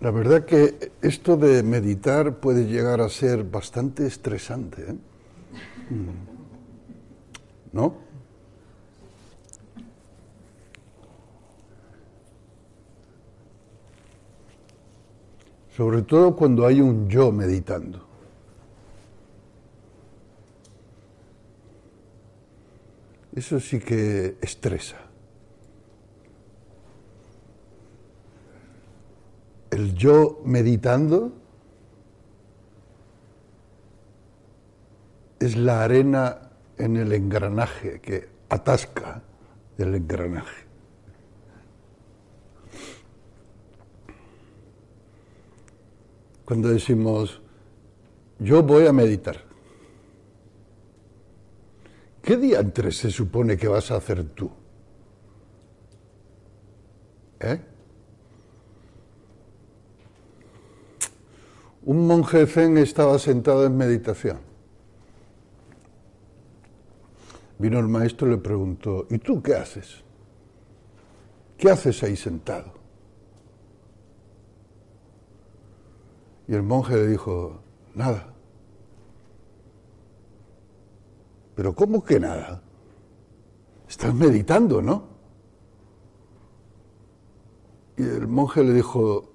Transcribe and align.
La 0.00 0.10
verdad 0.10 0.44
que 0.44 0.92
esto 1.00 1.36
de 1.36 1.62
meditar 1.62 2.36
puede 2.36 2.66
llegar 2.66 3.00
a 3.00 3.08
ser 3.08 3.44
bastante 3.44 4.06
estresante, 4.06 4.82
¿eh? 4.90 4.96
¿no? 7.72 8.04
Sobre 15.76 16.02
todo 16.02 16.36
cuando 16.36 16.66
hay 16.66 16.80
un 16.80 17.08
yo 17.08 17.32
meditando. 17.32 18.06
Eso 23.34 23.58
sí 23.58 23.80
que 23.80 24.36
estresa. 24.40 24.96
El 29.72 29.93
yo 30.04 30.42
meditando 30.44 31.32
es 35.40 35.56
la 35.56 35.82
arena 35.82 36.50
en 36.76 36.98
el 36.98 37.10
engranaje 37.10 38.02
que 38.02 38.28
atasca 38.50 39.22
el 39.78 39.94
engranaje. 39.94 40.66
Cuando 46.44 46.68
decimos, 46.68 47.40
yo 48.40 48.62
voy 48.62 48.86
a 48.86 48.92
meditar, 48.92 49.42
¿qué 52.20 52.36
día 52.36 52.60
entre 52.60 52.92
se 52.92 53.10
supone 53.10 53.56
que 53.56 53.68
vas 53.68 53.90
a 53.90 53.96
hacer 53.96 54.22
tú? 54.34 54.50
¿Eh? 57.40 57.73
Un 61.84 62.06
monje 62.06 62.46
zen 62.46 62.78
estaba 62.78 63.18
sentado 63.18 63.66
en 63.66 63.76
meditación. 63.76 64.38
Vino 67.58 67.78
el 67.78 67.88
maestro 67.88 68.26
y 68.28 68.30
le 68.32 68.38
preguntó, 68.38 69.06
¿y 69.10 69.18
tú 69.18 69.42
qué 69.42 69.54
haces? 69.54 70.02
¿Qué 71.58 71.70
haces 71.70 72.02
ahí 72.02 72.16
sentado? 72.16 72.72
Y 76.48 76.54
el 76.54 76.62
monje 76.62 76.96
le 76.96 77.06
dijo, 77.06 77.60
nada. 77.94 78.32
Pero 81.54 81.74
¿cómo 81.74 82.02
que 82.02 82.18
nada? 82.18 82.62
Estás 83.88 84.14
meditando, 84.14 84.80
¿no? 84.80 85.04
Y 87.96 88.02
el 88.02 88.26
monje 88.26 88.64
le 88.64 88.72
dijo, 88.72 89.33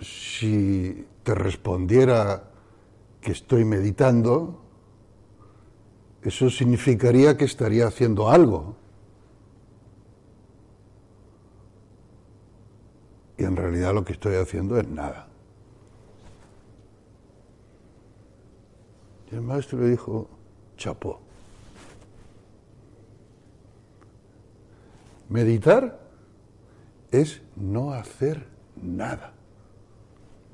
si 0.00 1.06
te 1.22 1.34
respondiera 1.34 2.44
que 3.20 3.32
estoy 3.32 3.64
meditando, 3.64 4.62
eso 6.22 6.50
significaría 6.50 7.36
que 7.36 7.44
estaría 7.44 7.86
haciendo 7.86 8.28
algo. 8.28 8.76
Y 13.36 13.44
en 13.44 13.56
realidad 13.56 13.94
lo 13.94 14.04
que 14.04 14.12
estoy 14.12 14.36
haciendo 14.36 14.78
es 14.78 14.88
nada. 14.88 15.28
Y 19.30 19.34
el 19.34 19.42
maestro 19.42 19.78
le 19.80 19.90
dijo, 19.90 20.28
chapó. 20.76 21.20
Meditar 25.28 26.00
es 27.12 27.40
no 27.54 27.92
hacer 27.92 28.46
nada 28.82 29.34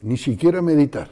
ni 0.07 0.17
siquiera 0.17 0.62
meditar. 0.62 1.11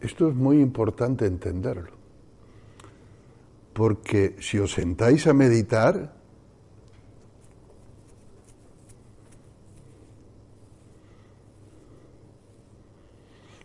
Esto 0.00 0.28
es 0.28 0.34
muy 0.34 0.60
importante 0.60 1.24
entenderlo, 1.24 1.92
porque 3.72 4.34
si 4.40 4.58
os 4.58 4.72
sentáis 4.72 5.28
a 5.28 5.32
meditar, 5.34 6.12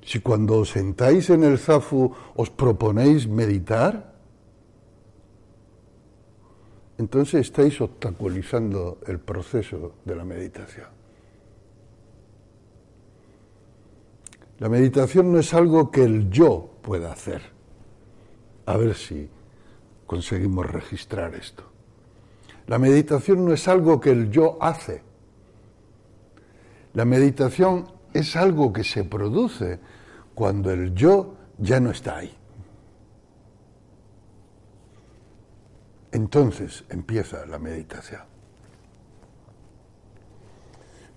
si 0.05 0.19
cuando 0.19 0.59
os 0.59 0.69
sentáis 0.69 1.31
en 1.31 1.43
el 1.43 1.57
zafu 1.57 2.13
os 2.35 2.51
proponéis 2.51 3.27
meditar, 3.27 4.14
entonces 6.97 7.41
estáis 7.41 7.79
obstaculizando 7.81 8.99
el 9.07 9.19
proceso 9.19 9.95
de 10.05 10.15
la 10.15 10.23
meditación. 10.23 10.87
La 14.59 14.69
meditación 14.69 15.33
no 15.33 15.39
es 15.39 15.53
algo 15.53 15.91
que 15.91 16.03
el 16.03 16.29
yo 16.29 16.69
pueda 16.81 17.11
hacer. 17.11 17.41
A 18.65 18.77
ver 18.77 18.95
si 18.95 19.29
conseguimos 20.05 20.65
registrar 20.65 21.35
esto. 21.35 21.63
La 22.67 22.79
meditación 22.79 23.45
no 23.45 23.53
es 23.53 23.67
algo 23.67 23.99
que 23.99 24.11
el 24.11 24.31
yo 24.31 24.57
hace. 24.61 25.03
La 26.93 27.03
meditación 27.03 27.87
es 28.13 28.35
algo 28.37 28.71
que 28.71 28.85
se 28.85 29.03
produce 29.03 29.79
cuando 30.33 30.71
el 30.71 30.95
yo 30.95 31.35
ya 31.57 31.81
no 31.81 31.91
está 31.91 32.17
ahí. 32.17 32.33
Entonces 36.15 36.85
empieza 36.87 37.45
la 37.45 37.59
meditación. 37.59 38.21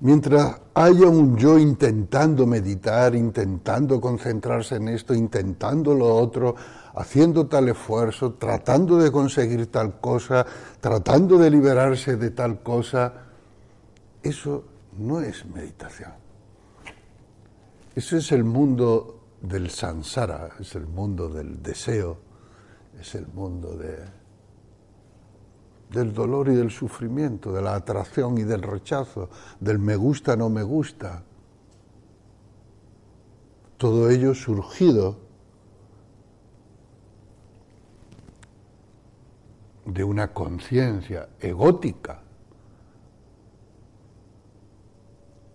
Mientras 0.00 0.60
haya 0.74 1.06
un 1.06 1.36
yo 1.36 1.56
intentando 1.56 2.48
meditar, 2.48 3.14
intentando 3.14 4.00
concentrarse 4.00 4.74
en 4.74 4.88
esto, 4.88 5.14
intentando 5.14 5.94
lo 5.94 6.12
otro, 6.16 6.56
haciendo 6.96 7.46
tal 7.46 7.68
esfuerzo, 7.68 8.32
tratando 8.32 8.98
de 8.98 9.12
conseguir 9.12 9.70
tal 9.70 10.00
cosa, 10.00 10.44
tratando 10.80 11.38
de 11.38 11.48
liberarse 11.48 12.16
de 12.16 12.30
tal 12.30 12.60
cosa, 12.64 13.12
eso 14.20 14.64
no 14.98 15.20
es 15.20 15.46
meditación. 15.46 16.10
Eso 17.94 18.16
es 18.16 18.32
el 18.32 18.42
mundo 18.42 19.20
del 19.40 19.70
samsara, 19.70 20.56
es 20.58 20.74
el 20.74 20.88
mundo 20.88 21.28
del 21.28 21.62
deseo, 21.62 22.18
es 23.00 23.14
el 23.14 23.28
mundo 23.28 23.76
de, 23.76 24.17
del 25.90 26.12
dolor 26.12 26.48
y 26.48 26.54
del 26.54 26.70
sufrimiento, 26.70 27.52
de 27.52 27.62
la 27.62 27.74
atracción 27.74 28.38
y 28.38 28.44
del 28.44 28.62
rechazo, 28.62 29.30
del 29.60 29.78
me 29.78 29.96
gusta, 29.96 30.36
no 30.36 30.50
me 30.50 30.62
gusta. 30.62 31.22
Todo 33.76 34.10
ello 34.10 34.34
surgido 34.34 35.16
de 39.86 40.04
una 40.04 40.32
conciencia 40.34 41.28
egótica, 41.40 42.20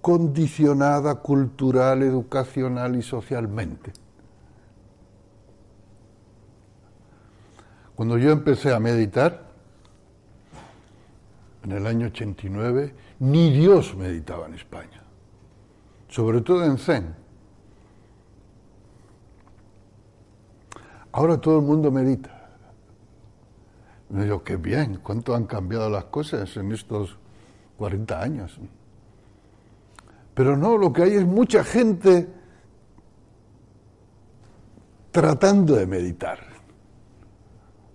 condicionada 0.01 1.15
cultural, 1.15 2.01
educacional 2.01 2.95
y 2.95 3.03
socialmente. 3.03 3.93
Cuando 7.95 8.17
yo 8.17 8.31
empecé 8.31 8.73
a 8.73 8.79
meditar, 8.79 9.52
en 11.63 11.71
el 11.71 11.87
año 11.87 12.07
89, 12.07 12.93
ni 13.19 13.51
Dios 13.51 13.95
meditaba 13.95 14.47
en 14.47 14.55
España, 14.55 15.01
sobre 16.09 16.41
todo 16.41 16.65
en 16.65 16.77
Zen. 16.77 17.15
Ahora 21.13 21.39
todo 21.39 21.59
el 21.59 21.65
mundo 21.65 21.91
medita. 21.91 22.49
Me 24.09 24.25
digo, 24.25 24.43
qué 24.43 24.57
bien, 24.57 24.99
cuánto 25.01 25.35
han 25.35 25.45
cambiado 25.45 25.89
las 25.89 26.05
cosas 26.05 26.55
en 26.57 26.71
estos 26.71 27.17
40 27.77 28.21
años. 28.21 28.59
Pero 30.33 30.57
no, 30.57 30.77
lo 30.77 30.91
que 30.91 31.03
hay 31.03 31.13
es 31.13 31.25
mucha 31.25 31.63
gente 31.63 32.27
tratando 35.11 35.75
de 35.75 35.85
meditar 35.85 36.39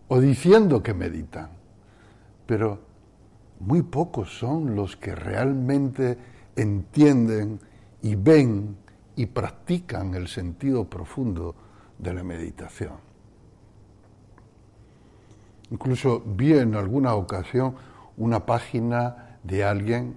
o 0.06 0.20
diciendo 0.20 0.82
que 0.82 0.94
meditan, 0.94 1.50
pero 2.46 2.87
muy 3.60 3.82
pocos 3.82 4.38
son 4.38 4.76
los 4.76 4.96
que 4.96 5.14
realmente 5.14 6.16
entienden 6.56 7.60
y 8.02 8.14
ven 8.14 8.76
y 9.16 9.26
practican 9.26 10.14
el 10.14 10.28
sentido 10.28 10.84
profundo 10.84 11.54
de 11.98 12.14
la 12.14 12.22
meditación. 12.22 12.94
Incluso 15.70 16.22
vi 16.24 16.54
en 16.54 16.76
alguna 16.76 17.14
ocasión 17.14 17.74
una 18.16 18.46
página 18.46 19.38
de 19.42 19.64
alguien 19.64 20.14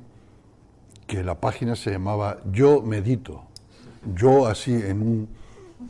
que 1.08 1.24
la 1.24 1.36
página 1.36 1.76
se 1.76 1.92
llamaba 1.92 2.38
Yo 2.52 2.82
medito. 2.82 3.44
Yo 4.16 4.48
así 4.48 4.74
en 4.74 5.02
un 5.02 5.30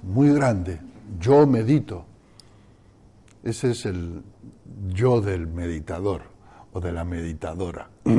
muy 0.04 0.34
grande, 0.34 0.80
yo 1.20 1.46
medito. 1.46 2.06
Ese 3.44 3.72
es 3.72 3.86
el 3.86 4.24
yo 4.90 5.22
del 5.22 5.48
meditador 5.48 6.31
o 6.74 6.80
de 6.80 6.92
la 6.92 7.04
meditadora. 7.04 7.90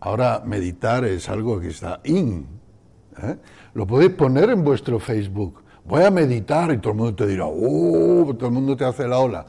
Ahora 0.00 0.42
meditar 0.44 1.04
es 1.04 1.28
algo 1.28 1.60
que 1.60 1.68
está 1.68 2.00
in. 2.04 2.46
¿eh? 3.22 3.36
Lo 3.74 3.86
podéis 3.86 4.12
poner 4.12 4.50
en 4.50 4.64
vuestro 4.64 4.98
Facebook. 4.98 5.62
Voy 5.84 6.02
a 6.02 6.10
meditar 6.10 6.72
y 6.72 6.78
todo 6.78 6.92
el 6.92 6.98
mundo 6.98 7.14
te 7.14 7.26
dirá, 7.26 7.46
¡oh! 7.46 8.34
Todo 8.34 8.46
el 8.46 8.52
mundo 8.52 8.76
te 8.76 8.84
hace 8.84 9.06
la 9.06 9.18
ola. 9.18 9.46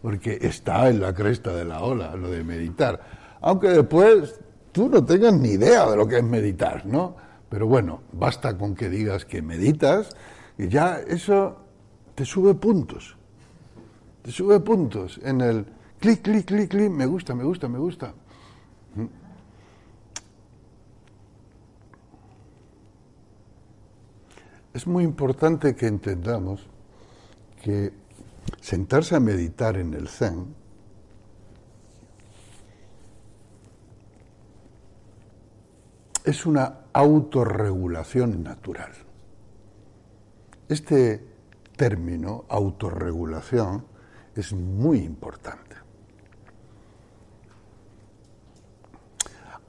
Porque 0.00 0.38
está 0.40 0.88
en 0.88 1.00
la 1.00 1.14
cresta 1.14 1.54
de 1.54 1.64
la 1.64 1.82
ola, 1.82 2.16
lo 2.16 2.30
de 2.30 2.42
meditar. 2.42 3.00
Aunque 3.40 3.68
después 3.68 4.40
tú 4.72 4.88
no 4.88 5.04
tengas 5.04 5.34
ni 5.34 5.50
idea 5.50 5.88
de 5.88 5.96
lo 5.96 6.08
que 6.08 6.16
es 6.18 6.24
meditar, 6.24 6.84
¿no? 6.86 7.14
Pero 7.48 7.66
bueno, 7.66 8.00
basta 8.12 8.56
con 8.56 8.74
que 8.74 8.88
digas 8.88 9.24
que 9.24 9.42
meditas 9.42 10.16
y 10.58 10.68
ya 10.68 10.98
eso 11.06 11.56
te 12.14 12.24
sube 12.24 12.54
puntos. 12.54 13.16
Te 14.22 14.32
sube 14.32 14.58
puntos 14.60 15.20
en 15.22 15.40
el 15.40 15.66
clic, 16.02 16.20
clic, 16.20 16.44
clic, 16.46 16.68
clic, 16.68 16.90
me 16.90 17.06
gusta, 17.06 17.32
me 17.32 17.44
gusta, 17.44 17.68
me 17.68 17.78
gusta. 17.78 18.12
Es 24.74 24.86
muy 24.86 25.04
importante 25.04 25.76
que 25.76 25.86
entendamos 25.86 26.66
que 27.62 27.92
sentarse 28.60 29.14
a 29.14 29.20
meditar 29.20 29.76
en 29.76 29.94
el 29.94 30.08
Zen 30.08 30.56
es 36.24 36.46
una 36.46 36.80
autorregulación 36.92 38.42
natural. 38.42 38.90
Este 40.68 41.24
término, 41.76 42.44
autorregulación, 42.48 43.84
es 44.34 44.52
muy 44.52 44.98
importante. 44.98 45.71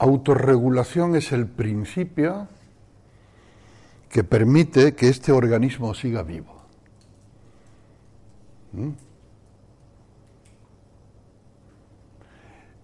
Autorregulación 0.04 1.16
es 1.16 1.32
el 1.32 1.46
principio 1.46 2.46
que 4.10 4.22
permite 4.22 4.94
que 4.94 5.08
este 5.08 5.32
organismo 5.32 5.94
siga 5.94 6.22
vivo. 6.22 6.62
¿Mm? 8.72 8.90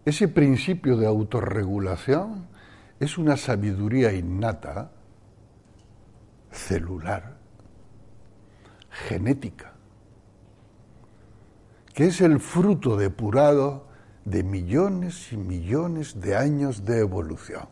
Ese 0.07 0.29
principio 0.29 0.97
de 0.97 1.07
autorregulación 1.07 2.49
es 2.99 3.19
una 3.19 3.37
sabiduría 3.37 4.15
innata, 4.15 4.91
celular, 6.51 7.37
genética, 9.09 9.75
que 11.93 12.07
es 12.07 12.23
el 12.23 12.41
fruto 12.41 12.97
depurado 12.97 13.90
de 14.25 14.43
millones 14.43 15.33
y 15.33 15.37
millones 15.37 16.21
de 16.21 16.37
años 16.37 16.85
de 16.85 16.99
evolución, 16.99 17.69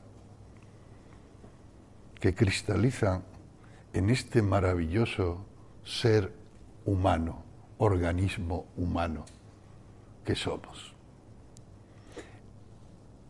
que 2.21 2.35
cristalizan 2.35 3.23
en 3.93 4.11
este 4.11 4.43
maravilloso 4.43 5.45
ser 5.85 6.33
humano, 6.85 7.43
organismo 7.79 8.67
humano 8.77 9.25
que 10.25 10.35
somos. 10.35 10.95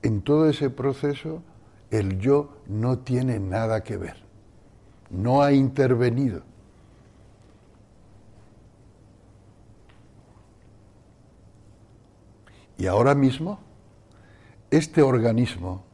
En 0.03 0.23
todo 0.23 0.49
ese 0.49 0.71
proceso, 0.71 1.43
el 1.91 2.19
yo 2.19 2.63
no 2.67 2.99
tiene 2.99 3.39
nada 3.41 3.83
que 3.83 3.97
ver, 3.97 4.17
no 5.11 5.43
ha 5.43 5.53
intervenido. 5.53 6.43
Y 12.79 12.87
ahora 12.87 13.15
mismo, 13.15 13.59
este 14.71 15.03
organismo 15.03 15.85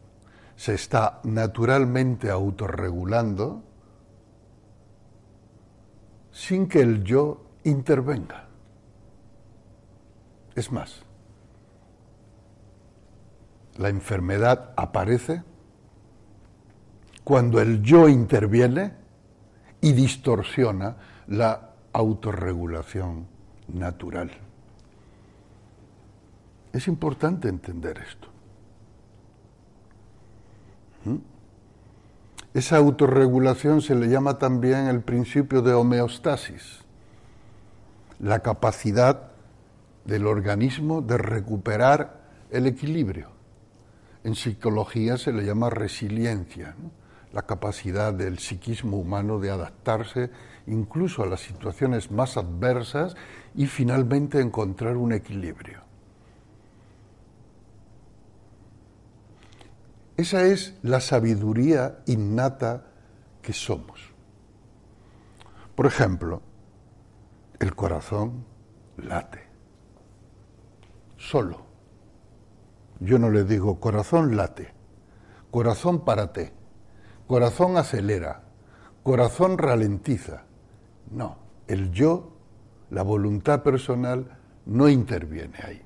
se 0.55 0.75
está 0.75 1.21
naturalmente 1.25 2.31
autorregulando 2.31 3.63
sin 6.31 6.69
que 6.69 6.81
el 6.81 7.03
yo 7.03 7.43
intervenga. 7.65 8.49
Es 10.55 10.71
más, 10.71 11.03
la 13.79 13.89
enfermedad 13.89 14.75
aparece 14.77 15.43
cuando 17.25 17.61
el 17.61 17.83
yo 17.83 18.09
interviene 18.09 18.93
y 19.81 19.93
distorsiona 19.93 20.97
la 21.29 21.71
autorregulación 21.93 23.27
natural. 23.69 24.44
Es 26.75 26.89
importante 26.89 27.49
entender 27.49 27.99
esto. 28.05 28.29
¿Mm? 31.05 31.19
Esa 32.53 32.79
autorregulación 32.79 33.81
se 33.81 33.95
le 33.95 34.09
llama 34.09 34.39
también 34.39 34.89
el 34.89 35.01
principio 35.01 35.63
de 35.63 35.73
homeostasis, 35.73 36.81
la 38.19 38.41
capacidad 38.41 39.31
del 40.05 40.27
organismo 40.27 41.01
de 41.01 41.17
recuperar 41.17 42.21
el 42.51 42.67
equilibrio. 42.67 43.29
En 44.25 44.35
psicología 44.35 45.17
se 45.17 45.33
le 45.33 45.45
llama 45.45 45.71
resiliencia, 45.71 46.75
la 47.33 47.43
capacidad 47.43 48.13
del 48.13 48.41
psiquismo 48.41 48.97
humano 48.97 49.39
de 49.39 49.53
adaptarse 49.53 50.31
incluso 50.67 51.23
a 51.23 51.27
las 51.27 51.41
situaciones 51.41 52.11
más 52.11 52.37
adversas 52.37 53.15
y 53.55 53.67
finalmente 53.67 54.41
encontrar 54.41 54.97
un 54.97 55.13
equilibrio. 55.13 55.84
Esa 60.17 60.45
es 60.45 60.75
la 60.83 61.01
sabiduría 61.01 61.99
innata 62.07 62.87
que 63.43 63.53
somos. 63.53 64.13
Por 65.75 65.87
ejemplo, 65.87 66.41
el 67.59 67.75
corazón 67.75 68.45
late, 68.97 69.43
solo. 71.17 71.65
Yo 73.01 73.19
no 73.19 73.29
le 73.31 73.43
digo 73.43 73.81
corazón 73.81 74.37
late, 74.37 74.73
corazón 75.51 76.05
párate, 76.05 76.53
corazón 77.27 77.77
acelera, 77.77 78.45
corazón 79.03 79.59
ralentiza. 79.59 80.45
No, 81.11 81.39
el 81.67 81.91
yo, 81.91 82.37
la 82.91 83.03
voluntad 83.03 83.65
personal, 83.65 84.39
no 84.65 84.89
interviene 84.89 85.59
ahí. 85.65 85.83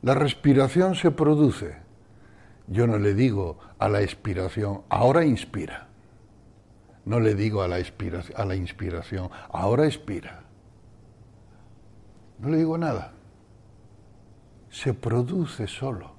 La 0.00 0.14
respiración 0.14 0.94
se 0.94 1.10
produce 1.10 1.83
yo 2.66 2.86
no 2.86 2.98
le 2.98 3.14
digo 3.14 3.58
a 3.78 3.88
la 3.88 4.02
expiración, 4.02 4.82
ahora 4.88 5.24
inspira. 5.24 5.88
No 7.04 7.20
le 7.20 7.34
digo 7.34 7.62
a 7.62 7.68
la, 7.68 7.78
inspiración, 7.78 8.40
a 8.40 8.44
la 8.46 8.56
inspiración, 8.56 9.30
ahora 9.50 9.86
expira. 9.86 10.44
No 12.38 12.48
le 12.48 12.58
digo 12.58 12.78
nada. 12.78 13.12
Se 14.70 14.94
produce 14.94 15.66
solo. 15.66 16.14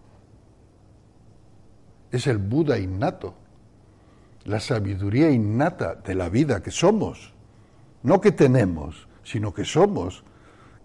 Es 2.11 2.27
el 2.27 2.37
Buda 2.37 2.77
innato, 2.77 3.33
la 4.45 4.59
sabiduría 4.59 5.31
innata 5.31 5.95
de 5.95 6.15
la 6.15 6.29
vida 6.29 6.61
que 6.61 6.71
somos, 6.71 7.33
no 8.03 8.21
que 8.21 8.31
tenemos, 8.31 9.07
sino 9.23 9.53
que 9.53 9.65
somos, 9.65 10.23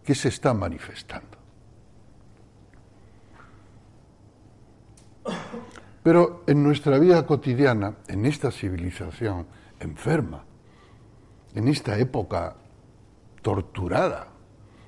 que 0.02 0.14
se 0.14 0.29
está 0.29 0.55
manifestando. 0.55 1.40
Pero 6.02 6.45
en 6.47 6.62
nuestra 6.62 6.99
vida 6.99 7.26
cotidiana, 7.26 7.97
en 8.09 8.25
esta 8.25 8.50
civilización 8.50 9.47
enferma, 9.80 10.45
en 11.54 11.69
esta 11.69 11.99
época 11.99 12.57
torturada, 13.42 14.28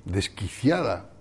desquiciada, 0.05 1.11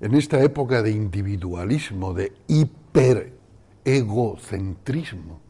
en 0.00 0.14
esta 0.14 0.42
época 0.42 0.80
de 0.82 0.92
individualismo, 0.92 2.14
de 2.14 2.32
hiperegocentrismo, 2.46 5.40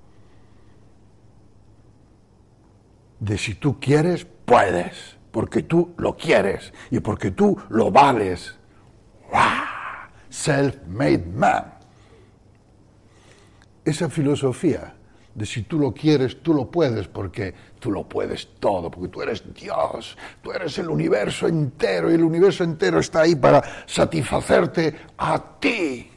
de 3.20 3.38
si 3.38 3.54
tú 3.54 3.78
quieres, 3.78 4.26
puedes 4.44 5.17
porque 5.30 5.62
tú 5.62 5.94
lo 5.96 6.16
quieres 6.16 6.72
y 6.90 7.00
porque 7.00 7.30
tú 7.30 7.56
lo 7.70 7.90
vales. 7.90 8.54
Self-made 10.30 11.26
man. 11.26 11.74
Esa 13.84 14.08
filosofía 14.08 14.94
de 15.34 15.46
si 15.46 15.62
tú 15.62 15.78
lo 15.78 15.94
quieres, 15.94 16.42
tú 16.42 16.52
lo 16.52 16.68
puedes, 16.68 17.06
porque 17.06 17.54
tú 17.78 17.92
lo 17.92 18.08
puedes 18.08 18.48
todo, 18.58 18.90
porque 18.90 19.08
tú 19.08 19.22
eres 19.22 19.42
Dios, 19.54 20.18
tú 20.42 20.50
eres 20.50 20.76
el 20.78 20.88
universo 20.88 21.46
entero 21.46 22.10
y 22.10 22.14
el 22.14 22.24
universo 22.24 22.64
entero 22.64 22.98
está 22.98 23.20
ahí 23.20 23.36
para 23.36 23.62
satisfacerte 23.86 24.96
a 25.16 25.58
ti. 25.60 26.10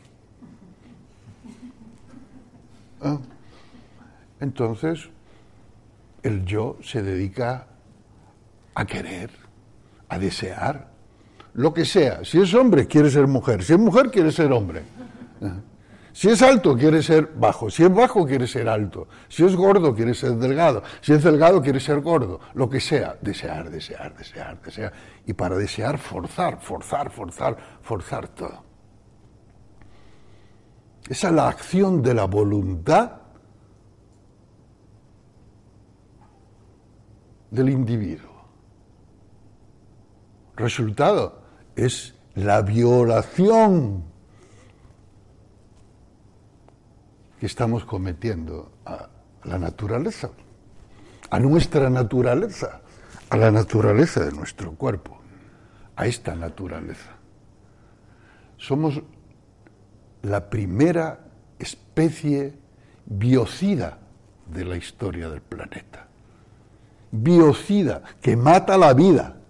¿Ah? 3.01 3.19
Entonces, 4.39 5.07
el 6.23 6.43
yo 6.43 6.77
se 6.81 7.03
dedica 7.03 7.67
a 8.75 8.85
querer, 8.85 9.31
a 10.09 10.17
desear, 10.17 10.91
lo 11.53 11.73
que 11.73 11.85
sea. 11.85 12.23
Si 12.23 12.41
es 12.41 12.53
hombre, 12.53 12.87
quiere 12.87 13.09
ser 13.09 13.27
mujer. 13.27 13.63
Si 13.63 13.73
es 13.73 13.79
mujer, 13.79 14.09
quiere 14.09 14.31
ser 14.31 14.51
hombre. 14.51 14.83
Si 16.13 16.29
es 16.29 16.41
alto, 16.41 16.75
quiere 16.75 17.01
ser 17.01 17.31
bajo. 17.35 17.69
Si 17.69 17.83
es 17.83 17.93
bajo, 17.93 18.25
quiere 18.25 18.47
ser 18.47 18.67
alto. 18.67 19.07
Si 19.29 19.45
es 19.45 19.55
gordo, 19.55 19.95
quiere 19.95 20.13
ser 20.13 20.31
delgado. 20.35 20.83
Si 21.01 21.13
es 21.13 21.23
delgado, 21.23 21.61
quiere 21.61 21.79
ser 21.79 22.01
gordo. 22.01 22.39
Lo 22.53 22.69
que 22.69 22.79
sea. 22.79 23.17
Desear, 23.21 23.69
desear, 23.69 24.15
desear, 24.15 24.61
desear. 24.61 24.93
Y 25.25 25.33
para 25.33 25.57
desear, 25.57 25.97
forzar, 25.97 26.59
forzar, 26.61 27.09
forzar, 27.11 27.57
forzar 27.81 28.27
todo. 28.29 28.63
Esa 31.07 31.27
es 31.29 31.33
la 31.33 31.47
acción 31.47 32.01
de 32.01 32.13
la 32.13 32.25
voluntad 32.25 33.11
del 37.49 37.69
individuo. 37.69 38.30
Resultado 40.61 41.41
es 41.75 42.13
la 42.35 42.61
violación 42.61 44.03
que 47.39 47.47
estamos 47.47 47.83
cometiendo 47.83 48.71
a 48.85 49.09
la 49.43 49.57
naturaleza, 49.57 50.29
a 51.31 51.39
nuestra 51.39 51.89
naturaleza, 51.89 52.81
a 53.31 53.37
la 53.37 53.49
naturaleza 53.49 54.23
de 54.23 54.33
nuestro 54.33 54.73
cuerpo, 54.75 55.17
a 55.95 56.05
esta 56.05 56.35
naturaleza. 56.35 57.09
Somos 58.57 59.01
la 60.21 60.47
primera 60.47 61.25
especie 61.57 62.53
biocida 63.07 63.97
de 64.45 64.65
la 64.65 64.77
historia 64.77 65.27
del 65.27 65.41
planeta. 65.41 66.05
Biocida, 67.09 68.03
que 68.21 68.37
mata 68.37 68.77
la 68.77 68.93
vida. 68.93 69.40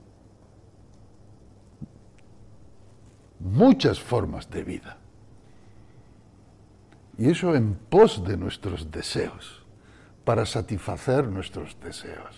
Muchas 3.43 3.99
formas 3.99 4.49
de 4.49 4.63
vida. 4.63 4.97
Y 7.17 7.29
eso 7.29 7.55
en 7.55 7.75
pos 7.75 8.23
de 8.23 8.37
nuestros 8.37 8.89
deseos, 8.91 9.65
para 10.23 10.45
satisfacer 10.45 11.27
nuestros 11.27 11.79
deseos. 11.79 12.35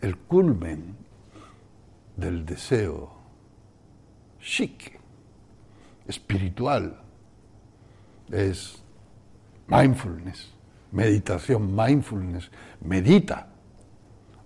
El 0.00 0.18
culmen 0.18 0.96
del 2.16 2.44
deseo 2.44 3.14
chic, 4.40 5.00
espiritual, 6.06 7.00
es 8.30 8.82
mindfulness, 9.66 10.52
meditación, 10.92 11.74
mindfulness, 11.74 12.50
medita. 12.80 13.48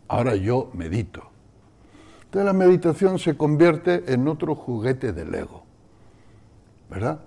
Ahora 0.07 0.37
yo 0.37 0.71
medito. 0.73 1.28
Entonces 2.29 2.45
la 2.45 2.53
meditación 2.53 3.19
se 3.19 3.37
convierte 3.37 4.13
en 4.13 4.29
otro 4.29 4.55
juguete 4.55 5.13
del 5.13 5.35
ego. 5.35 5.65
¿verdad? 6.89 7.21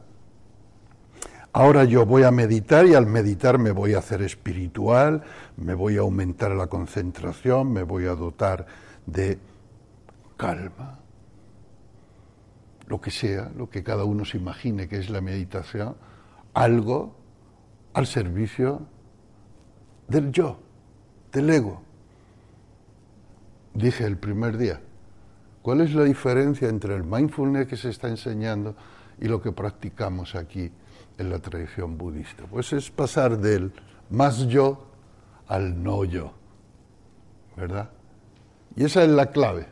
Ahora 1.53 1.83
yo 1.83 2.05
voy 2.05 2.23
a 2.23 2.31
meditar 2.31 2.85
y 2.85 2.95
al 2.95 3.05
meditar 3.05 3.57
me 3.57 3.71
voy 3.71 3.93
a 3.93 3.99
hacer 3.99 4.21
espiritual, 4.21 5.23
me 5.57 5.73
voy 5.73 5.97
a 5.97 6.01
aumentar 6.01 6.51
la 6.51 6.67
concentración, 6.67 7.73
me 7.73 7.83
voy 7.83 8.05
a 8.05 8.15
dotar 8.15 8.65
de 9.05 9.37
calma, 10.37 10.99
lo 12.87 13.01
que 13.01 13.11
sea, 13.11 13.51
lo 13.55 13.69
que 13.69 13.83
cada 13.83 14.05
uno 14.05 14.23
se 14.23 14.37
imagine 14.37 14.87
que 14.87 14.97
es 14.97 15.09
la 15.09 15.19
meditación, 15.19 15.95
algo 16.53 17.15
al 17.93 18.07
servicio 18.07 18.81
del 20.07 20.31
yo, 20.31 20.57
del 21.33 21.49
ego. 21.49 21.81
Dije 23.73 24.05
el 24.05 24.17
primer 24.17 24.57
día, 24.57 24.79
¿cuál 25.61 25.81
es 25.81 25.93
la 25.93 26.03
diferencia 26.03 26.69
entre 26.69 26.95
el 26.95 27.03
mindfulness 27.03 27.67
que 27.67 27.77
se 27.77 27.89
está 27.89 28.07
enseñando 28.07 28.75
y 29.21 29.27
lo 29.27 29.41
que 29.41 29.51
practicamos 29.51 30.35
aquí 30.35 30.71
en 31.17 31.29
la 31.29 31.39
tradición 31.39 31.97
budista. 31.97 32.43
Pues 32.49 32.73
es 32.73 32.89
pasar 32.89 33.37
del 33.37 33.71
más 34.09 34.47
yo 34.47 34.87
al 35.47 35.81
no 35.81 36.03
yo, 36.03 36.33
¿verdad? 37.55 37.89
Y 38.75 38.83
esa 38.83 39.03
es 39.03 39.09
la 39.09 39.27
clave. 39.27 39.67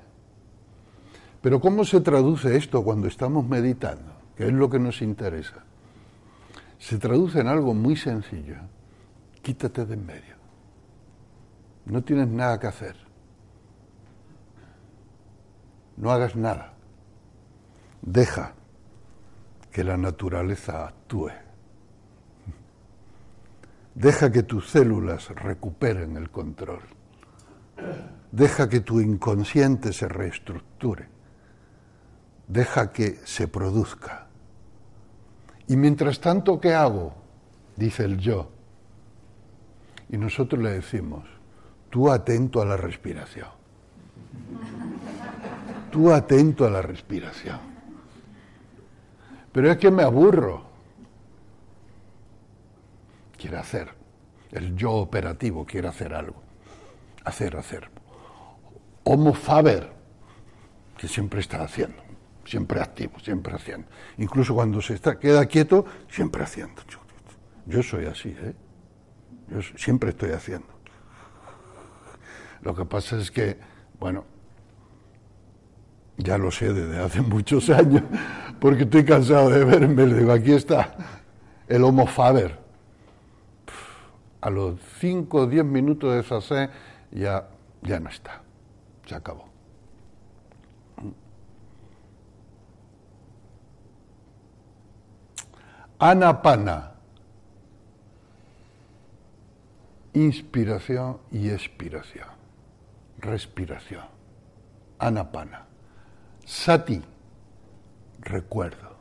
Pero 1.41 1.59
¿cómo 1.59 1.83
se 1.85 2.01
traduce 2.01 2.55
esto 2.55 2.83
cuando 2.83 3.07
estamos 3.07 3.47
meditando? 3.47 4.13
Que 4.35 4.47
es 4.47 4.53
lo 4.53 4.69
que 4.69 4.79
nos 4.79 5.01
interesa. 5.01 5.63
Se 6.77 6.97
traduce 6.97 7.39
en 7.39 7.47
algo 7.47 7.73
muy 7.73 7.95
sencillo. 7.95 8.55
Quítate 9.41 9.85
de 9.85 9.93
en 9.93 10.05
medio. 10.05 10.35
No 11.85 12.03
tienes 12.03 12.27
nada 12.27 12.59
que 12.59 12.67
hacer. 12.67 12.95
No 15.99 16.11
hagas 16.11 16.35
nada. 16.35 16.73
Deja 18.01 18.53
que 19.71 19.83
la 19.83 19.97
naturaleza 19.97 20.87
actúe. 20.87 21.31
Deja 23.93 24.31
que 24.31 24.43
tus 24.43 24.69
células 24.69 25.29
recuperen 25.29 26.15
el 26.15 26.29
control. 26.29 26.81
Deja 28.31 28.69
que 28.69 28.79
tu 28.79 29.01
inconsciente 29.01 29.91
se 29.91 30.07
reestructure. 30.07 31.09
Deja 32.47 32.91
que 32.93 33.19
se 33.25 33.49
produzca. 33.49 34.27
Y 35.67 35.75
mientras 35.75 36.21
tanto, 36.21 36.61
¿qué 36.61 36.73
hago? 36.73 37.13
Dice 37.75 38.05
el 38.05 38.17
yo. 38.17 38.49
Y 40.09 40.17
nosotros 40.17 40.63
le 40.63 40.71
decimos, 40.71 41.27
tú 41.89 42.09
atento 42.09 42.61
a 42.61 42.65
la 42.65 42.77
respiración. 42.77 43.49
Tú 45.91 46.11
atento 46.11 46.65
a 46.65 46.69
la 46.69 46.81
respiración. 46.81 47.59
Pero 49.51 49.71
es 49.71 49.77
que 49.77 49.91
me 49.91 50.03
aburro. 50.03 50.63
Quiere 53.37 53.57
hacer. 53.57 53.89
El 54.51 54.75
yo 54.75 54.91
operativo 54.91 55.65
quiere 55.65 55.87
hacer 55.87 56.13
algo. 56.13 56.41
Hacer, 57.23 57.55
hacer. 57.55 57.89
Homo 59.03 59.33
faber, 59.33 59.91
que 60.97 61.07
siempre 61.07 61.39
está 61.39 61.63
haciendo. 61.63 62.01
Siempre 62.45 62.81
activo, 62.81 63.19
siempre 63.19 63.53
haciendo. 63.53 63.87
Incluso 64.17 64.55
cuando 64.55 64.81
se 64.81 64.95
está, 64.95 65.19
queda 65.19 65.45
quieto, 65.45 65.85
siempre 66.09 66.43
haciendo. 66.43 66.81
Yo 67.65 67.83
soy 67.83 68.05
así, 68.05 68.29
¿eh? 68.29 68.55
Yo 69.49 69.61
siempre 69.77 70.11
estoy 70.11 70.31
haciendo. 70.31 70.67
Lo 72.61 72.75
que 72.75 72.85
pasa 72.85 73.17
es 73.17 73.31
que, 73.31 73.57
bueno, 73.99 74.25
ya 76.19 76.37
lo 76.37 76.51
sé 76.51 76.73
desde 76.73 76.99
hace 76.99 77.21
muchos 77.21 77.69
años, 77.69 78.03
porque 78.59 78.83
estoy 78.83 79.05
cansado 79.05 79.49
de 79.49 79.63
verme. 79.63 80.05
Le 80.05 80.19
digo, 80.19 80.31
aquí 80.31 80.51
está 80.51 80.93
el 81.67 81.83
Homo 81.83 82.05
Faber. 82.05 82.59
A 84.41 84.49
los 84.49 84.79
5 84.99 85.37
o 85.37 85.47
10 85.47 85.65
minutos 85.65 86.13
de 86.13 86.19
esa 86.19 86.69
ya, 87.11 87.47
ya 87.81 87.99
no 87.99 88.09
está. 88.09 88.41
Se 89.05 89.15
acabó. 89.15 89.49
Anapana. 95.99 96.91
Inspiración 100.13 101.19
y 101.31 101.49
expiración. 101.49 102.27
Respiración. 103.19 104.05
Anapana. 104.97 105.68
Sati, 106.49 106.99
recuerdo. 108.21 108.95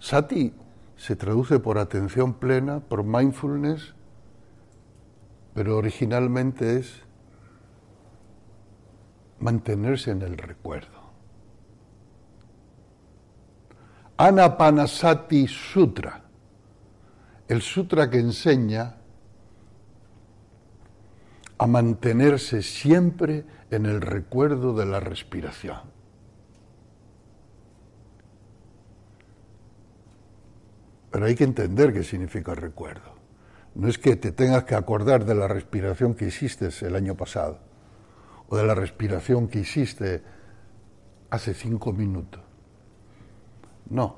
Sati 0.00 0.52
se 0.96 1.14
traduce 1.14 1.60
por 1.60 1.78
atención 1.78 2.34
plena, 2.34 2.80
por 2.80 3.04
mindfulness, 3.04 3.94
pero 5.54 5.76
originalmente 5.76 6.78
es 6.78 7.00
mantenerse 9.38 10.10
en 10.10 10.22
el 10.22 10.36
recuerdo. 10.36 10.98
Anapanasati 14.16 15.46
Sutra, 15.46 16.24
el 17.46 17.62
sutra 17.62 18.10
que 18.10 18.18
enseña 18.18 18.96
a 21.56 21.66
mantenerse 21.68 22.62
siempre 22.62 23.44
en 23.74 23.86
el 23.86 24.00
recuerdo 24.00 24.74
de 24.74 24.86
la 24.86 25.00
respiración. 25.00 25.78
Pero 31.10 31.26
hay 31.26 31.34
que 31.34 31.44
entender 31.44 31.92
qué 31.92 32.02
significa 32.02 32.54
recuerdo. 32.54 33.14
No 33.74 33.88
es 33.88 33.98
que 33.98 34.16
te 34.16 34.32
tengas 34.32 34.64
que 34.64 34.74
acordar 34.74 35.24
de 35.24 35.34
la 35.34 35.48
respiración 35.48 36.14
que 36.14 36.26
hiciste 36.26 36.68
el 36.80 36.96
año 36.96 37.16
pasado 37.16 37.58
o 38.48 38.56
de 38.56 38.64
la 38.64 38.74
respiración 38.74 39.48
que 39.48 39.60
hiciste 39.60 40.22
hace 41.30 41.54
cinco 41.54 41.92
minutos. 41.92 42.42
No, 43.90 44.16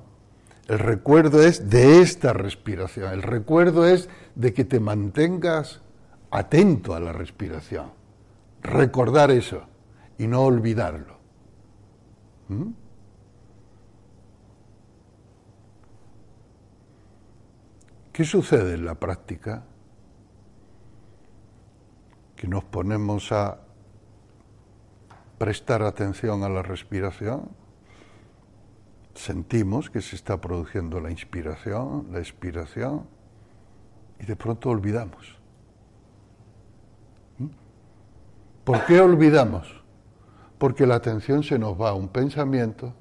el 0.68 0.78
recuerdo 0.78 1.42
es 1.42 1.70
de 1.70 2.00
esta 2.00 2.32
respiración, 2.32 3.12
el 3.12 3.22
recuerdo 3.22 3.86
es 3.86 4.08
de 4.34 4.52
que 4.52 4.64
te 4.64 4.80
mantengas 4.80 5.80
atento 6.30 6.94
a 6.94 7.00
la 7.00 7.12
respiración 7.12 8.05
recordar 8.66 9.30
eso. 9.30 9.62
y 10.18 10.26
no 10.26 10.40
olvidarlo. 10.42 11.18
¿Mm? 12.48 12.70
¿Qué 18.12 18.24
sucede 18.24 18.74
en 18.74 18.86
la 18.86 18.94
práctica? 18.94 19.62
Que 22.34 22.48
nos 22.48 22.64
ponemos 22.64 23.30
a 23.30 23.60
prestar 25.36 25.82
atención 25.82 26.42
a 26.44 26.48
la 26.48 26.62
respiración, 26.62 27.50
sentimos 29.14 29.90
que 29.90 30.00
se 30.00 30.16
está 30.16 30.40
produciendo 30.40 31.00
la 31.00 31.10
inspiración, 31.10 32.08
la 32.10 32.20
expiración, 32.20 33.06
y 34.18 34.24
de 34.24 34.36
pronto 34.36 34.70
olvidamos. 34.70 35.38
¿Mm? 37.38 37.48
¿Por 38.66 38.84
qué 38.84 39.00
olvidamos? 39.00 39.80
Porque 40.58 40.88
la 40.88 40.96
atención 40.96 41.44
se 41.44 41.56
nos 41.56 41.80
va 41.80 41.90
a 41.90 41.94
un 41.94 42.08
pensamiento, 42.08 42.94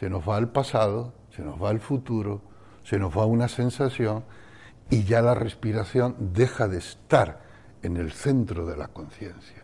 se 0.00 0.08
nos 0.08 0.26
va 0.26 0.38
al 0.38 0.50
pasado, 0.50 1.12
se 1.28 1.42
nos 1.42 1.62
va 1.62 1.68
al 1.68 1.80
futuro, 1.80 2.40
se 2.84 2.98
nos 2.98 3.14
va 3.14 3.24
a 3.24 3.26
una 3.26 3.48
sensación 3.48 4.24
y 4.88 5.04
ya 5.04 5.20
la 5.20 5.34
respiración 5.34 6.16
deja 6.32 6.68
de 6.68 6.78
estar 6.78 7.42
en 7.82 7.98
el 7.98 8.12
centro 8.12 8.64
de 8.64 8.78
la 8.78 8.88
conciencia. 8.88 9.62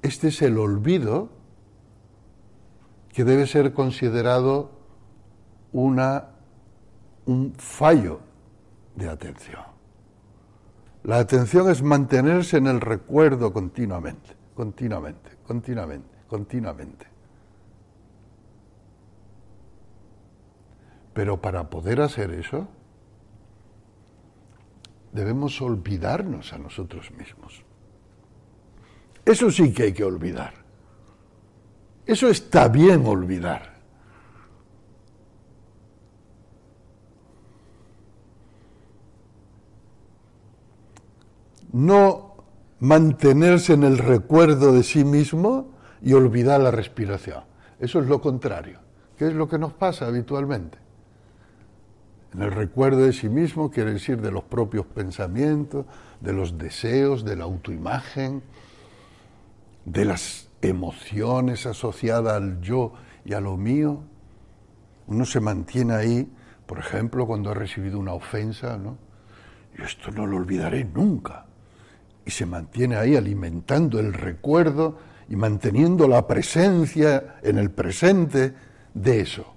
Este 0.00 0.28
es 0.28 0.40
el 0.40 0.56
olvido 0.56 1.28
que 3.12 3.24
debe 3.24 3.46
ser 3.46 3.74
considerado 3.74 4.70
una, 5.70 6.28
un 7.26 7.52
fallo 7.58 8.20
de 8.94 9.10
atención. 9.10 9.75
La 11.06 11.18
atención 11.18 11.70
es 11.70 11.84
mantenerse 11.84 12.56
en 12.56 12.66
el 12.66 12.80
recuerdo 12.80 13.52
continuamente, 13.52 14.34
continuamente, 14.56 15.30
continuamente, 15.46 16.08
continuamente. 16.26 17.06
Pero 21.14 21.40
para 21.40 21.70
poder 21.70 22.00
hacer 22.00 22.32
eso, 22.32 22.66
debemos 25.12 25.62
olvidarnos 25.62 26.52
a 26.52 26.58
nosotros 26.58 27.12
mismos. 27.12 27.62
Eso 29.24 29.52
sí 29.52 29.72
que 29.72 29.84
hay 29.84 29.92
que 29.92 30.02
olvidar. 30.02 30.54
Eso 32.04 32.28
está 32.28 32.66
bien 32.66 33.06
olvidar. 33.06 33.75
No 41.72 42.36
mantenerse 42.80 43.74
en 43.74 43.84
el 43.84 43.98
recuerdo 43.98 44.72
de 44.72 44.82
sí 44.82 45.04
mismo 45.04 45.70
y 46.02 46.12
olvidar 46.12 46.60
la 46.60 46.70
respiración. 46.70 47.44
Eso 47.80 48.00
es 48.00 48.06
lo 48.06 48.20
contrario. 48.20 48.80
¿Qué 49.16 49.28
es 49.28 49.34
lo 49.34 49.48
que 49.48 49.58
nos 49.58 49.72
pasa 49.72 50.06
habitualmente? 50.06 50.78
En 52.34 52.42
el 52.42 52.52
recuerdo 52.52 52.98
de 52.98 53.12
sí 53.12 53.28
mismo 53.28 53.70
quiere 53.70 53.94
decir 53.94 54.20
de 54.20 54.30
los 54.30 54.44
propios 54.44 54.84
pensamientos, 54.86 55.86
de 56.20 56.32
los 56.32 56.58
deseos, 56.58 57.24
de 57.24 57.36
la 57.36 57.44
autoimagen, 57.44 58.42
de 59.84 60.04
las 60.04 60.50
emociones 60.60 61.64
asociadas 61.64 62.34
al 62.34 62.60
yo 62.60 62.92
y 63.24 63.32
a 63.32 63.40
lo 63.40 63.56
mío. 63.56 64.02
Uno 65.06 65.24
se 65.24 65.40
mantiene 65.40 65.94
ahí, 65.94 66.30
por 66.66 66.78
ejemplo, 66.78 67.26
cuando 67.26 67.50
ha 67.50 67.54
recibido 67.54 67.98
una 67.98 68.12
ofensa, 68.12 68.76
¿no? 68.76 68.98
Yo 69.78 69.84
esto 69.84 70.10
no 70.10 70.26
lo 70.26 70.36
olvidaré 70.36 70.84
nunca. 70.84 71.46
Y 72.26 72.30
se 72.30 72.44
mantiene 72.44 72.96
ahí 72.96 73.16
alimentando 73.16 73.98
el 73.98 74.12
recuerdo 74.12 74.98
y 75.28 75.36
manteniendo 75.36 76.06
la 76.06 76.26
presencia 76.26 77.36
en 77.42 77.56
el 77.56 77.70
presente 77.70 78.54
de 78.92 79.20
eso. 79.20 79.54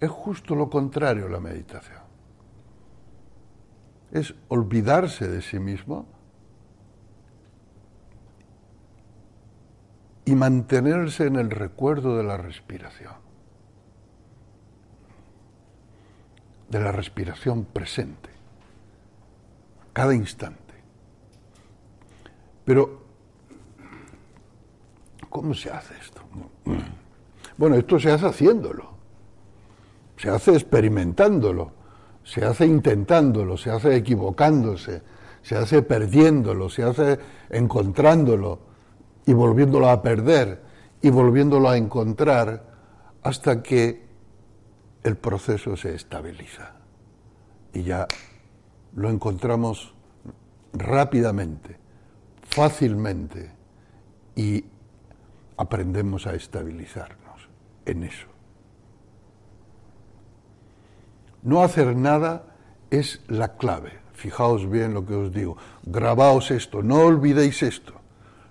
Es 0.00 0.10
justo 0.10 0.54
lo 0.54 0.68
contrario 0.68 1.28
la 1.28 1.40
meditación. 1.40 2.02
Es 4.10 4.34
olvidarse 4.48 5.28
de 5.28 5.40
sí 5.40 5.58
mismo 5.58 6.06
y 10.24 10.34
mantenerse 10.34 11.26
en 11.26 11.36
el 11.36 11.50
recuerdo 11.50 12.16
de 12.16 12.24
la 12.24 12.36
respiración, 12.36 13.12
de 16.68 16.80
la 16.80 16.92
respiración 16.92 17.64
presente, 17.64 18.33
cada 19.94 20.14
instante. 20.14 20.74
Pero, 22.66 23.00
¿cómo 25.30 25.54
se 25.54 25.70
hace 25.70 25.94
esto? 25.96 26.20
Bueno, 27.56 27.76
esto 27.76 27.98
se 27.98 28.10
hace 28.10 28.26
haciéndolo. 28.26 28.92
Se 30.16 30.28
hace 30.28 30.52
experimentándolo, 30.52 31.72
se 32.22 32.44
hace 32.44 32.66
intentándolo, 32.66 33.56
se 33.56 33.70
hace 33.70 33.96
equivocándose, 33.96 35.02
se 35.42 35.56
hace 35.56 35.82
perdiéndolo, 35.82 36.68
se 36.68 36.82
hace 36.82 37.18
encontrándolo 37.50 38.58
y 39.26 39.32
volviéndolo 39.32 39.88
a 39.90 40.02
perder 40.02 40.62
y 41.02 41.10
volviéndolo 41.10 41.68
a 41.68 41.76
encontrar 41.76 42.64
hasta 43.22 43.62
que 43.62 44.04
el 45.02 45.16
proceso 45.16 45.76
se 45.76 45.94
estabiliza 45.94 46.76
y 47.72 47.82
ya 47.82 48.06
lo 48.94 49.10
encontramos 49.10 49.94
rápidamente, 50.72 51.76
fácilmente 52.42 53.50
y 54.36 54.64
aprendemos 55.56 56.26
a 56.26 56.34
estabilizarnos 56.34 57.48
en 57.86 58.04
eso. 58.04 58.26
No 61.42 61.62
hacer 61.62 61.94
nada 61.94 62.56
es 62.90 63.20
la 63.28 63.56
clave. 63.56 64.04
Fijaos 64.14 64.70
bien 64.70 64.94
lo 64.94 65.04
que 65.04 65.14
os 65.14 65.32
digo. 65.32 65.56
Grabaos 65.82 66.50
esto, 66.50 66.82
no 66.82 67.00
olvidéis 67.00 67.62
esto. 67.62 67.92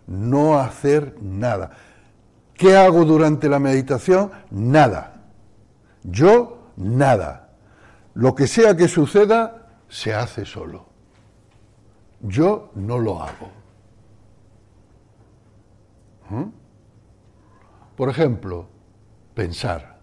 No 0.06 0.60
hacer 0.60 1.15
nada. 1.21 1.71
¿Qué 2.53 2.75
hago 2.75 3.06
durante 3.06 3.49
la 3.49 3.60
meditación? 3.60 4.32
Nada. 4.51 5.23
Yo, 6.03 6.71
nada. 6.75 7.49
Lo 8.13 8.36
que 8.36 8.47
sea 8.47 8.77
que 8.77 8.88
suceda, 8.88 9.62
se 9.93 10.13
hace 10.13 10.45
solo. 10.45 10.86
Yo 12.21 12.71
no 12.75 12.97
lo 12.97 13.21
hago. 13.21 13.51
¿Mm? 16.29 16.49
Por 17.95 18.10
ejemplo, 18.10 18.67
pensar 19.36 19.93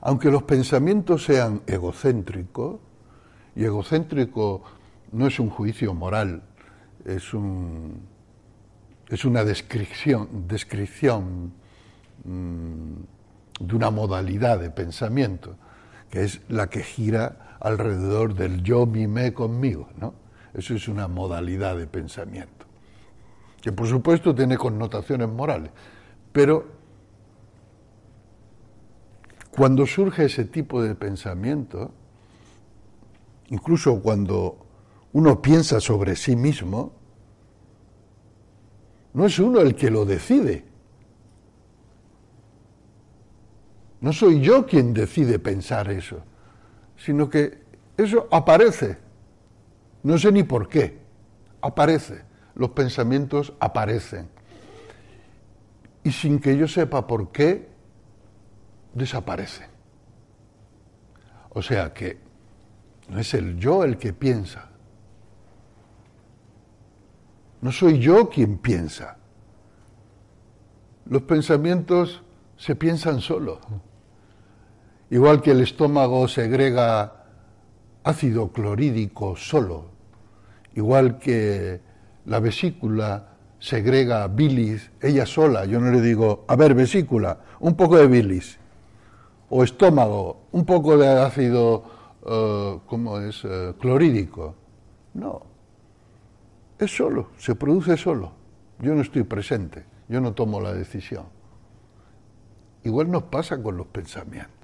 aunque 0.00 0.30
los 0.30 0.44
pensamientos 0.44 1.24
sean 1.24 1.62
egocéntricos, 1.66 2.80
y 3.56 3.64
egocéntrico 3.64 4.62
no 5.12 5.26
es 5.26 5.40
un 5.40 5.50
juicio 5.50 5.92
moral, 5.94 6.42
es, 7.04 7.34
un, 7.34 8.00
es 9.08 9.24
una 9.24 9.44
descripción, 9.44 10.46
descripción 10.46 11.52
mm, 12.24 12.92
de 13.60 13.76
una 13.76 13.90
modalidad 13.90 14.60
de 14.60 14.70
pensamiento, 14.70 15.56
que 16.10 16.24
es 16.24 16.40
la 16.48 16.68
que 16.68 16.82
gira 16.82 17.56
alrededor 17.60 18.34
del 18.34 18.62
yo 18.62 18.86
mime 18.86 19.32
conmigo, 19.34 19.88
¿no? 19.98 20.14
Eso 20.54 20.74
es 20.74 20.88
una 20.88 21.08
modalidad 21.08 21.76
de 21.76 21.86
pensamiento, 21.86 22.66
que 23.60 23.72
por 23.72 23.86
supuesto 23.86 24.34
tiene 24.34 24.56
connotaciones 24.56 25.28
morales, 25.28 25.70
pero 26.32 26.66
cuando 29.50 29.86
surge 29.86 30.26
ese 30.26 30.44
tipo 30.44 30.82
de 30.82 30.94
pensamiento, 30.94 31.90
incluso 33.48 34.00
cuando 34.00 34.56
uno 35.12 35.42
piensa 35.42 35.80
sobre 35.80 36.14
sí 36.16 36.36
mismo, 36.36 36.92
no 39.14 39.26
es 39.26 39.38
uno 39.38 39.60
el 39.60 39.74
que 39.74 39.90
lo 39.90 40.04
decide. 40.04 40.64
No 44.00 44.12
soy 44.12 44.40
yo 44.40 44.64
quien 44.66 44.94
decide 44.94 45.38
pensar 45.38 45.90
eso, 45.90 46.22
sino 46.96 47.28
que 47.28 47.62
eso 47.96 48.28
aparece. 48.30 48.96
No 50.02 50.18
sé 50.18 50.30
ni 50.30 50.44
por 50.44 50.68
qué. 50.68 50.98
Aparece. 51.60 52.22
Los 52.54 52.70
pensamientos 52.70 53.52
aparecen. 53.58 54.28
Y 56.04 56.12
sin 56.12 56.38
que 56.38 56.56
yo 56.56 56.68
sepa 56.68 57.06
por 57.06 57.32
qué, 57.32 57.68
desaparece. 58.94 59.66
O 61.50 61.62
sea 61.62 61.92
que 61.92 62.18
no 63.08 63.18
es 63.18 63.34
el 63.34 63.58
yo 63.58 63.84
el 63.84 63.98
que 63.98 64.12
piensa. 64.12 64.68
No 67.60 67.72
soy 67.72 67.98
yo 67.98 68.28
quien 68.28 68.58
piensa. 68.58 69.16
Los 71.06 71.22
pensamientos 71.22 72.22
se 72.56 72.76
piensan 72.76 73.20
solo. 73.20 73.60
Igual 75.10 75.40
que 75.42 75.52
el 75.52 75.60
estómago 75.60 76.28
segrega 76.28 77.24
ácido 78.04 78.52
clorhídrico 78.52 79.36
solo 79.36 79.98
igual 80.78 81.18
que 81.18 81.80
la 82.26 82.38
vesícula 82.38 83.36
segrega 83.58 84.28
bilis 84.28 84.90
ella 85.02 85.26
sola, 85.26 85.64
yo 85.64 85.80
no 85.80 85.90
le 85.90 86.00
digo, 86.00 86.44
a 86.46 86.54
ver, 86.54 86.74
vesícula, 86.74 87.40
un 87.58 87.74
poco 87.74 87.96
de 87.98 88.06
bilis, 88.06 88.58
o 89.50 89.64
estómago, 89.64 90.42
un 90.52 90.64
poco 90.64 90.96
de 90.96 91.08
ácido, 91.08 91.82
uh, 92.22 92.78
¿cómo 92.86 93.18
es?, 93.18 93.42
uh, 93.44 93.74
clorhídrico. 93.80 94.54
No, 95.14 95.42
es 96.78 96.94
solo, 96.94 97.30
se 97.38 97.56
produce 97.56 97.96
solo. 97.96 98.32
Yo 98.78 98.94
no 98.94 99.00
estoy 99.02 99.24
presente, 99.24 99.84
yo 100.08 100.20
no 100.20 100.32
tomo 100.32 100.60
la 100.60 100.72
decisión. 100.72 101.24
Igual 102.84 103.10
nos 103.10 103.24
pasa 103.24 103.60
con 103.60 103.76
los 103.76 103.88
pensamientos. 103.88 104.57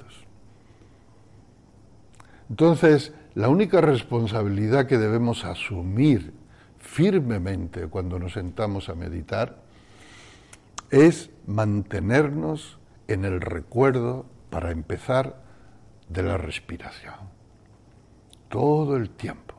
Entonces, 2.50 3.12
la 3.34 3.48
única 3.48 3.80
responsabilidad 3.80 4.86
que 4.86 4.98
debemos 4.98 5.44
asumir 5.44 6.32
firmemente 6.78 7.88
cuando 7.88 8.18
nos 8.18 8.34
sentamos 8.34 8.88
a 8.88 8.94
meditar 8.94 9.62
es 10.90 11.30
mantenernos 11.46 12.78
en 13.08 13.24
el 13.24 13.40
recuerdo, 13.40 14.26
para 14.50 14.70
empezar, 14.70 15.42
de 16.08 16.22
la 16.22 16.38
respiración. 16.38 17.14
Todo 18.48 18.96
el 18.96 19.10
tiempo. 19.10 19.54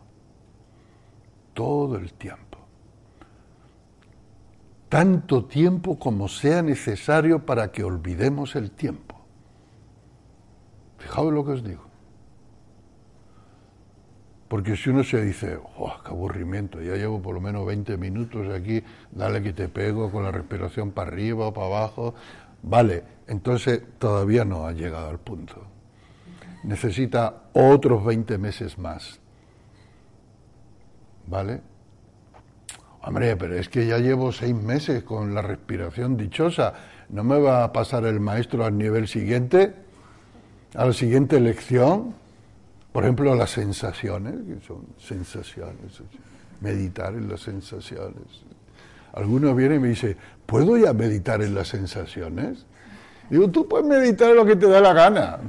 Todo 1.54 1.98
el 1.98 2.14
tiempo. 2.14 2.60
Tanto 4.88 5.46
tiempo 5.46 6.00
como 6.00 6.30
sea 6.30 6.62
necesario 6.62 7.46
para 7.46 7.72
que 7.72 7.84
olvidemos 7.84 8.56
el 8.56 8.72
tiempo. 8.72 9.20
Fijaos 11.00 11.34
lo 11.34 11.44
que 11.44 11.52
os 11.52 11.64
digo. 11.64 11.85
Porque 14.48 14.76
si 14.76 14.92
uno 14.92 15.04
se 15.04 15.24
dice, 15.24 15.58
oh, 15.78 15.94
qué 16.04 16.10
aburrimiento, 16.10 16.80
ya 16.82 16.96
llevo 16.96 17.22
por 17.22 17.34
lo 17.34 17.42
menos 17.42 17.66
20 17.66 17.98
minutos 17.98 18.54
aquí, 18.54 18.84
dale 19.12 19.42
que 19.42 19.54
te 19.54 19.70
pego 19.70 20.12
con 20.12 20.24
la 20.24 20.32
respiración 20.32 20.92
para 20.92 21.12
arriba 21.12 21.48
o 21.48 21.54
para 21.54 21.68
abajo, 21.68 22.14
vale, 22.62 23.04
entonces 23.28 23.82
todavía 23.98 24.46
no 24.46 24.68
ha 24.68 24.72
llegado 24.72 25.10
al 25.10 25.20
punto. 25.20 25.66
Necesita 26.64 27.44
otros 27.54 28.06
20 28.06 28.38
meses 28.38 28.78
más. 28.78 29.20
¿Vale? 31.28 31.62
Hombre, 33.02 33.36
pero 33.36 33.56
es 33.56 33.70
que 33.70 33.86
ya 33.86 34.00
llevo 34.00 34.32
seis 34.32 34.56
meses 34.56 35.04
con 35.04 35.34
la 35.36 35.42
respiración 35.42 36.18
dichosa. 36.18 36.74
¿No 37.10 37.24
me 37.24 37.38
va 37.40 37.64
a 37.64 37.72
pasar 37.72 38.06
el 38.06 38.20
maestro 38.20 38.66
al 38.66 38.78
nivel 38.78 39.08
siguiente? 39.08 39.74
¿A 40.74 40.86
la 40.86 40.94
siguiente 40.94 41.40
lección? 41.40 42.16
Por 42.96 43.04
ejemplo, 43.04 43.36
las 43.36 43.50
sensaciones, 43.50 44.36
que 44.48 44.66
son 44.66 44.86
sensaciones, 44.98 46.02
meditar 46.62 47.14
en 47.14 47.28
las 47.28 47.42
sensaciones. 47.42 48.46
Alguno 49.12 49.54
viene 49.54 49.76
y 49.76 49.80
me 49.80 49.90
dice, 49.90 50.16
¿puedo 50.46 50.78
ya 50.78 50.94
meditar 50.94 51.42
en 51.42 51.56
las 51.56 51.68
sensaciones? 51.68 52.66
Digo, 53.30 53.50
tú 53.50 53.68
puedes 53.68 53.86
meditar 53.86 54.30
en 54.30 54.38
lo 54.38 54.46
que 54.46 54.56
te 54.56 54.70
da 54.70 54.80
la 54.80 54.94
gana. 54.94 55.40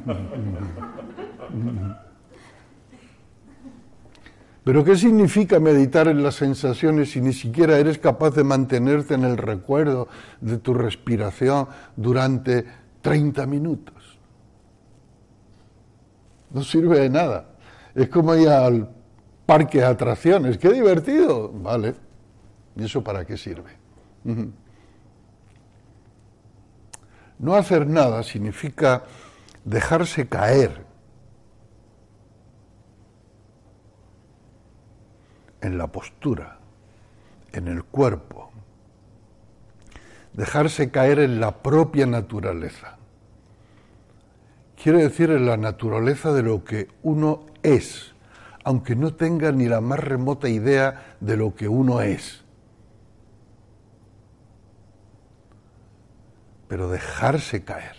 Pero 4.65 4.83
¿qué 4.83 4.97
significa 4.97 5.61
meditar 5.61 6.09
en 6.09 6.25
las 6.25 6.35
sensaciones 6.35 7.13
si 7.13 7.21
ni 7.21 7.33
siquiera 7.33 7.79
eres 7.79 7.99
capaz 7.99 8.31
de 8.31 8.43
mantenerte 8.43 9.15
en 9.15 9.23
el 9.23 9.37
recuerdo 9.37 10.09
de 10.41 10.59
tu 10.59 10.75
respiración 10.75 11.69
durante 11.95 12.65
30 13.03 13.47
minutos? 13.47 13.96
No 16.51 16.63
sirve 16.63 17.01
de 17.01 17.11
nada. 17.11 17.47
Es 17.95 18.09
como 18.09 18.35
ir 18.35 18.49
al 18.49 18.89
parque 19.47 19.79
de 19.79 19.87
atracciones, 19.87 20.59
qué 20.59 20.71
divertido, 20.73 21.51
vale. 21.53 21.95
¿Y 22.77 22.85
eso 22.85 23.03
para 23.03 23.25
qué 23.25 23.37
sirve? 23.37 23.71
No 27.39 27.55
hacer 27.55 27.87
nada 27.87 28.23
significa 28.23 29.05
dejarse 29.65 30.29
caer 30.29 30.85
en 35.61 35.79
la 35.79 35.87
postura, 35.87 36.59
en 37.53 37.69
el 37.69 37.85
cuerpo, 37.85 38.51
dejarse 40.33 40.91
caer 40.91 41.21
en 41.21 41.41
la 41.41 41.63
propia 41.63 42.07
naturaleza 42.07 42.96
quiere 44.87 45.03
decir 45.03 45.31
en 45.33 45.47
la 45.47 45.57
naturaleza 45.57 46.33
de 46.33 46.45
lo 46.45 46.63
que 46.63 46.87
uno 47.03 47.45
es, 47.65 48.15
aunque 48.63 48.95
no 48.95 49.15
tenga 49.15 49.51
ni 49.51 49.67
la 49.67 49.81
más 49.81 49.99
remota 49.99 50.49
idea 50.49 51.17
de 51.19 51.37
lo 51.37 51.57
que 51.57 51.67
uno 51.67 52.03
es. 52.03 52.45
Pero 56.69 56.89
dejarse 56.89 57.65
caer 57.65 57.97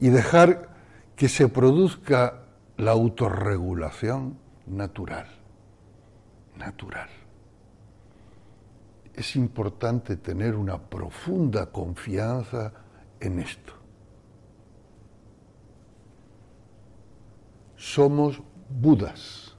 y 0.00 0.08
dejar 0.08 0.70
que 1.14 1.28
se 1.28 1.46
produzca 1.46 2.46
la 2.78 2.90
autorregulación 2.90 4.38
natural, 4.66 5.28
natural. 6.56 7.10
Es 9.14 9.36
importante 9.36 10.16
tener 10.16 10.56
una 10.56 10.78
profunda 10.78 11.66
confianza 11.66 12.72
en 13.20 13.40
esto. 13.40 13.72
Somos 17.76 18.42
Budas. 18.68 19.56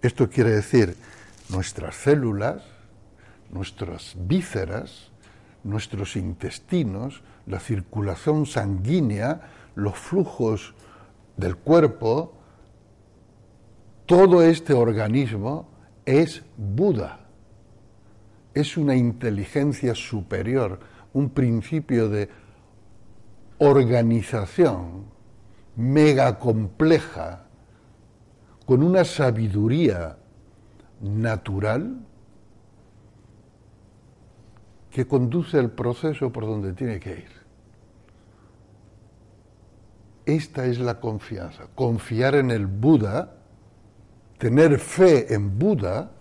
Esto 0.00 0.28
quiere 0.30 0.50
decir 0.50 0.96
nuestras 1.48 1.94
células, 1.96 2.62
nuestras 3.50 4.14
vísceras, 4.16 5.10
nuestros 5.64 6.16
intestinos, 6.16 7.22
la 7.46 7.60
circulación 7.60 8.46
sanguínea, 8.46 9.42
los 9.74 9.96
flujos 9.96 10.74
del 11.36 11.56
cuerpo, 11.56 12.32
todo 14.06 14.42
este 14.42 14.72
organismo 14.72 15.68
es 16.04 16.42
Buda, 16.56 17.20
es 18.54 18.76
una 18.76 18.96
inteligencia 18.96 19.94
superior 19.94 20.80
un 21.12 21.30
principio 21.30 22.08
de 22.08 22.28
organización 23.58 25.04
mega 25.76 26.38
compleja, 26.38 27.46
con 28.66 28.82
una 28.82 29.04
sabiduría 29.04 30.16
natural 31.00 32.06
que 34.90 35.06
conduce 35.06 35.58
el 35.58 35.70
proceso 35.70 36.30
por 36.30 36.44
donde 36.46 36.72
tiene 36.74 37.00
que 37.00 37.10
ir. 37.10 37.42
Esta 40.24 40.66
es 40.66 40.78
la 40.78 41.00
confianza. 41.00 41.64
Confiar 41.74 42.36
en 42.36 42.50
el 42.50 42.66
Buda, 42.66 43.34
tener 44.38 44.78
fe 44.78 45.34
en 45.34 45.58
Buda, 45.58 46.12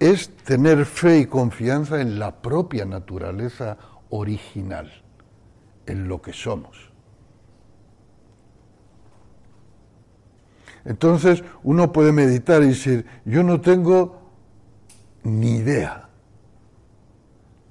es 0.00 0.34
tener 0.34 0.86
fe 0.86 1.18
y 1.18 1.26
confianza 1.26 2.00
en 2.00 2.18
la 2.18 2.40
propia 2.40 2.86
naturaleza 2.86 3.76
original, 4.08 4.90
en 5.84 6.08
lo 6.08 6.22
que 6.22 6.32
somos. 6.32 6.90
Entonces 10.86 11.44
uno 11.62 11.92
puede 11.92 12.12
meditar 12.12 12.62
y 12.62 12.68
decir, 12.68 13.04
yo 13.26 13.42
no 13.42 13.60
tengo 13.60 14.22
ni 15.22 15.56
idea, 15.56 16.08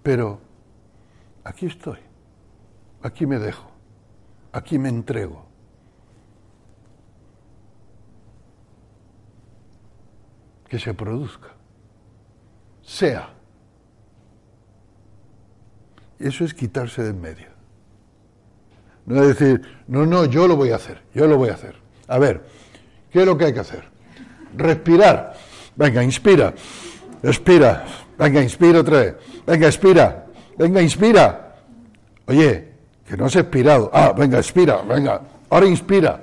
pero 0.04 0.40
aquí 1.44 1.66
estoy, 1.66 1.98
aquí 3.02 3.26
me 3.26 3.40
dejo, 3.40 3.72
aquí 4.52 4.78
me 4.78 4.90
entrego. 4.90 5.50
Que 10.68 10.78
se 10.78 10.94
produzca 10.94 11.59
sea. 12.90 13.30
Eso 16.18 16.44
es 16.44 16.54
quitarse 16.54 17.04
de 17.04 17.12
en 17.12 17.22
medio. 17.22 17.48
No 19.06 19.22
es 19.22 19.40
decir, 19.40 19.62
no, 19.88 20.06
no, 20.06 20.26
yo 20.26 20.48
lo 20.48 20.56
voy 20.56 20.72
a 20.72 20.76
hacer, 20.76 21.02
yo 21.14 21.28
lo 21.28 21.38
voy 21.38 21.50
a 21.50 21.54
hacer. 21.54 21.76
A 22.08 22.18
ver, 22.18 22.44
¿qué 23.12 23.22
es 23.22 23.26
lo 23.26 23.38
que 23.38 23.46
hay 23.46 23.54
que 23.54 23.60
hacer? 23.60 23.84
Respirar. 24.56 25.36
Venga, 25.76 26.04
inspira. 26.04 26.54
Expira. 27.22 27.86
Venga, 28.18 28.42
inspira 28.42 28.80
otra 28.80 29.00
vez. 29.00 29.16
Venga, 29.46 29.68
expira. 29.68 30.26
Venga, 30.58 30.82
inspira. 30.82 31.56
Oye, 32.26 32.74
que 33.08 33.16
no 33.16 33.26
has 33.26 33.36
expirado. 33.36 33.90
Ah, 33.94 34.14
venga, 34.18 34.40
expira. 34.40 34.82
Venga, 34.82 35.22
ahora 35.50 35.68
inspira. 35.68 36.22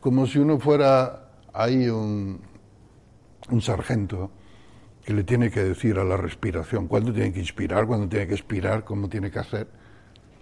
Como 0.00 0.26
si 0.26 0.38
uno 0.38 0.58
fuera 0.58 1.28
ahí 1.52 1.88
un, 1.88 2.40
un 3.50 3.60
sargento 3.60 4.30
que 5.04 5.12
le 5.12 5.22
tiene 5.22 5.50
que 5.50 5.62
decir 5.62 5.98
a 5.98 6.04
la 6.04 6.16
respiración 6.16 6.88
cuándo 6.88 7.12
tiene 7.12 7.32
que 7.32 7.38
inspirar, 7.38 7.86
cuándo 7.86 8.08
tiene 8.08 8.26
que 8.26 8.34
expirar, 8.34 8.84
cómo 8.84 9.08
tiene 9.08 9.30
que 9.30 9.38
hacer. 9.38 9.68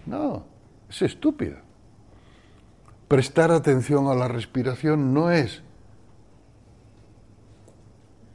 No, 0.07 0.47
es 0.89 1.03
estúpido. 1.03 1.59
prestar 3.09 3.51
atención 3.51 4.09
a 4.09 4.15
la 4.15 4.27
respiración 4.27 5.13
no 5.13 5.31
es 5.31 5.63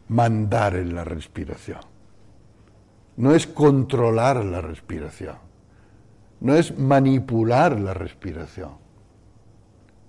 mandar 0.08 0.76
en 0.76 0.96
la 0.96 1.04
respiración, 1.04 1.82
no 3.18 3.34
es 3.34 3.48
controlar 3.48 4.46
la 4.46 4.62
respiración, 4.62 5.38
no 6.40 6.56
es 6.56 6.78
manipular 6.78 7.80
la 7.80 7.94
respiración. 7.94 8.74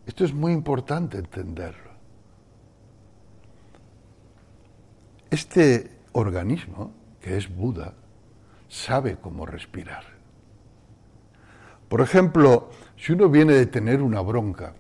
Esto 0.07 0.25
es 0.25 0.35
muy 0.35 0.53
importante 0.53 1.18
entenderlo. 1.18 1.89
Este 5.31 5.88
organismo, 6.11 6.93
que 7.21 7.37
es 7.37 7.55
Buda, 7.55 7.95
sabe 8.69 9.19
cómo 9.21 9.47
respirar. 9.47 10.03
Por 11.88 12.01
ejemplo, 12.01 12.71
si 12.97 13.12
uno 13.12 13.29
viene 13.29 13.53
de 13.53 13.66
tener 13.66 14.03
una 14.03 14.23
bronca 14.23 14.75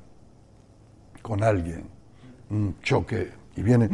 con 1.22 1.44
alguien, 1.44 1.88
un 2.50 2.80
choque, 2.82 3.30
y 3.56 3.62
viene 3.62 3.88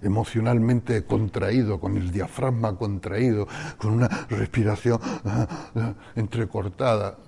emocionalmente 0.00 1.04
contraído, 1.04 1.78
con 1.78 1.98
el 1.98 2.10
diafragma 2.10 2.76
contraído, 2.76 3.46
con 3.76 3.92
una 3.92 4.08
respiración 4.30 5.00
ah, 5.24 5.70
ah, 5.74 5.94
entrecortada, 6.16 7.18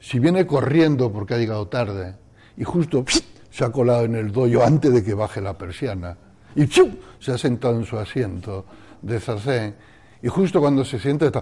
si 0.00 0.18
viene 0.18 0.44
corriendo 0.44 1.12
porque 1.12 1.34
ha 1.34 1.38
llegado 1.38 1.68
tarde 1.68 2.16
y 2.56 2.64
justo 2.64 3.04
se 3.50 3.64
ha 3.64 3.70
colado 3.70 4.04
en 4.04 4.16
el 4.16 4.32
doyo 4.32 4.64
antes 4.64 4.92
de 4.92 5.04
que 5.04 5.14
baje 5.14 5.40
la 5.40 5.56
persiana 5.56 6.16
y 6.56 6.66
se 6.66 7.32
ha 7.32 7.38
sentado 7.38 7.76
en 7.76 7.84
su 7.84 7.98
asiento 7.98 8.64
de 9.02 9.20
zazen 9.20 9.74
y 10.22 10.28
justo 10.28 10.60
cuando 10.60 10.84
se 10.84 10.98
siente 10.98 11.26
está, 11.26 11.40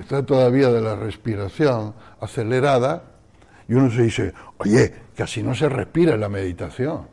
está 0.00 0.24
todavía 0.24 0.70
de 0.70 0.80
la 0.80 0.94
respiración 0.94 1.94
acelerada 2.20 3.02
y 3.68 3.74
uno 3.74 3.90
se 3.90 4.02
dice, 4.02 4.32
oye, 4.58 4.94
que 5.14 5.24
así 5.24 5.42
no 5.42 5.54
se 5.54 5.68
respira 5.68 6.16
la 6.16 6.28
meditación, 6.28 7.08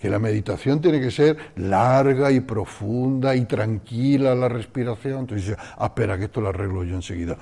que 0.00 0.08
la 0.08 0.18
meditación 0.18 0.80
tiene 0.80 1.00
que 1.00 1.10
ser 1.10 1.36
larga 1.56 2.30
y 2.30 2.40
profunda 2.40 3.36
y 3.36 3.44
tranquila 3.44 4.34
la 4.34 4.48
respiración. 4.48 5.20
Entonces 5.20 5.48
dice, 5.48 5.60
ah, 5.76 5.86
espera, 5.86 6.16
que 6.16 6.24
esto 6.24 6.40
lo 6.40 6.48
arreglo 6.48 6.82
yo 6.82 6.96
enseguida. 6.96 7.36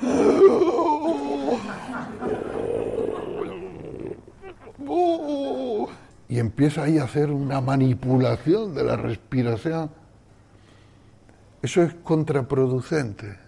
Y 6.34 6.40
empieza 6.40 6.82
ahí 6.82 6.98
a 6.98 7.04
hacer 7.04 7.30
una 7.30 7.60
manipulación 7.60 8.74
de 8.74 8.82
la 8.82 8.96
respiración. 8.96 9.88
Eso 11.62 11.80
es 11.80 11.94
contraproducente. 11.94 13.38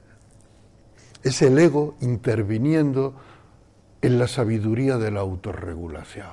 Es 1.21 1.43
el 1.43 1.59
ego 1.59 1.97
interviniendo 2.01 3.17
en 4.01 4.21
la 4.21 4.29
sabiduría 4.29 4.99
de 4.99 5.11
la 5.11 5.19
autorregulación. 5.19 6.31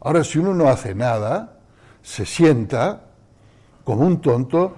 Ahora, 0.00 0.22
si 0.22 0.38
uno 0.38 0.52
no 0.52 0.68
hace 0.68 0.94
nada, 0.94 1.60
se 2.02 2.26
sienta 2.26 3.00
como 3.82 4.06
un 4.06 4.20
tonto, 4.20 4.76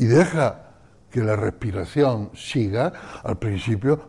y 0.00 0.06
deja 0.06 0.62
que 1.10 1.20
la 1.20 1.36
respiración 1.36 2.30
siga, 2.34 2.90
al 3.22 3.36
principio 3.36 4.00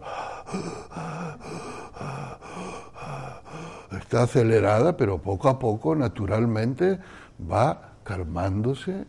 está 4.00 4.24
acelerada, 4.24 4.96
pero 4.96 5.22
poco 5.22 5.50
a 5.50 5.60
poco, 5.60 5.94
naturalmente, 5.94 6.98
va 7.52 7.96
calmándose, 8.06 9.06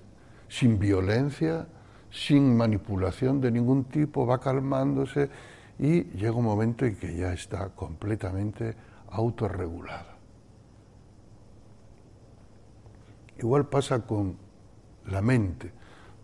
sin 0.48 0.80
violencia, 0.80 1.68
sin 2.10 2.56
manipulación 2.56 3.40
de 3.40 3.52
ningún 3.52 3.84
tipo, 3.84 4.26
va 4.26 4.40
calmándose 4.40 5.30
y 5.78 6.02
llega 6.16 6.32
un 6.32 6.44
momento 6.44 6.84
en 6.84 6.96
que 6.96 7.14
ya 7.14 7.32
está 7.32 7.68
completamente 7.68 8.74
autorregulada. 9.08 10.16
Igual 13.38 13.68
pasa 13.68 14.00
con 14.00 14.36
la 15.06 15.22
mente 15.22 15.80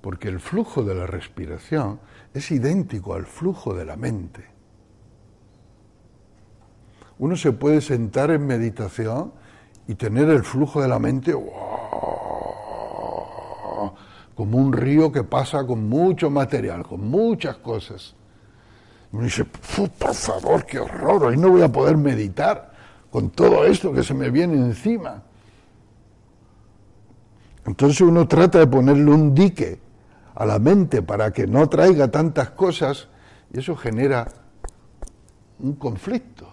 porque 0.09 0.29
el 0.29 0.41
flujo 0.41 0.83
de 0.85 0.95
la 0.95 1.07
respiración 1.07 2.01
es 2.33 2.51
idéntico 2.51 3.13
al 3.13 3.27
flujo 3.27 3.75
de 3.75 3.85
la 3.85 3.95
mente. 3.95 4.43
Uno 7.19 7.37
se 7.37 7.53
puede 7.53 7.83
sentar 7.83 8.31
en 8.31 8.47
meditación 8.47 9.35
y 9.87 9.97
tener 9.97 10.31
el 10.31 10.45
flujo 10.45 10.81
de 10.81 10.89
la 10.89 10.99
mente 10.99 11.35
como 14.35 14.57
un 14.57 14.73
río 14.73 15.13
que 15.13 15.25
pasa 15.25 15.67
con 15.67 15.87
mucho 15.91 16.31
material, 16.31 16.85
con 16.85 17.07
muchas 17.07 17.59
cosas. 17.59 18.15
Uno 19.13 19.25
dice, 19.25 19.45
por 19.45 20.15
favor, 20.15 20.65
qué 20.65 20.79
horror, 20.79 21.25
hoy 21.25 21.37
no 21.37 21.51
voy 21.51 21.61
a 21.61 21.71
poder 21.71 21.99
meditar 21.99 22.73
con 23.11 23.29
todo 23.29 23.67
esto 23.67 23.93
que 23.93 24.03
se 24.03 24.15
me 24.15 24.31
viene 24.31 24.55
encima. 24.55 25.23
Entonces 27.67 28.01
uno 28.01 28.27
trata 28.27 28.61
de 28.61 28.67
ponerle 28.67 29.11
un 29.11 29.35
dique 29.35 29.87
a 30.39 30.47
la 30.47 30.61
mente 30.61 31.03
para 31.03 31.33
que 31.33 31.49
no 31.49 31.69
traiga 31.69 32.13
tantas 32.13 32.51
cosas 32.51 33.09
y 33.53 33.59
eso 33.59 33.75
genera 33.75 34.29
un 35.59 35.75
conflicto. 35.75 36.49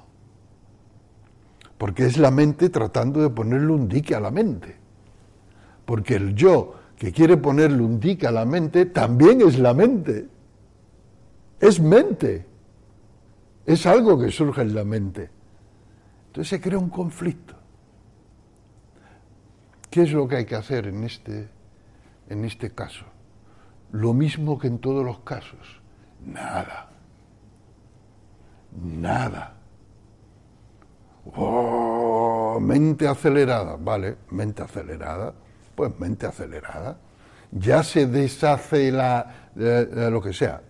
Porque 1.77 2.07
es 2.07 2.17
la 2.17 2.31
mente 2.31 2.71
tratando 2.71 3.21
de 3.21 3.29
ponerle 3.29 3.71
un 3.71 3.87
dique 3.87 4.15
a 4.15 4.19
la 4.19 4.31
mente. 4.31 4.75
Porque 5.85 6.15
el 6.15 6.33
yo 6.33 6.73
que 6.97 7.11
quiere 7.11 7.37
ponerle 7.37 7.83
un 7.83 7.99
dique 7.99 8.25
a 8.25 8.31
la 8.31 8.43
mente 8.43 8.87
también 8.87 9.41
es 9.41 9.59
la 9.59 9.75
mente. 9.75 10.29
Es 11.59 11.79
mente. 11.79 12.43
Es 13.67 13.85
algo 13.85 14.17
que 14.19 14.31
surge 14.31 14.63
en 14.63 14.73
la 14.73 14.83
mente. 14.83 15.29
Entonces 16.27 16.49
se 16.49 16.59
crea 16.59 16.79
un 16.79 16.89
conflicto. 16.89 17.53
¿Qué 19.91 20.01
es 20.01 20.11
lo 20.11 20.27
que 20.27 20.37
hay 20.37 20.45
que 20.45 20.55
hacer 20.55 20.87
en 20.87 21.03
este, 21.03 21.49
en 22.29 22.45
este 22.45 22.71
caso? 22.71 23.05
Lo 23.95 24.13
mismo 24.13 24.59
que 24.59 24.67
en 24.67 24.79
todos 24.79 25.05
los 25.05 25.19
casos. 25.19 25.81
Nada. 26.25 26.89
Nada. 28.83 29.53
Oh, 31.33 32.59
mente 32.59 33.07
acelerada. 33.07 33.77
Vale, 33.79 34.17
mente 34.31 34.63
acelerada. 34.63 35.33
Pues 35.75 35.97
mente 35.97 36.25
acelerada. 36.25 36.97
Ya 37.51 37.83
se 37.83 38.05
deshace 38.05 38.91
la, 38.91 39.49
lo 39.55 40.21
que 40.21 40.33
sea. 40.33 40.61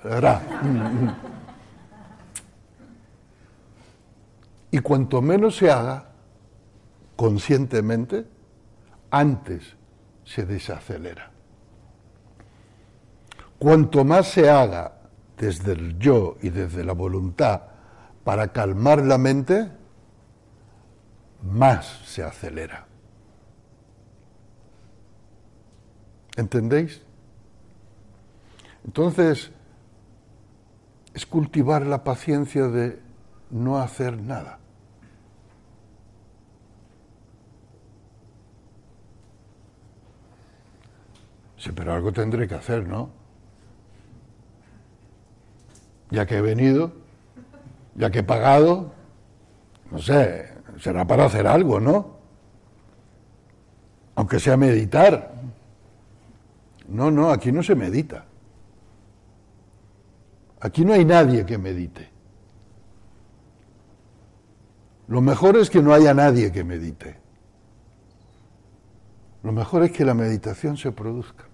Y 4.69 4.79
cuanto 4.79 5.23
menos 5.23 5.55
se 5.55 5.71
haga 5.71 6.09
conscientemente, 7.15 8.27
antes 9.09 9.75
se 10.23 10.45
desacelera. 10.45 11.31
Cuanto 13.59 14.03
más 14.03 14.27
se 14.27 14.49
haga 14.49 14.93
desde 15.37 15.73
el 15.73 15.97
yo 15.97 16.37
y 16.41 16.49
desde 16.49 16.83
la 16.83 16.93
voluntad 16.93 17.61
para 18.23 18.51
calmar 18.51 19.03
la 19.03 19.17
mente, 19.17 19.71
más 21.43 21.85
se 22.05 22.23
acelera. 22.23 22.87
¿Entendéis? 26.35 27.01
Entonces, 28.83 29.51
es 31.13 31.25
cultivar 31.25 31.85
la 31.85 32.03
paciencia 32.03 32.67
de 32.67 32.99
no 33.51 33.77
hacer 33.77 34.21
nada. 34.21 34.59
Sí, 41.57 41.71
pero 41.73 41.93
algo 41.93 42.11
tendré 42.11 42.47
que 42.47 42.55
hacer, 42.55 42.87
¿no? 42.87 43.24
Ya 46.11 46.25
que 46.25 46.37
he 46.37 46.41
venido, 46.41 46.91
ya 47.95 48.09
que 48.09 48.19
he 48.19 48.23
pagado, 48.23 48.91
no 49.91 49.99
sé, 49.99 50.49
será 50.79 51.05
para 51.05 51.25
hacer 51.25 51.47
algo, 51.47 51.79
¿no? 51.79 52.15
Aunque 54.15 54.39
sea 54.39 54.57
meditar. 54.57 55.33
No, 56.87 57.11
no, 57.11 57.31
aquí 57.31 57.51
no 57.51 57.63
se 57.63 57.75
medita. 57.75 58.25
Aquí 60.61 60.85
no 60.85 60.93
hay 60.93 61.05
nadie 61.05 61.45
que 61.45 61.57
medite. 61.57 62.09
Lo 65.07 65.21
mejor 65.21 65.57
es 65.57 65.69
que 65.69 65.81
no 65.81 65.93
haya 65.93 66.13
nadie 66.13 66.51
que 66.51 66.63
medite. 66.63 67.17
Lo 69.43 69.51
mejor 69.51 69.83
es 69.83 69.91
que 69.91 70.05
la 70.05 70.15
meditación 70.15 70.75
se 70.77 70.91
produzca 70.91 71.45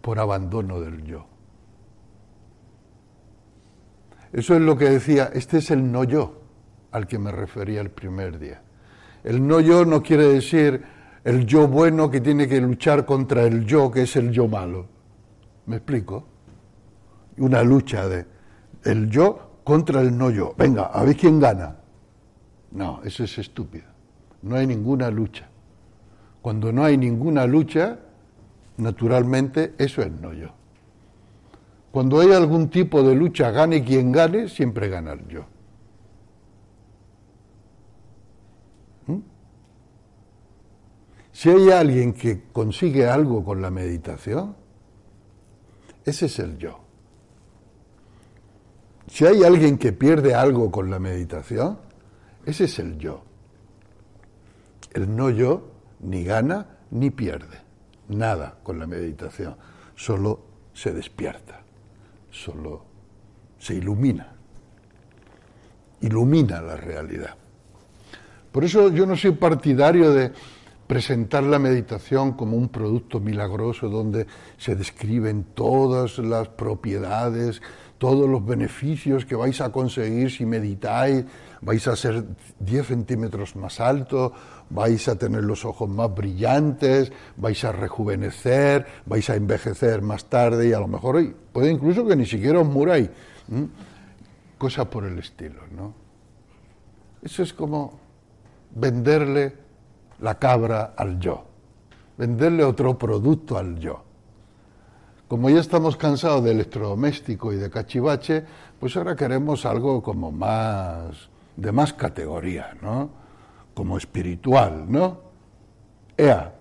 por 0.00 0.18
abandono 0.18 0.80
del 0.80 1.04
yo. 1.04 1.31
Eso 4.32 4.54
es 4.54 4.62
lo 4.62 4.76
que 4.76 4.88
decía, 4.88 5.30
este 5.34 5.58
es 5.58 5.70
el 5.70 5.92
no 5.92 6.04
yo 6.04 6.40
al 6.90 7.06
que 7.06 7.18
me 7.18 7.32
refería 7.32 7.80
el 7.80 7.90
primer 7.90 8.38
día. 8.38 8.62
El 9.24 9.46
no 9.46 9.60
yo 9.60 9.84
no 9.84 10.02
quiere 10.02 10.26
decir 10.26 10.82
el 11.24 11.46
yo 11.46 11.68
bueno 11.68 12.10
que 12.10 12.20
tiene 12.20 12.48
que 12.48 12.60
luchar 12.60 13.04
contra 13.04 13.44
el 13.44 13.64
yo 13.64 13.90
que 13.90 14.02
es 14.02 14.16
el 14.16 14.32
yo 14.32 14.48
malo. 14.48 14.86
¿Me 15.66 15.76
explico? 15.76 16.26
Una 17.38 17.62
lucha 17.62 18.08
de 18.08 18.26
el 18.84 19.08
yo 19.08 19.60
contra 19.64 20.00
el 20.00 20.16
no 20.16 20.30
yo. 20.30 20.54
Venga, 20.56 20.84
a 20.86 21.04
ver 21.04 21.16
quién 21.16 21.38
gana. 21.38 21.76
No, 22.72 23.00
eso 23.04 23.24
es 23.24 23.38
estúpido. 23.38 23.84
No 24.42 24.56
hay 24.56 24.66
ninguna 24.66 25.10
lucha. 25.10 25.48
Cuando 26.40 26.72
no 26.72 26.84
hay 26.84 26.96
ninguna 26.96 27.46
lucha, 27.46 27.98
naturalmente 28.78 29.74
eso 29.78 30.02
es 30.02 30.10
no 30.10 30.32
yo. 30.32 30.48
Cuando 31.92 32.20
hay 32.20 32.32
algún 32.32 32.70
tipo 32.70 33.02
de 33.02 33.14
lucha, 33.14 33.50
gane 33.52 33.84
quien 33.84 34.10
gane, 34.10 34.48
siempre 34.48 34.88
gana 34.88 35.12
el 35.12 35.28
yo. 35.28 35.44
¿Mm? 39.06 39.20
Si 41.30 41.50
hay 41.50 41.70
alguien 41.70 42.14
que 42.14 42.44
consigue 42.52 43.06
algo 43.06 43.44
con 43.44 43.62
la 43.62 43.70
meditación, 43.70 44.56
ese 46.04 46.26
es 46.26 46.38
el 46.40 46.58
yo. 46.58 46.80
Si 49.06 49.26
hay 49.26 49.44
alguien 49.44 49.78
que 49.78 49.92
pierde 49.92 50.34
algo 50.34 50.70
con 50.70 50.90
la 50.90 50.98
meditación, 50.98 51.78
ese 52.46 52.64
es 52.64 52.78
el 52.78 52.98
yo. 52.98 53.22
El 54.94 55.14
no 55.14 55.30
yo 55.30 55.68
ni 56.00 56.24
gana 56.24 56.78
ni 56.90 57.10
pierde 57.10 57.62
nada 58.08 58.58
con 58.62 58.78
la 58.78 58.86
meditación, 58.86 59.56
solo 59.94 60.40
se 60.72 60.92
despierta, 60.92 61.61
solo 62.32 62.84
se 63.58 63.74
ilumina, 63.74 64.34
ilumina 66.00 66.60
la 66.60 66.76
realidad. 66.76 67.36
Por 68.50 68.64
eso 68.64 68.90
yo 68.90 69.06
no 69.06 69.16
soy 69.16 69.32
partidario 69.32 70.10
de 70.10 70.32
presentar 70.86 71.44
la 71.44 71.58
meditación 71.58 72.32
como 72.32 72.56
un 72.56 72.68
producto 72.68 73.20
milagroso 73.20 73.88
donde 73.88 74.26
se 74.58 74.74
describen 74.74 75.44
todas 75.54 76.18
las 76.18 76.48
propiedades, 76.48 77.62
todos 77.98 78.28
los 78.28 78.44
beneficios 78.44 79.24
que 79.24 79.36
vais 79.36 79.60
a 79.60 79.70
conseguir 79.70 80.30
si 80.30 80.44
meditáis, 80.44 81.24
vais 81.60 81.86
a 81.86 81.94
ser 81.94 82.24
10 82.58 82.86
centímetros 82.86 83.54
más 83.56 83.78
alto, 83.78 84.32
vais 84.72 85.06
a 85.08 85.16
tener 85.16 85.44
los 85.44 85.64
ojos 85.64 85.88
más 85.88 86.14
brillantes, 86.14 87.12
vais 87.36 87.62
a 87.64 87.72
rejuvenecer, 87.72 88.86
vais 89.06 89.28
a 89.28 89.36
envejecer 89.36 90.00
más 90.00 90.24
tarde 90.24 90.68
y 90.68 90.72
a 90.72 90.80
lo 90.80 90.88
mejor 90.88 91.22
puede 91.52 91.70
incluso 91.70 92.06
que 92.06 92.16
ni 92.16 92.26
siquiera 92.26 92.60
os 92.60 92.66
muráis. 92.66 93.10
Cosa 94.56 94.88
por 94.88 95.04
el 95.04 95.18
estilo, 95.18 95.62
¿no? 95.76 95.94
Eso 97.22 97.42
es 97.42 97.52
como 97.52 98.00
venderle 98.74 99.52
la 100.20 100.38
cabra 100.38 100.94
al 100.96 101.18
yo, 101.18 101.44
venderle 102.16 102.64
otro 102.64 102.96
producto 102.96 103.58
al 103.58 103.78
yo. 103.78 104.02
Como 105.28 105.50
ya 105.50 105.60
estamos 105.60 105.96
cansados 105.96 106.44
de 106.44 106.52
electrodoméstico 106.52 107.52
y 107.52 107.56
de 107.56 107.70
cachivache, 107.70 108.44
pues 108.80 108.96
ahora 108.96 109.16
queremos 109.16 109.66
algo 109.66 110.02
como 110.02 110.32
más, 110.32 111.28
de 111.56 111.72
más 111.72 111.92
categoría, 111.92 112.74
¿no? 112.80 113.21
Como 113.74 113.96
espiritual, 113.96 114.84
¿no? 114.88 115.20
Ea, 116.16 116.54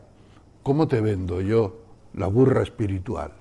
¿cómo 0.64 0.88
te 0.88 1.02
vendo 1.02 1.42
yo 1.42 1.82
la 2.14 2.28
burra 2.28 2.64
espiritual? 2.64 3.34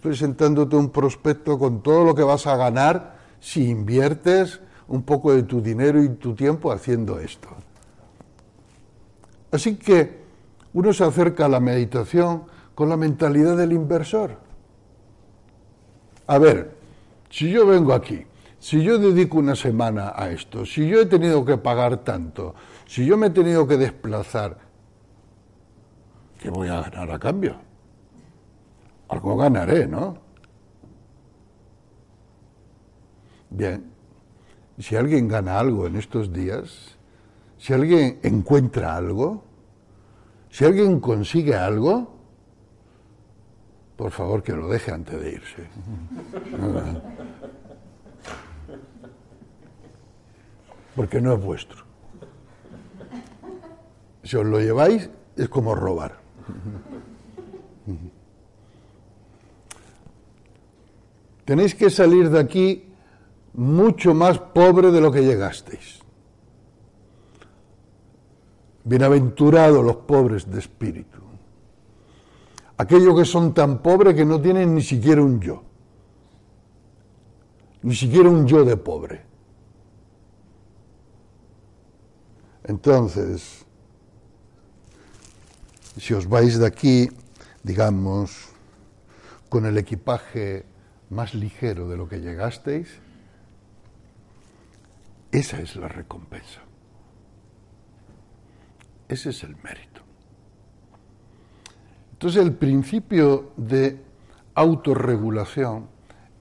Presentándote 0.00 0.76
un 0.76 0.90
prospecto 0.90 1.58
con 1.58 1.82
todo 1.82 2.04
lo 2.04 2.14
que 2.14 2.22
vas 2.22 2.46
a 2.46 2.56
ganar 2.56 3.16
si 3.40 3.68
inviertes 3.68 4.60
un 4.88 5.02
poco 5.02 5.32
de 5.32 5.44
tu 5.44 5.62
dinero 5.62 6.02
y 6.02 6.08
tu 6.10 6.34
tiempo 6.34 6.72
haciendo 6.72 7.18
esto. 7.18 7.48
Así 9.50 9.76
que 9.76 10.22
uno 10.74 10.92
se 10.92 11.04
acerca 11.04 11.46
a 11.46 11.48
la 11.48 11.60
meditación 11.60 12.44
con 12.74 12.88
la 12.88 12.96
mentalidad 12.96 13.56
del 13.56 13.72
inversor. 13.72 14.38
A 16.26 16.38
ver, 16.38 16.74
si 17.30 17.50
yo 17.50 17.66
vengo 17.66 17.92
aquí, 17.92 18.24
si 18.62 18.80
yo 18.80 18.96
dedico 18.96 19.38
una 19.38 19.56
semana 19.56 20.12
a 20.14 20.30
esto, 20.30 20.64
si 20.64 20.88
yo 20.88 21.00
he 21.00 21.06
tenido 21.06 21.44
que 21.44 21.58
pagar 21.58 22.04
tanto, 22.04 22.54
si 22.86 23.04
yo 23.04 23.16
me 23.16 23.26
he 23.26 23.30
tenido 23.30 23.66
que 23.66 23.76
desplazar, 23.76 24.56
¿qué 26.38 26.48
voy 26.48 26.68
a 26.68 26.80
ganar 26.82 27.10
a 27.10 27.18
cambio? 27.18 27.56
Algo 29.08 29.36
ganaré, 29.36 29.88
¿no? 29.88 30.16
Bien, 33.50 33.90
si 34.78 34.94
alguien 34.94 35.26
gana 35.26 35.58
algo 35.58 35.88
en 35.88 35.96
estos 35.96 36.32
días, 36.32 36.96
si 37.58 37.72
alguien 37.72 38.20
encuentra 38.22 38.94
algo, 38.94 39.42
si 40.50 40.64
alguien 40.64 41.00
consigue 41.00 41.56
algo, 41.56 42.14
por 43.96 44.12
favor 44.12 44.40
que 44.40 44.52
lo 44.52 44.68
deje 44.68 44.92
antes 44.92 45.20
de 45.20 45.32
irse. 45.32 45.66
Porque 50.94 51.20
no 51.20 51.32
es 51.34 51.42
vuestro. 51.42 51.84
Si 54.22 54.36
os 54.36 54.46
lo 54.46 54.60
lleváis, 54.60 55.10
es 55.36 55.48
como 55.48 55.74
robar. 55.74 56.20
Tenéis 61.44 61.74
que 61.74 61.90
salir 61.90 62.30
de 62.30 62.38
aquí 62.38 62.88
mucho 63.54 64.14
más 64.14 64.38
pobre 64.38 64.90
de 64.90 65.00
lo 65.00 65.10
que 65.10 65.22
llegasteis. 65.22 66.00
Bienaventurados 68.84 69.84
los 69.84 69.96
pobres 69.96 70.50
de 70.50 70.58
espíritu. 70.58 71.18
Aquellos 72.76 73.16
que 73.16 73.24
son 73.24 73.54
tan 73.54 73.82
pobres 73.82 74.14
que 74.14 74.24
no 74.24 74.40
tienen 74.40 74.74
ni 74.74 74.82
siquiera 74.82 75.22
un 75.22 75.40
yo. 75.40 75.62
Ni 77.82 77.94
siquiera 77.94 78.28
un 78.28 78.46
yo 78.46 78.64
de 78.64 78.76
pobre. 78.76 79.31
Entonces, 82.64 83.64
si 85.98 86.14
os 86.14 86.28
vais 86.28 86.58
de 86.58 86.66
aquí, 86.66 87.08
digamos, 87.62 88.48
con 89.48 89.66
el 89.66 89.76
equipaje 89.78 90.64
más 91.10 91.34
ligero 91.34 91.88
de 91.88 91.96
lo 91.96 92.08
que 92.08 92.20
llegasteis, 92.20 92.88
esa 95.30 95.60
es 95.60 95.76
la 95.76 95.88
recompensa. 95.88 96.60
Ese 99.08 99.30
es 99.30 99.42
el 99.42 99.56
mérito. 99.56 100.02
Entonces 102.12 102.42
el 102.42 102.54
principio 102.54 103.52
de 103.56 104.00
autorregulación 104.54 105.88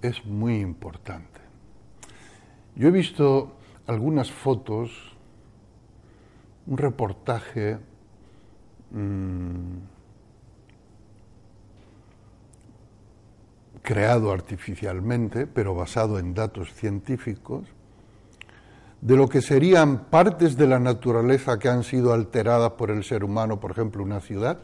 es 0.02 0.24
muy 0.26 0.60
importante. 0.60 1.42
Yo 2.76 2.88
he 2.88 2.92
visto 2.92 3.56
algunas 3.88 4.32
fotos, 4.32 5.11
un 6.68 6.78
reportaje 6.78 7.78
mm, 8.92 9.78
creado 13.82 14.32
artificialmente, 14.32 15.48
pero 15.48 15.74
basado 15.76 16.20
en 16.20 16.34
datos 16.34 16.74
científicos, 16.74 17.68
de 19.02 19.16
lo 19.16 19.28
que 19.28 19.42
serían 19.42 20.06
partes 20.06 20.56
de 20.56 20.68
la 20.68 20.80
naturaleza 20.80 21.58
que 21.58 21.70
han 21.70 21.84
sido 21.84 22.14
alteradas 22.14 22.74
por 22.74 22.92
el 22.92 23.04
ser 23.04 23.24
humano, 23.24 23.60
por 23.60 23.72
ejemplo, 23.72 24.04
una 24.04 24.22
ciudad, 24.22 24.60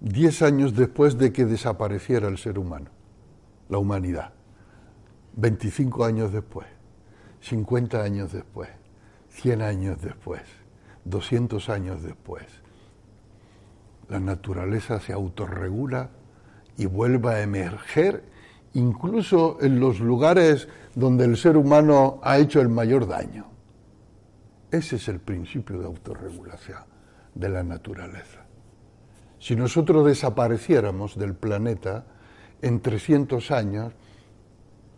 diez 0.00 0.42
años 0.42 0.74
después 0.74 1.16
de 1.16 1.32
que 1.32 1.46
desapareciera 1.46 2.28
el 2.28 2.38
ser 2.38 2.58
humano, 2.58 2.90
la 3.68 3.78
humanidad, 3.78 4.32
25 5.36 6.04
años 6.04 6.32
después, 6.32 6.66
50 7.40 8.02
años 8.02 8.32
después, 8.32 8.68
100 9.36 9.60
años 9.60 10.00
después, 10.00 10.40
200 11.04 11.68
años 11.68 12.02
después. 12.02 12.44
La 14.08 14.18
naturaleza 14.18 14.98
se 14.98 15.12
autorregula 15.12 16.10
y 16.78 16.86
vuelve 16.86 17.34
a 17.34 17.42
emerger 17.42 18.24
incluso 18.72 19.58
en 19.60 19.78
los 19.78 20.00
lugares 20.00 20.68
donde 20.94 21.24
el 21.24 21.36
ser 21.36 21.58
humano 21.58 22.18
ha 22.22 22.38
hecho 22.38 22.62
el 22.62 22.70
mayor 22.70 23.06
daño. 23.06 23.46
Ese 24.70 24.96
es 24.96 25.08
el 25.08 25.20
principio 25.20 25.78
de 25.78 25.86
autorregulación 25.86 26.84
de 27.34 27.48
la 27.50 27.62
naturaleza. 27.62 28.46
Si 29.38 29.54
nosotros 29.54 30.06
desapareciéramos 30.06 31.18
del 31.18 31.34
planeta, 31.34 32.06
en 32.62 32.80
300 32.80 33.50
años 33.50 33.92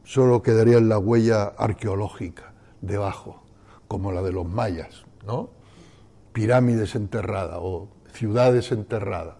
solo 0.04 0.42
quedaría 0.42 0.80
la 0.80 0.98
huella 0.98 1.42
arqueológica 1.44 2.54
debajo, 2.80 3.47
como 3.88 4.12
la 4.12 4.22
de 4.22 4.32
los 4.32 4.46
mayas, 4.46 5.04
¿no? 5.26 5.50
Pirámides 6.32 6.94
enterradas 6.94 7.58
o 7.60 7.88
ciudades 8.12 8.70
enterradas 8.70 9.36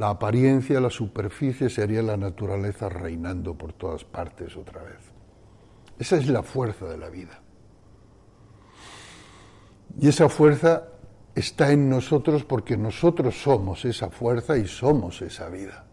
la 0.00 0.08
apariencia, 0.08 0.80
la 0.80 0.88
superficie 0.88 1.68
sería 1.68 2.02
la 2.02 2.16
naturaleza 2.16 2.88
reinando 2.88 3.54
por 3.54 3.74
todas 3.74 4.02
partes 4.02 4.56
otra 4.56 4.82
vez. 4.82 4.98
Esa 5.98 6.16
es 6.16 6.26
la 6.28 6.42
fuerza 6.42 6.86
de 6.86 6.96
la 6.96 7.10
vida. 7.10 7.38
Y 9.98 10.08
esa 10.08 10.30
fuerza 10.30 10.84
está 11.34 11.72
en 11.72 11.90
nosotros 11.90 12.44
porque 12.44 12.76
nosotros 12.78 13.42
somos 13.42 13.84
esa 13.84 14.08
fuerza 14.08 14.56
y 14.56 14.66
somos 14.66 15.20
esa 15.20 15.50
vida. 15.50 15.84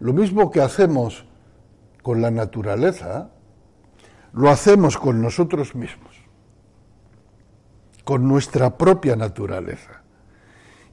Lo 0.00 0.12
mismo 0.12 0.50
que 0.50 0.62
hacemos 0.62 1.24
con 2.02 2.20
la 2.20 2.32
naturaleza, 2.32 3.30
lo 4.36 4.50
hacemos 4.50 4.98
con 4.98 5.22
nosotros 5.22 5.74
mismos, 5.74 6.14
con 8.04 8.28
nuestra 8.28 8.76
propia 8.76 9.16
naturaleza. 9.16 10.02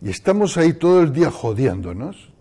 Y 0.02 0.10
estamos 0.10 0.56
ahí 0.56 0.74
todo 0.74 1.02
el 1.02 1.12
día 1.12 1.30
jodiéndonos 1.30 2.32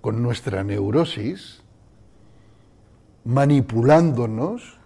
con 0.00 0.22
nuestra 0.22 0.64
neurosis, 0.64 1.62
manipulándonos, 3.24 4.78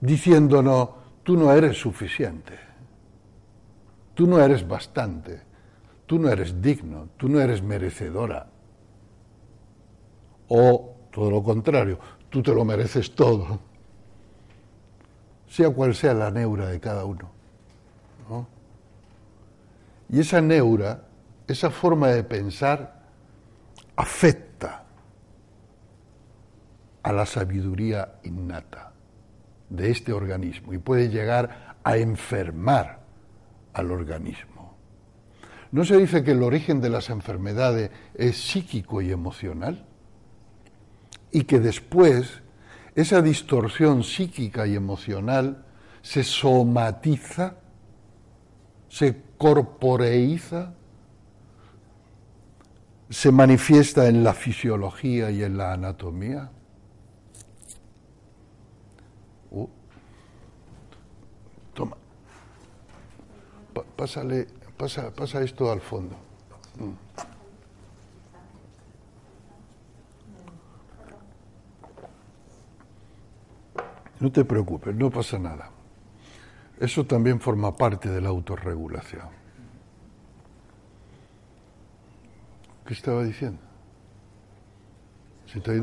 diciéndonos, 0.00 0.90
tú 1.24 1.36
no 1.36 1.52
eres 1.52 1.76
suficiente, 1.80 2.56
tú 4.14 4.28
no 4.28 4.40
eres 4.40 4.66
bastante, 4.66 5.42
tú 6.06 6.20
no 6.20 6.28
eres 6.28 6.62
digno, 6.62 7.08
tú 7.16 7.28
no 7.28 7.40
eres 7.40 7.60
merecedora. 7.60 8.48
O 10.46 10.92
todo 11.10 11.30
lo 11.30 11.42
contrario, 11.42 11.98
tú 12.30 12.42
te 12.42 12.54
lo 12.54 12.64
mereces 12.64 13.14
todo, 13.14 13.58
sea 15.48 15.70
cual 15.70 15.94
sea 15.94 16.14
la 16.14 16.30
neura 16.30 16.68
de 16.68 16.80
cada 16.80 17.04
uno. 17.04 17.36
Y 20.08 20.20
esa 20.20 20.40
neura, 20.40 21.02
esa 21.48 21.70
forma 21.70 22.08
de 22.08 22.22
pensar, 22.22 23.02
afecta 23.96 24.84
a 27.02 27.12
la 27.12 27.26
sabiduría 27.26 28.18
innata 28.24 28.92
de 29.68 29.90
este 29.90 30.12
organismo 30.12 30.74
y 30.74 30.78
puede 30.78 31.08
llegar 31.08 31.76
a 31.82 31.96
enfermar 31.96 33.00
al 33.72 33.90
organismo. 33.90 34.76
¿No 35.72 35.84
se 35.84 35.96
dice 35.96 36.22
que 36.22 36.32
el 36.32 36.42
origen 36.42 36.80
de 36.80 36.90
las 36.90 37.10
enfermedades 37.10 37.90
es 38.14 38.36
psíquico 38.36 39.02
y 39.02 39.10
emocional? 39.10 39.85
Y 41.36 41.44
que 41.44 41.60
después 41.60 42.40
esa 42.94 43.20
distorsión 43.20 44.02
psíquica 44.02 44.66
y 44.66 44.74
emocional 44.74 45.66
se 46.00 46.24
somatiza, 46.24 47.56
se 48.88 49.20
corporeiza, 49.36 50.72
se 53.10 53.30
manifiesta 53.30 54.08
en 54.08 54.24
la 54.24 54.32
fisiología 54.32 55.30
y 55.30 55.42
en 55.42 55.58
la 55.58 55.74
anatomía. 55.74 56.50
Toma. 61.74 61.98
pásale, 63.94 64.46
pasa, 64.78 65.10
pasa 65.10 65.42
esto 65.42 65.70
al 65.70 65.82
fondo. 65.82 66.16
Mm. 66.78 67.35
No 74.20 74.32
te 74.32 74.44
preocupes, 74.44 74.94
no 74.94 75.10
pasa 75.10 75.38
nada. 75.38 75.70
Eso 76.78 77.06
también 77.06 77.40
forma 77.40 77.74
parte 77.76 78.08
de 78.08 78.20
la 78.20 78.28
autorregulación. 78.28 79.28
¿Qué 82.86 82.94
estaba 82.94 83.24
diciendo? 83.24 83.60
Se 85.46 85.60
te. 85.60 85.82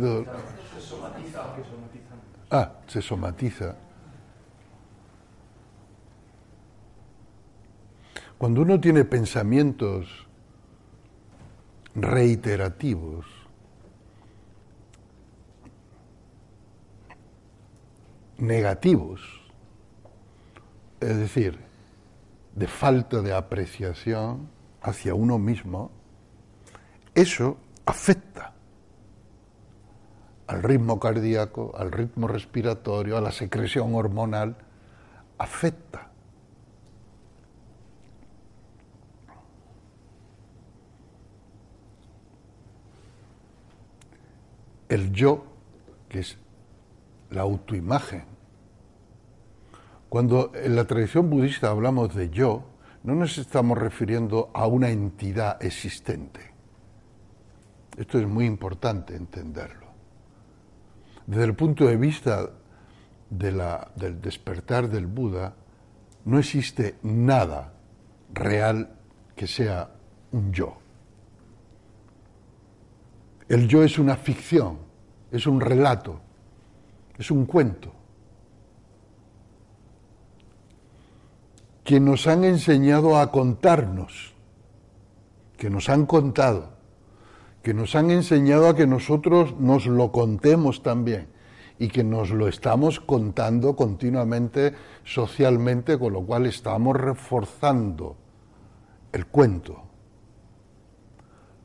Ah, 2.51 2.73
se 2.87 3.01
somatiza. 3.01 3.75
Cuando 8.37 8.61
uno 8.61 8.79
tiene 8.79 9.05
pensamientos 9.05 10.27
reiterativos, 11.95 13.25
negativos, 18.37 19.21
es 20.99 21.17
decir, 21.17 21.59
de 22.55 22.67
falta 22.67 23.21
de 23.21 23.33
apreciación 23.33 24.49
hacia 24.81 25.15
uno 25.15 25.39
mismo, 25.39 25.91
eso 27.15 27.57
afecta 27.85 28.53
al 30.47 30.61
ritmo 30.61 30.99
cardíaco, 30.99 31.73
al 31.75 31.91
ritmo 31.91 32.27
respiratorio, 32.27 33.17
a 33.17 33.21
la 33.21 33.31
secreción 33.31 33.95
hormonal, 33.95 34.55
afecta. 35.37 36.09
El 44.89 45.11
yo, 45.11 45.43
que 46.07 46.19
es 46.19 46.37
la 47.33 47.41
autoimagen. 47.41 48.25
Cuando 50.09 50.51
en 50.53 50.75
la 50.75 50.85
tradición 50.85 51.29
budista 51.29 51.69
hablamos 51.69 52.13
de 52.15 52.29
yo, 52.29 52.63
no 53.03 53.15
nos 53.15 53.37
estamos 53.37 53.77
refiriendo 53.77 54.51
a 54.53 54.67
una 54.67 54.89
entidad 54.89 55.61
existente. 55.63 56.53
Esto 57.97 58.19
es 58.19 58.27
muy 58.27 58.45
importante 58.45 59.15
entenderlo. 59.15 59.87
Desde 61.25 61.43
el 61.43 61.55
punto 61.55 61.85
de 61.85 61.97
vista 61.97 62.49
del 63.29 64.21
despertar 64.21 64.89
del 64.89 65.07
Buda, 65.07 65.55
no 66.25 66.39
existe 66.39 66.95
nada 67.03 67.73
real 68.33 68.95
que 69.35 69.47
sea 69.47 69.89
un 70.31 70.51
yo. 70.53 70.77
El 73.49 73.67
yo 73.67 73.83
es 73.83 73.99
una 73.99 74.15
ficción, 74.15 74.79
es 75.31 75.45
un 75.47 75.59
relato, 75.59 76.21
es 77.23 77.31
un 77.31 77.45
cuento. 77.45 77.89
Que 81.85 82.01
nos 82.01 82.27
han 82.27 82.43
enseñado 82.43 83.17
a 83.17 83.31
contarnos, 83.31 84.33
que 85.55 85.69
nos 85.69 85.87
han 85.87 86.05
contado, 86.05 86.73
que 87.61 87.73
nos 87.73 87.95
han 87.95 88.11
enseñado 88.11 88.67
a 88.67 88.75
que 88.75 88.87
nosotros 88.87 89.57
nos 89.57 89.85
lo 89.85 90.11
contemos 90.11 90.83
también 90.83 91.29
y 91.79 91.87
que 91.87 92.03
nos 92.03 92.29
lo 92.29 92.49
estamos 92.49 92.99
contando 92.99 93.77
continuamente 93.77 94.73
socialmente, 95.05 95.97
con 95.97 96.11
lo 96.11 96.25
cual 96.25 96.45
estamos 96.45 96.97
reforzando 96.97 98.17
el 99.13 99.27
cuento. 99.27 99.81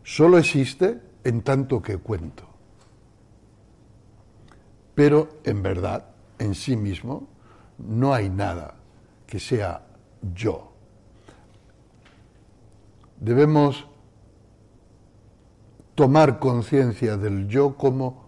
Solo 0.05 0.39
existe 0.39 1.01
en 1.25 1.43
tanto 1.43 1.83
que 1.83 1.99
cuento 1.99 2.48
pero 4.99 5.29
en 5.45 5.63
verdad, 5.63 6.07
en 6.41 6.57
sí 6.57 6.75
mismo, 6.75 7.29
no 7.79 8.13
hay 8.13 8.29
nada 8.29 8.75
que 9.29 9.39
sea 9.39 9.87
yo. 10.35 10.73
Debemos 13.21 13.87
tomar 15.95 16.41
conciencia 16.41 17.17
del 17.17 17.47
yo 17.47 17.77
como 17.77 18.25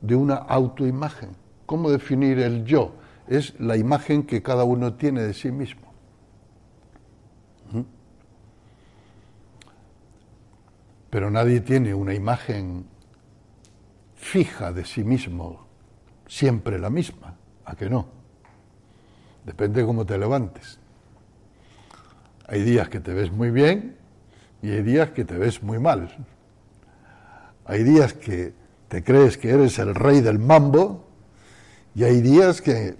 de 0.00 0.16
una 0.16 0.34
autoimagen. 0.34 1.36
¿Cómo 1.66 1.88
definir 1.92 2.40
el 2.40 2.64
yo? 2.64 2.94
Es 3.28 3.54
la 3.60 3.76
imagen 3.76 4.24
que 4.24 4.42
cada 4.42 4.64
uno 4.64 4.94
tiene 4.94 5.22
de 5.22 5.34
sí 5.34 5.52
mismo. 5.52 5.92
Pero 11.10 11.30
nadie 11.30 11.60
tiene 11.60 11.94
una 11.94 12.12
imagen 12.12 12.86
fija 14.20 14.70
de 14.70 14.84
sí 14.84 15.02
mismo, 15.02 15.66
siempre 16.28 16.78
la 16.78 16.90
misma, 16.90 17.34
¿a 17.64 17.74
que 17.74 17.88
no? 17.88 18.06
Depende 19.44 19.80
de 19.80 19.86
cómo 19.86 20.04
te 20.04 20.18
levantes. 20.18 20.78
Hay 22.46 22.62
días 22.62 22.88
que 22.88 23.00
te 23.00 23.14
ves 23.14 23.32
muy 23.32 23.50
bien 23.50 23.96
y 24.62 24.70
hay 24.70 24.82
días 24.82 25.10
que 25.10 25.24
te 25.24 25.38
ves 25.38 25.62
muy 25.62 25.78
mal. 25.78 26.14
Hay 27.64 27.82
días 27.82 28.12
que 28.12 28.52
te 28.88 29.02
crees 29.02 29.38
que 29.38 29.50
eres 29.50 29.78
el 29.78 29.94
rey 29.94 30.20
del 30.20 30.38
mambo 30.38 31.06
y 31.94 32.04
hay 32.04 32.20
días 32.20 32.60
que, 32.60 32.96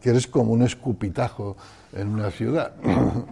que 0.00 0.10
eres 0.10 0.26
como 0.26 0.52
un 0.52 0.62
escupitajo 0.62 1.56
en 1.92 2.08
una 2.08 2.30
ciudad. 2.30 2.74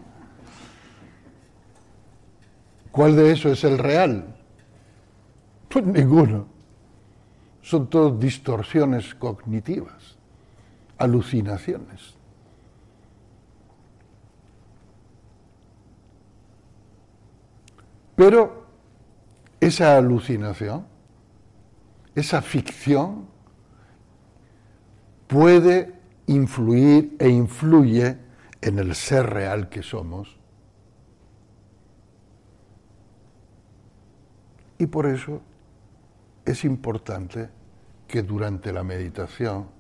¿Cuál 2.93 3.17
de 3.17 3.33
eso 3.33 3.51
es 3.51 3.65
el 3.65 3.79
real? 3.79 4.40
Pues 5.71 5.87
ninguno. 5.87 6.47
Son 7.63 7.89
todas 7.89 8.19
distorsiones 8.19 9.15
cognitivas, 9.15 10.17
alucinaciones. 10.99 12.17
Pero 18.17 18.67
esa 19.61 19.97
alucinación, 19.97 20.87
esa 22.17 22.43
ficción, 22.43 23.29
puede 25.29 25.95
influir 26.27 27.15
e 27.21 27.29
influye 27.29 28.19
en 28.61 28.79
el 28.81 28.97
ser 28.97 29.31
real 29.31 29.69
que 29.69 29.83
somos. 29.83 30.37
Y 34.79 34.87
por 34.87 35.07
eso 35.07 35.41
es 36.45 36.65
importante 36.65 37.51
que 38.09 38.23
durante 38.23 38.73
la 38.73 38.83
meditación 38.83 39.71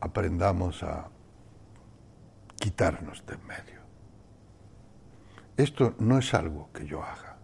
aprendamos 0.00 0.82
a 0.82 1.08
quitarnos 2.56 3.24
de 3.26 3.34
en 3.34 3.46
medio. 3.46 3.80
Esto 5.56 5.94
no 5.98 6.18
es 6.18 6.34
algo 6.34 6.70
que 6.72 6.86
yo 6.86 7.02
haga. 7.02 7.36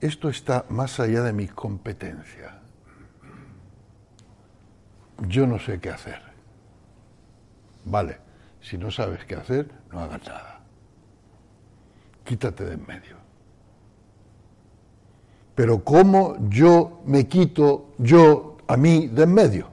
Esto 0.00 0.28
está 0.28 0.66
más 0.68 1.00
allá 1.00 1.22
de 1.22 1.32
mi 1.32 1.48
competencia. 1.48 2.60
Yo 5.26 5.46
no 5.46 5.58
sé 5.58 5.80
qué 5.80 5.90
hacer. 5.90 6.20
Vale, 7.84 8.18
si 8.60 8.76
no 8.76 8.90
sabes 8.90 9.24
qué 9.24 9.36
hacer, 9.36 9.70
no 9.90 10.00
hagas 10.00 10.22
nada. 10.26 10.60
Quítate 12.24 12.64
de 12.64 12.74
en 12.74 12.86
medio. 12.86 13.25
Pero 15.56 15.82
¿cómo 15.82 16.36
yo 16.50 17.00
me 17.06 17.26
quito 17.26 17.94
yo 17.96 18.58
a 18.68 18.76
mí 18.76 19.08
de 19.08 19.22
en 19.22 19.34
medio? 19.34 19.68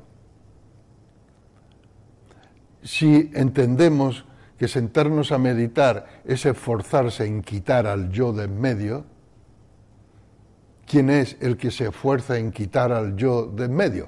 Si 2.82 3.30
entendemos 3.34 4.24
que 4.58 4.70
sentarnos 4.70 5.34
a 5.34 5.38
meditar 5.38 6.22
es 6.24 6.46
esforzarse 6.46 7.26
en 7.26 7.44
quitar 7.44 7.86
al 7.86 8.10
yo 8.10 8.32
de 8.32 8.46
en 8.46 8.62
medio, 8.62 9.04
¿quién 10.88 11.10
es 11.10 11.36
el 11.42 11.58
que 11.58 11.70
se 11.70 11.90
esfuerza 11.90 12.38
en 12.38 12.52
quitar 12.54 12.94
al 12.94 13.18
yo 13.18 13.48
de 13.48 13.66
en 13.66 13.76
medio? 13.76 14.08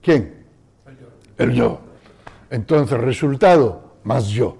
¿Quién? 0.00 0.46
El 0.86 0.96
yo. 0.98 1.06
El 1.36 1.52
yo. 1.52 1.80
Entonces, 2.48 2.98
resultado, 2.98 3.92
más 4.04 4.28
yo. 4.28 4.56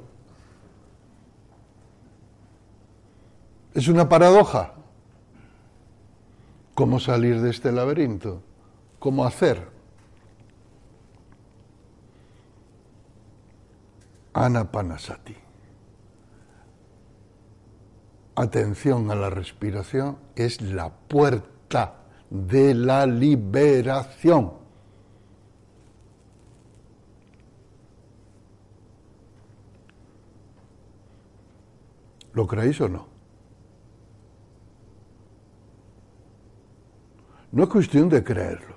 ¿Es 3.73 3.89
una 3.89 4.07
paradoja? 4.11 4.75
¿Cómo 6.79 7.01
salir 7.01 7.41
de 7.41 7.51
este 7.51 7.73
laberinto? 7.73 8.41
¿Cómo 9.01 9.25
hacer? 9.25 9.69
Anapanasati. 14.33 15.35
Atención 18.37 19.11
a 19.11 19.17
la 19.17 19.29
respiración 19.29 20.19
es 20.37 20.61
la 20.61 20.89
puerta 20.91 21.97
de 22.31 22.75
la 22.75 23.07
liberación. 23.07 24.53
¿Lo 32.35 32.47
creéis 32.47 32.81
o 32.81 32.89
no? 32.89 33.18
No 37.53 37.63
es 37.63 37.69
cuestión 37.71 38.09
de 38.09 38.23
creerlo, 38.23 38.77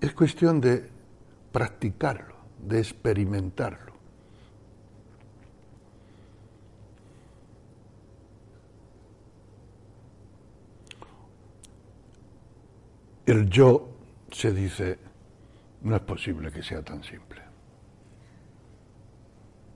es 0.00 0.12
cuestión 0.12 0.60
de 0.60 0.90
practicarlo, 1.52 2.36
de 2.58 2.78
experimentarlo. 2.78 3.90
El 13.24 13.48
yo 13.48 13.88
se 14.30 14.52
dice, 14.52 14.98
no 15.82 15.96
es 15.96 16.02
posible 16.02 16.50
que 16.50 16.62
sea 16.62 16.82
tan 16.82 17.02
simple. 17.02 17.40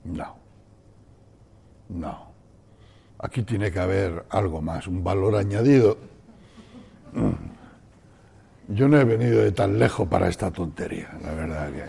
No, 0.04 0.36
no. 1.88 2.34
Aquí 3.18 3.42
tiene 3.42 3.70
que 3.70 3.78
haber 3.78 4.26
algo 4.28 4.60
más, 4.60 4.86
un 4.86 5.02
valor 5.02 5.36
añadido 5.36 6.13
yo 8.68 8.88
no 8.88 8.98
he 8.98 9.04
venido 9.04 9.42
de 9.42 9.52
tan 9.52 9.78
lejos 9.78 10.08
para 10.08 10.28
esta 10.28 10.50
tontería, 10.50 11.10
la 11.22 11.34
verdad 11.34 11.70
que. 11.70 11.84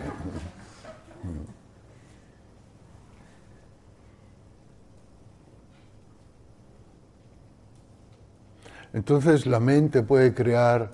Entonces 8.92 9.46
la 9.46 9.60
mente 9.60 10.02
puede 10.02 10.32
crear 10.32 10.90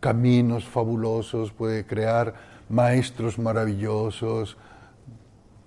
caminos 0.00 0.66
fabulosos, 0.66 1.52
puede 1.52 1.86
crear 1.86 2.34
maestros 2.68 3.38
maravillosos, 3.38 4.56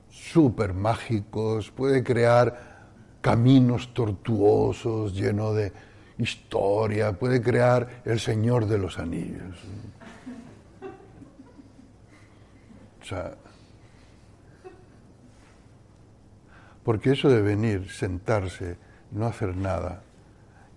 súper 0.09 0.73
mágicos, 0.73 1.71
puede 1.71 2.03
crear 2.03 2.73
caminos 3.21 3.93
tortuosos 3.93 5.15
llenos 5.15 5.55
de 5.55 5.71
historia, 6.17 7.13
puede 7.13 7.41
crear 7.41 8.01
el 8.05 8.19
Señor 8.19 8.67
de 8.67 8.77
los 8.77 8.99
Anillos. 8.99 9.57
O 13.01 13.05
sea, 13.05 13.35
porque 16.83 17.11
eso 17.11 17.29
de 17.29 17.41
venir, 17.41 17.89
sentarse, 17.91 18.77
no 19.11 19.25
hacer 19.25 19.55
nada 19.55 20.03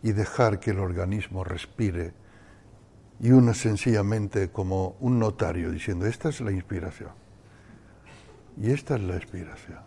y 0.03 0.13
dejar 0.13 0.61
que 0.61 0.71
el 0.71 0.79
organismo 0.79 1.45
respire 1.45 2.13
y 3.19 3.31
uno 3.31 3.55
sencillamente 3.55 4.51
como 4.51 4.97
un 5.01 5.19
notario 5.19 5.71
diciendo, 5.71 6.07
esta 6.07 6.29
es 6.29 6.41
la 6.41 6.53
inspiración 6.53 7.11
y 8.61 8.71
esta 8.71 8.97
es 8.97 9.03
la 9.03 9.17
expiración, 9.17 9.81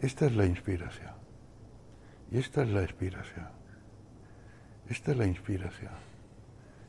esta 0.00 0.26
es 0.26 0.36
la 0.36 0.46
inspiración 0.46 1.14
y 2.30 2.38
esta 2.38 2.62
es 2.62 2.68
la 2.68 2.82
expiración. 2.82 3.55
Esta 4.88 5.12
es 5.12 5.16
la 5.16 5.26
inspiración. 5.26 5.92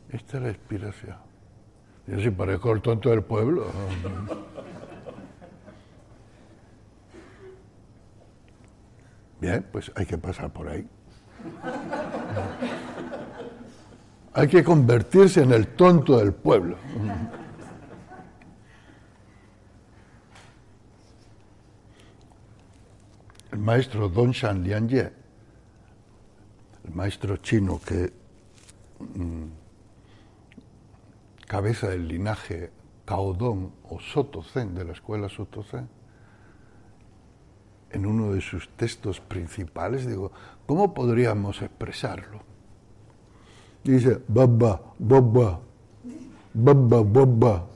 Esta 0.10 0.38
es 0.38 0.43
la 0.43 0.50
inspiración. 0.50 1.18
Yo 2.06 2.20
si 2.20 2.30
parezco 2.30 2.72
el 2.72 2.82
tonto 2.82 3.10
del 3.10 3.24
pueblo. 3.24 3.68
Bien, 9.41 9.66
pues 9.72 9.91
hay 9.95 10.06
que 10.06 10.18
pasar 10.18 10.52
por 10.52 10.70
ahí. 10.70 10.88
Hay 14.34 14.48
que 14.48 14.64
convertirse 14.64 15.41
en 15.41 15.52
el 15.52 15.68
tonto 15.68 16.18
del 16.18 16.34
pueblo. 16.34 16.78
El 23.52 23.60
maestro 23.60 24.08
Don 24.10 24.32
Shan 24.32 24.64
Lianye 24.64 25.12
el 26.88 26.96
maestro 26.96 27.38
chino 27.38 27.80
que 27.86 28.14
mm, 29.00 29.44
cabeza 31.46 31.90
del 31.90 32.08
linaje 32.08 32.72
Caodón 33.06 33.72
o 33.90 34.00
Soto 34.00 34.44
Zen 34.44 34.74
de 34.76 34.86
la 34.86 34.94
escuela 34.94 35.30
Soto 35.30 35.64
Zen, 35.64 35.88
en 37.90 38.06
uno 38.06 38.34
de 38.34 38.42
sus 38.42 38.70
textos 38.70 39.22
principales, 39.22 40.06
digo, 40.06 40.32
¿cómo 40.66 40.94
podríamos 40.94 41.62
expresarlo? 41.62 42.46
dice, 43.84 44.20
baba, 44.28 44.82
baba, 45.00 45.62
baba, 46.54 47.04
baba, 47.04 47.68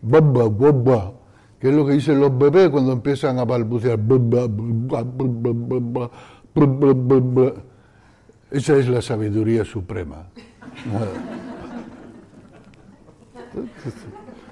baba, 0.00 0.48
baba, 0.48 1.12
que 1.60 1.68
es 1.68 1.74
lo 1.74 1.84
que 1.86 1.92
dicen 1.92 2.18
los 2.20 2.36
bebés 2.38 2.70
cuando 2.70 2.92
empiezan 2.92 3.38
a 3.38 3.44
balbucear, 3.44 3.98
baba, 3.98 4.46
baba, 4.48 5.04
baba, 6.54 7.54
esa 8.52 8.76
es 8.76 8.88
la 8.88 9.00
sabiduría 9.00 9.64
suprema. 9.64 10.28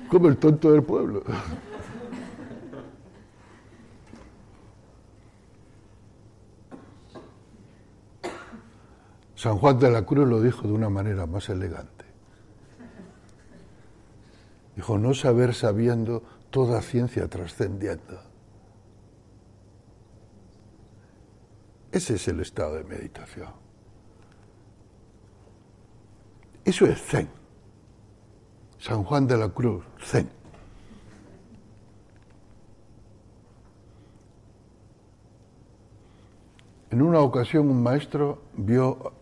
Como 0.08 0.28
el 0.28 0.36
tonto 0.38 0.72
del 0.72 0.82
pueblo. 0.82 1.22
San 9.34 9.56
Juan 9.58 9.78
de 9.78 9.90
la 9.90 10.04
Cruz 10.04 10.28
lo 10.28 10.40
dijo 10.40 10.66
de 10.66 10.72
una 10.72 10.90
manera 10.90 11.26
más 11.26 11.48
elegante. 11.48 12.04
Dijo, 14.76 14.98
no 14.98 15.14
saber 15.14 15.54
sabiendo 15.54 16.22
toda 16.50 16.80
ciencia 16.82 17.28
trascendiendo. 17.28 18.20
Ese 21.92 22.14
es 22.14 22.28
el 22.28 22.40
estado 22.40 22.74
de 22.74 22.84
meditación. 22.84 23.69
Eso 26.64 26.86
es 26.86 27.00
Zen. 27.02 27.28
San 28.78 29.04
Juan 29.04 29.26
de 29.26 29.36
la 29.36 29.48
Cruz, 29.48 29.84
Zen. 30.02 30.30
En 36.90 37.02
una 37.02 37.20
ocasión 37.20 37.68
un 37.68 37.82
maestro 37.82 38.42
vio 38.54 39.12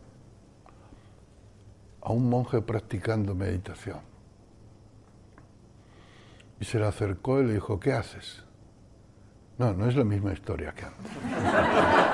a 2.01 2.12
un 2.12 2.30
monje 2.30 2.62
practicando 2.62 3.34
meditación 3.34 4.01
Y 6.59 6.64
se 6.64 6.78
le 6.78 6.86
acercó 6.86 7.41
y 7.41 7.47
le 7.47 7.55
dijo, 7.55 7.78
¿qué 7.78 7.93
haces? 7.93 8.43
No, 9.59 9.74
no 9.74 9.86
es 9.86 9.97
la 9.97 10.05
misma 10.05 10.32
historia 10.32 10.72
que 10.72 10.86
antes. 10.86 12.07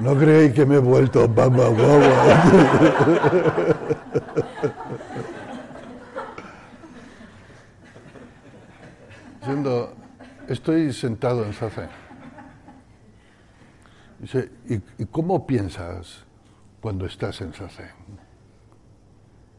No 0.00 0.16
creéis 0.16 0.54
que 0.54 0.64
me 0.64 0.76
he 0.76 0.78
vuelto 0.78 1.28
bamba 1.28 1.68
guagua. 1.68 2.44
Diciendo, 9.40 9.94
estoy 10.46 10.92
sentado 10.92 11.44
en 11.44 11.52
Sacén. 11.52 11.88
Dice, 14.20 14.50
¿y, 14.68 15.04
cómo 15.06 15.46
piensas 15.46 16.24
cuando 16.80 17.06
estás 17.06 17.40
en 17.40 17.52
Sacén? 17.52 17.90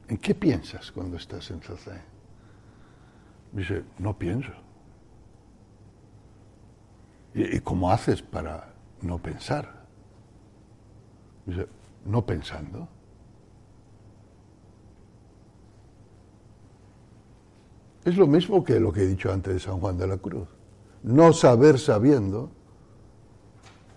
¿En 0.08 0.18
qué 0.18 0.36
piensas 0.36 0.92
cuando 0.92 1.18
estás 1.18 1.52
en 1.52 1.62
Sacén? 1.62 2.02
Dice, 3.52 3.84
no 3.98 4.18
pienso. 4.18 4.54
¿Y, 7.34 7.60
cómo 7.60 7.92
haces 7.92 8.22
para 8.22 8.74
no 9.02 9.18
pensar? 9.18 9.79
No 12.06 12.26
pensando. 12.26 12.88
Es 18.06 18.18
lo 18.18 18.28
mismo 18.28 18.64
que 18.64 18.80
lo 18.80 18.92
que 18.92 19.04
he 19.04 19.08
dicho 19.08 19.32
antes 19.32 19.54
de 19.54 19.60
San 19.60 19.80
Juan 19.80 19.98
de 19.98 20.08
la 20.08 20.18
Cruz. 20.18 20.48
No 21.04 21.34
saber 21.34 21.78
sabiendo, 21.78 22.50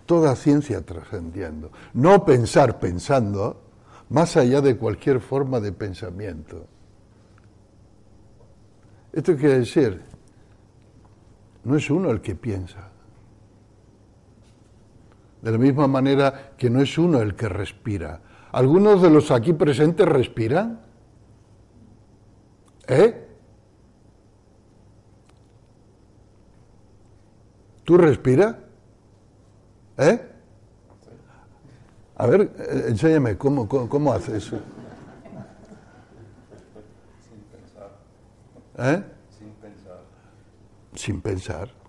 toda 0.05 0.35
ciencia 0.35 0.85
trascendiendo. 0.85 1.71
No 1.93 2.25
pensar 2.25 2.79
pensando, 2.79 3.61
más 4.09 4.37
allá 4.37 4.61
de 4.61 4.77
cualquier 4.77 5.19
forma 5.19 5.59
de 5.59 5.71
pensamiento. 5.71 6.67
Esto 9.11 9.35
quiere 9.35 9.59
decir, 9.59 10.01
no 11.63 11.75
es 11.75 11.89
uno 11.89 12.11
el 12.11 12.21
que 12.21 12.35
piensa. 12.35 12.92
De 15.43 15.51
la 15.51 15.57
misma 15.57 15.87
manera 15.87 16.53
que 16.57 16.69
no 16.69 16.81
es 16.81 16.97
uno 16.97 17.21
el 17.21 17.35
que 17.35 17.49
respira. 17.49 18.21
¿Algunos 18.53 19.01
de 19.01 19.09
los 19.09 19.29
aquí 19.29 19.51
presentes 19.51 20.07
respiran? 20.07 20.79
¿Eh? 22.87 23.27
¿Tú 27.83 27.97
respiras? 27.97 28.55
¿Eh? 29.97 30.29
A 32.15 32.25
ver, 32.25 32.41
eh, 32.57 32.85
enséñame, 32.87 33.37
¿cómo, 33.37 33.67
cómo, 33.67 33.89
cómo 33.89 34.13
haces 34.13 34.45
eso? 34.45 34.59
¿Eh? 38.77 39.03
Sin 39.37 39.49
pensar. 39.55 39.99
Sin 40.95 41.21
pensar. 41.21 41.82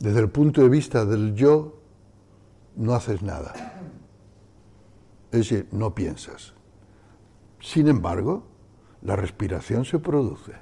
Desde 0.00 0.20
el 0.20 0.30
punto 0.30 0.62
de 0.62 0.70
vista 0.70 1.04
del 1.04 1.34
yo, 1.34 1.78
no 2.76 2.94
haces 2.94 3.22
nada. 3.22 3.52
Es 5.30 5.40
decir, 5.40 5.68
no 5.72 5.94
piensas. 5.94 6.54
Sin 7.60 7.86
embargo, 7.86 8.42
la 9.02 9.14
respiración 9.14 9.84
se 9.84 9.98
produce. 9.98 10.52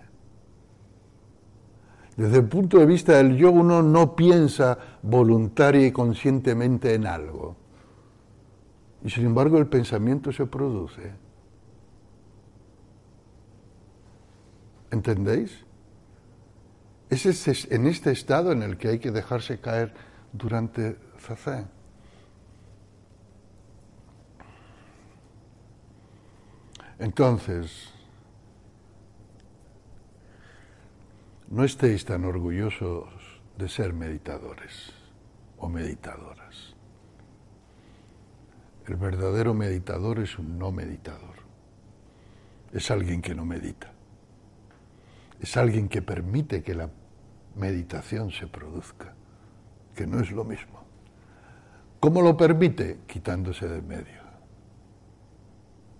Desde 2.16 2.38
el 2.38 2.48
punto 2.48 2.78
de 2.78 2.86
vista 2.86 3.16
del 3.16 3.36
yo, 3.36 3.52
uno 3.52 3.80
no 3.80 4.16
piensa 4.16 4.76
voluntaria 5.02 5.86
y 5.86 5.92
conscientemente 5.92 6.94
en 6.94 7.06
algo. 7.06 7.54
Y 9.04 9.10
sin 9.10 9.26
embargo, 9.26 9.58
el 9.58 9.68
pensamiento 9.68 10.32
se 10.32 10.46
produce. 10.46 11.12
¿Entendéis? 14.90 15.67
Es 17.10 17.24
en 17.70 17.86
este 17.86 18.12
estado 18.12 18.52
en 18.52 18.62
el 18.62 18.76
que 18.76 18.88
hay 18.88 18.98
que 18.98 19.10
dejarse 19.10 19.60
caer 19.60 19.94
durante 20.32 20.98
Zafé. 21.18 21.64
Entonces, 26.98 27.90
no 31.48 31.64
estéis 31.64 32.04
tan 32.04 32.24
orgullosos 32.24 33.08
de 33.56 33.68
ser 33.68 33.94
meditadores 33.94 34.92
o 35.56 35.68
meditadoras. 35.68 36.74
El 38.86 38.96
verdadero 38.96 39.54
meditador 39.54 40.18
es 40.18 40.38
un 40.38 40.58
no 40.58 40.72
meditador. 40.72 41.36
Es 42.72 42.90
alguien 42.90 43.22
que 43.22 43.34
no 43.34 43.46
medita 43.46 43.97
es 45.40 45.56
alguien 45.56 45.88
que 45.88 46.02
permite 46.02 46.62
que 46.62 46.74
la 46.74 46.90
meditación 47.54 48.30
se 48.30 48.46
produzca, 48.46 49.14
que 49.94 50.06
no 50.06 50.20
es 50.20 50.30
lo 50.30 50.44
mismo. 50.44 50.82
¿Cómo 52.00 52.22
lo 52.22 52.36
permite? 52.36 53.00
Quitándose 53.06 53.68
de 53.68 53.78
en 53.78 53.88
medio. 53.88 54.22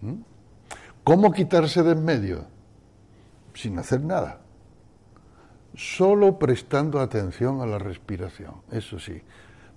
¿Mm? 0.01 0.21
¿Cómo 1.05 1.33
quitarse 1.33 1.83
de 1.83 1.93
en 1.93 2.05
medio? 2.05 2.47
Sin 3.55 3.79
hacer 3.79 4.01
nada. 4.03 4.41
Solo 5.75 6.39
prestando 6.39 7.01
atención 7.01 7.61
a 7.61 7.67
la 7.67 7.79
respiración, 7.79 8.63
eso 8.71 8.99
sí. 8.99 9.23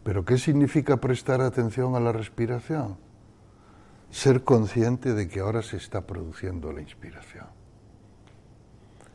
Pero 0.03 0.26
¿qué 0.26 0.38
significa 0.38 0.97
prestar 0.97 1.41
atención 1.41 1.95
a 1.95 1.99
la 1.99 2.12
respiración? 2.12 2.97
Ser 4.09 4.43
consciente 4.43 5.14
de 5.14 5.28
que 5.28 5.39
ahora 5.39 5.62
se 5.62 5.78
está 5.78 6.05
produciendo 6.05 6.72
la 6.72 6.82
inspiración 6.82 7.61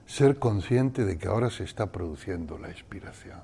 ser 0.07 0.39
consciente 0.39 1.05
de 1.05 1.19
que 1.19 1.29
ahora 1.29 1.51
se 1.51 1.65
está 1.65 1.91
produciendo 1.91 2.59
la 2.59 2.71
expiración. 2.71 3.41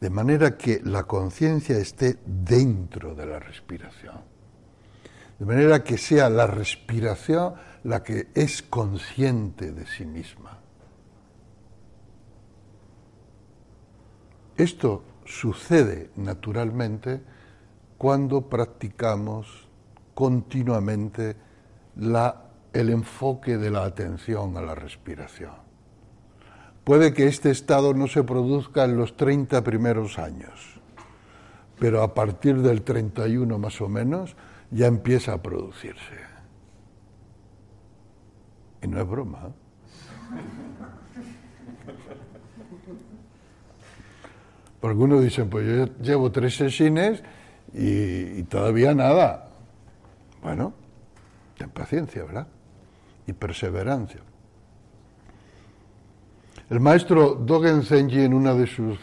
De 0.00 0.10
manera 0.10 0.56
que 0.56 0.80
la 0.84 1.04
conciencia 1.04 1.76
esté 1.78 2.18
dentro 2.24 3.14
de 3.14 3.26
la 3.26 3.38
respiración. 3.40 4.20
De 5.38 5.44
manera 5.44 5.82
que 5.82 5.98
sea 5.98 6.30
la 6.30 6.46
respiración 6.46 7.54
la 7.82 8.02
que 8.02 8.28
es 8.34 8.62
consciente 8.62 9.72
de 9.72 9.86
sí 9.86 10.04
misma. 10.04 10.58
Esto 14.56 15.02
sucede 15.24 16.10
naturalmente 16.16 17.20
cuando 17.98 18.48
practicamos 18.48 19.68
continuamente 20.14 21.36
la 21.96 22.43
el 22.74 22.90
enfoque 22.90 23.56
de 23.56 23.70
la 23.70 23.84
atención 23.84 24.56
a 24.56 24.62
la 24.62 24.74
respiración. 24.74 25.52
Puede 26.82 27.14
que 27.14 27.28
este 27.28 27.50
estado 27.50 27.94
no 27.94 28.08
se 28.08 28.24
produzca 28.24 28.84
en 28.84 28.96
los 28.96 29.16
30 29.16 29.62
primeros 29.62 30.18
años, 30.18 30.80
pero 31.78 32.02
a 32.02 32.12
partir 32.12 32.60
del 32.60 32.82
31 32.82 33.58
más 33.58 33.80
o 33.80 33.88
menos 33.88 34.36
ya 34.70 34.86
empieza 34.86 35.32
a 35.32 35.42
producirse. 35.42 36.18
Y 38.82 38.88
no 38.88 39.00
es 39.00 39.08
broma. 39.08 39.48
¿eh? 39.48 39.52
algunos 44.82 45.22
dicen, 45.22 45.48
pues 45.48 45.66
yo 45.66 45.86
llevo 46.02 46.30
tres 46.30 46.56
sesiones 46.56 47.22
y 47.72 48.42
todavía 48.42 48.94
nada. 48.94 49.48
Bueno, 50.42 50.74
ten 51.56 51.70
paciencia, 51.70 52.24
¿verdad? 52.24 52.46
Y 53.26 53.32
perseverancia. 53.32 54.20
El 56.70 56.80
maestro 56.80 57.34
Dogen 57.34 57.82
Zenji 57.82 58.20
en 58.20 58.34
una 58.34 58.54
de 58.54 58.66
sus 58.66 58.98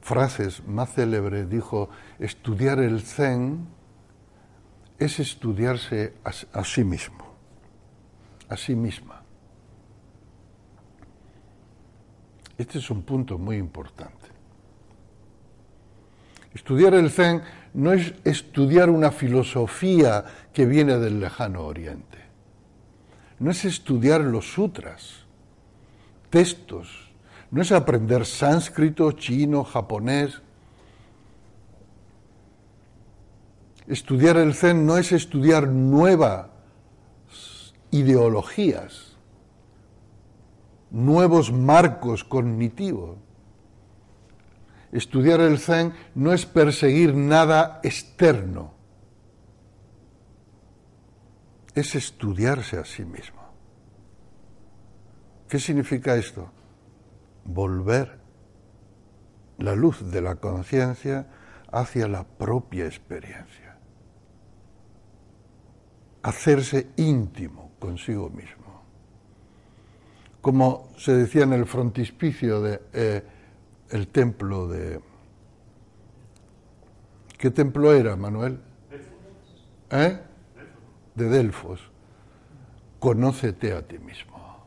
frases 0.00 0.66
más 0.66 0.92
célebres 0.92 1.48
dijo, 1.48 1.88
estudiar 2.18 2.80
el 2.80 3.02
Zen 3.02 3.66
es 4.98 5.20
estudiarse 5.20 6.14
a, 6.24 6.64
sí 6.64 6.84
mismo, 6.84 7.24
a 8.48 8.56
sí 8.56 8.74
misma. 8.74 9.22
Este 12.58 12.78
es 12.78 12.90
un 12.90 13.02
punto 13.02 13.38
muy 13.38 13.56
importante. 13.56 14.28
Estudiar 16.52 16.94
el 16.94 17.10
Zen 17.10 17.42
no 17.74 17.92
es 17.92 18.14
estudiar 18.24 18.90
una 18.90 19.10
filosofía 19.10 20.24
que 20.52 20.66
viene 20.66 20.98
del 20.98 21.18
lejano 21.18 21.62
oriente 21.62 22.13
no 23.44 23.50
es 23.50 23.66
estudiar 23.66 24.22
los 24.22 24.54
sutras, 24.54 25.26
textos, 26.30 27.12
no 27.50 27.60
es 27.60 27.72
aprender 27.72 28.24
sánscrito, 28.24 29.12
chino, 29.12 29.64
japonés. 29.64 30.40
Estudiar 33.86 34.38
el 34.38 34.54
Zen 34.54 34.86
no 34.86 34.96
es 34.96 35.12
estudiar 35.12 35.68
nuevas 35.68 36.46
ideologías, 37.90 39.14
nuevos 40.90 41.52
marcos 41.52 42.24
cognitivos. 42.24 43.18
Estudiar 44.90 45.42
el 45.42 45.58
Zen 45.58 45.92
no 46.14 46.32
es 46.32 46.46
perseguir 46.46 47.14
nada 47.14 47.80
externo, 47.82 48.72
es 51.74 51.94
estudiarse 51.94 52.78
a 52.78 52.84
sí 52.84 53.04
mismo. 53.04 53.42
¿Qué 55.48 55.58
significa 55.58 56.14
esto? 56.16 56.50
Volver 57.44 58.18
la 59.58 59.74
luz 59.74 60.10
de 60.10 60.20
la 60.20 60.36
conciencia 60.36 61.26
hacia 61.70 62.08
la 62.08 62.24
propia 62.24 62.86
experiencia. 62.86 63.76
Hacerse 66.22 66.88
íntimo 66.96 67.72
consigo 67.78 68.30
mismo. 68.30 68.82
Como 70.40 70.90
se 70.96 71.12
decía 71.12 71.44
en 71.44 71.52
el 71.52 71.66
frontispicio 71.66 72.60
del 72.60 72.80
de, 72.92 73.24
eh, 73.90 74.06
templo 74.06 74.68
de... 74.68 75.00
¿Qué 77.38 77.50
templo 77.50 77.92
era, 77.92 78.16
Manuel? 78.16 78.58
¿Eh? 79.90 80.20
De 81.14 81.28
Delfos. 81.28 81.80
Conócete 82.98 83.72
a 83.72 83.86
ti 83.86 83.98
mismo. 83.98 84.64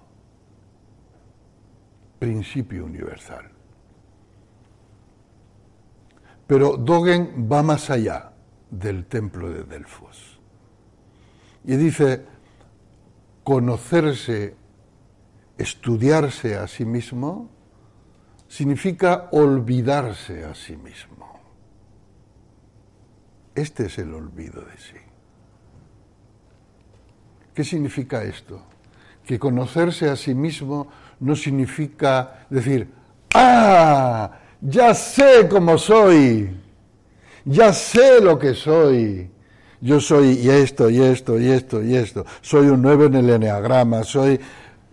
Principio 2.20 2.86
universal. 2.86 3.52
Pero 6.48 6.78
Dogen 6.78 7.50
va 7.52 7.62
más 7.62 7.90
allá 7.90 8.32
del 8.70 9.06
templo 9.06 9.50
de 9.50 9.64
Delfos. 9.64 10.40
Y 11.66 11.76
dice, 11.76 12.26
conocerse, 13.44 14.56
estudiarse 15.58 16.56
a 16.56 16.68
sí 16.68 16.86
mismo, 16.86 17.50
significa 18.48 19.28
olvidarse 19.32 20.46
a 20.46 20.56
sí 20.56 20.78
mismo. 20.78 21.40
Este 23.54 23.88
es 23.88 23.98
el 23.98 24.14
olvido 24.14 24.62
de 24.62 24.78
sí. 24.78 25.07
¿Qué 27.58 27.64
significa 27.64 28.24
esto? 28.24 28.62
Que 29.26 29.40
conocerse 29.40 30.08
a 30.08 30.16
sí 30.16 30.36
mismo 30.36 30.90
no 31.20 31.36
significa 31.36 32.46
decir, 32.52 32.88
ah, 33.34 34.30
ya 34.62 34.94
sé 34.94 35.48
cómo 35.50 35.76
soy, 35.80 36.52
ya 37.46 37.74
sé 37.74 38.22
lo 38.22 38.38
que 38.38 38.54
soy. 38.54 39.32
Yo 39.82 40.00
soy 40.00 40.34
y 40.34 40.50
esto, 40.52 40.88
y 40.88 41.02
esto, 41.02 41.40
y 41.40 41.48
esto, 41.50 41.84
y 41.84 41.96
esto. 41.96 42.28
Soy 42.42 42.68
un 42.68 42.84
9 42.84 43.08
en 43.08 43.16
el 43.16 43.30
eneagrama, 43.32 44.04
soy 44.04 44.40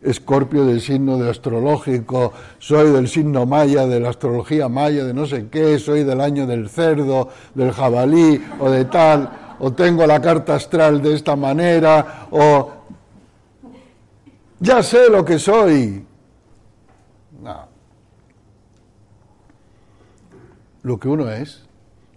escorpio 0.02 0.64
del 0.64 0.80
signo 0.80 1.18
de 1.18 1.28
astrológico, 1.28 2.32
soy 2.58 2.92
del 2.92 3.08
signo 3.08 3.44
maya, 3.44 3.86
de 3.86 4.00
la 4.00 4.08
astrología 4.08 4.70
maya, 4.70 5.04
de 5.04 5.12
no 5.12 5.26
sé 5.26 5.48
qué, 5.50 5.78
soy 5.78 6.02
del 6.02 6.22
año 6.22 6.46
del 6.46 6.70
cerdo, 6.70 7.28
del 7.54 7.72
jabalí 7.72 8.42
o 8.58 8.70
de 8.70 8.86
tal, 8.86 9.43
o 9.58 9.72
tengo 9.72 10.06
la 10.06 10.20
carta 10.20 10.56
astral 10.56 11.02
de 11.02 11.14
esta 11.14 11.36
manera, 11.36 12.26
o 12.30 12.70
ya 14.60 14.82
sé 14.82 15.10
lo 15.10 15.24
que 15.24 15.38
soy. 15.38 16.06
No. 17.42 17.68
Lo 20.82 20.98
que 20.98 21.08
uno 21.08 21.30
es 21.30 21.64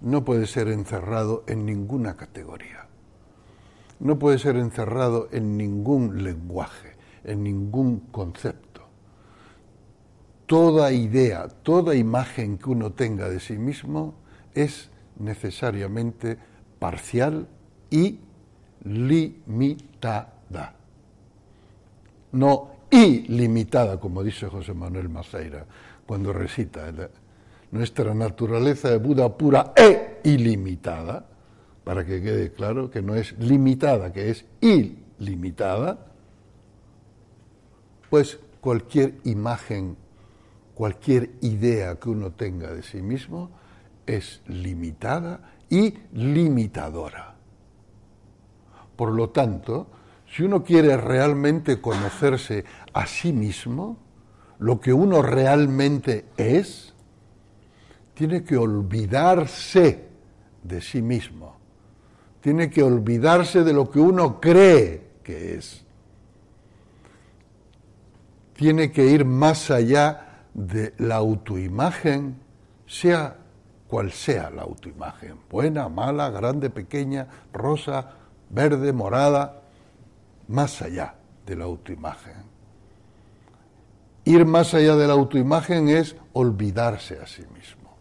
no 0.01 0.23
puede 0.23 0.45
ser 0.47 0.67
encerrado 0.67 1.43
en 1.47 1.65
ninguna 1.65 2.15
categoría. 2.15 2.87
No 3.99 4.19
puede 4.19 4.37
ser 4.37 4.57
encerrado 4.57 5.27
en 5.31 5.57
ningún 5.57 6.23
lenguaje, 6.23 6.95
en 7.23 7.43
ningún 7.43 8.01
concepto. 8.11 8.81
Toda 10.45 10.91
idea, 10.91 11.47
toda 11.63 11.95
imagen 11.95 12.57
que 12.57 12.69
uno 12.69 12.91
tenga 12.93 13.27
de 13.27 13.39
sí 13.39 13.57
mismo 13.57 14.15
es 14.53 14.89
necesariamente 15.19 16.37
parcial 16.79 17.47
y 17.89 18.19
limitada. 18.83 20.73
No 22.31 22.71
ilimitada, 22.89 23.99
como 23.99 24.23
dice 24.23 24.47
José 24.47 24.73
Manuel 24.73 25.09
Maceira 25.09 25.65
cuando 26.05 26.31
recita 26.31 26.91
nuestra 27.71 28.13
naturaleza 28.13 28.89
de 28.89 28.97
Buda 28.97 29.37
pura 29.37 29.73
e 29.75 30.21
ilimitada, 30.23 31.25
para 31.83 32.05
que 32.05 32.21
quede 32.21 32.53
claro 32.53 32.89
que 32.89 33.01
no 33.01 33.13
es 33.15 33.37
limitada, 33.37 34.13
que 34.13 34.29
es 34.29 34.45
ilimitada, 34.61 35.99
pues 38.09 38.39
cualquier 38.61 39.15
imagen, 39.25 39.97
cualquier 40.73 41.31
idea 41.41 41.95
que 41.95 42.09
uno 42.09 42.31
tenga 42.31 42.73
de 42.73 42.83
sí 42.83 43.01
mismo 43.01 43.51
es 44.05 44.41
limitada 44.47 45.41
y 45.69 45.93
limitadora. 46.13 47.35
Por 48.95 49.11
lo 49.11 49.29
tanto, 49.29 49.87
si 50.27 50.43
uno 50.43 50.63
quiere 50.63 50.97
realmente 50.97 51.79
conocerse 51.79 52.65
a 52.93 53.05
sí 53.05 53.31
mismo, 53.31 53.97
lo 54.59 54.79
que 54.79 54.91
uno 54.91 55.21
realmente 55.21 56.25
es, 56.35 56.93
tiene 58.13 58.43
que 58.43 58.57
olvidarse 58.57 60.07
de 60.63 60.81
sí 60.81 61.01
mismo, 61.01 61.55
tiene 62.41 62.69
que 62.69 62.81
olvidarse 62.81 63.63
de 63.63 63.73
lo 63.73 63.89
que 63.89 63.99
uno 63.99 64.41
cree 64.41 65.07
que 65.23 65.55
es, 65.55 65.85
tiene 68.53 68.91
que 68.91 69.05
ir 69.05 69.23
más 69.23 69.69
allá 69.69 70.45
de 70.53 70.93
la 70.97 71.17
autoimagen, 71.17 72.37
sea 72.87 73.37
cual 73.87 74.11
sea 74.11 74.49
la 74.49 74.63
autoimagen, 74.63 75.39
buena, 75.49 75.87
mala, 75.89 76.29
grande, 76.29 76.69
pequeña, 76.69 77.27
rosa, 77.53 78.11
verde, 78.49 78.91
morada, 78.91 79.61
más 80.47 80.81
allá 80.81 81.15
de 81.45 81.55
la 81.55 81.65
autoimagen. 81.65 82.35
Ir 84.25 84.45
más 84.45 84.73
allá 84.73 84.95
de 84.95 85.07
la 85.07 85.13
autoimagen 85.13 85.87
es 85.87 86.15
olvidarse 86.33 87.19
a 87.19 87.27
sí 87.27 87.43
mismo. 87.53 87.95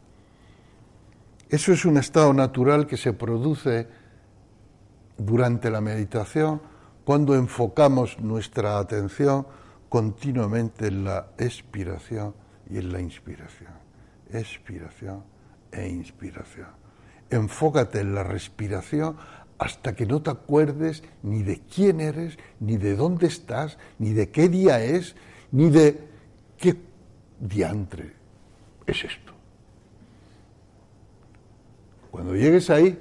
Eso 1.48 1.72
es 1.72 1.84
un 1.84 1.98
estado 1.98 2.32
natural 2.32 2.86
que 2.88 2.96
se 2.96 3.12
produce 3.12 3.86
durante 5.16 5.70
la 5.70 5.80
meditación 5.80 6.60
cuando 7.04 7.36
enfocamos 7.36 8.18
nuestra 8.18 8.78
atención 8.78 9.46
continuamente 9.88 10.88
en 10.88 11.04
la 11.04 11.28
expiración 11.38 12.34
y 12.68 12.78
en 12.78 12.92
la 12.92 13.00
inspiración. 13.00 13.70
Expiración 14.32 15.35
e 15.76 15.88
inspiración. 15.88 16.68
Enfócate 17.30 18.00
en 18.00 18.14
la 18.14 18.22
respiración 18.22 19.16
hasta 19.58 19.94
que 19.94 20.06
no 20.06 20.22
te 20.22 20.30
acuerdes 20.30 21.02
ni 21.22 21.42
de 21.42 21.60
quién 21.60 22.00
eres, 22.00 22.38
ni 22.60 22.76
de 22.76 22.94
dónde 22.94 23.26
estás, 23.26 23.78
ni 23.98 24.12
de 24.12 24.30
qué 24.30 24.48
día 24.48 24.82
es, 24.82 25.16
ni 25.50 25.70
de 25.70 25.98
qué 26.58 26.76
diantre 27.40 28.12
es 28.86 29.04
esto. 29.04 29.32
Cuando 32.10 32.34
llegues 32.34 32.70
ahí, 32.70 32.98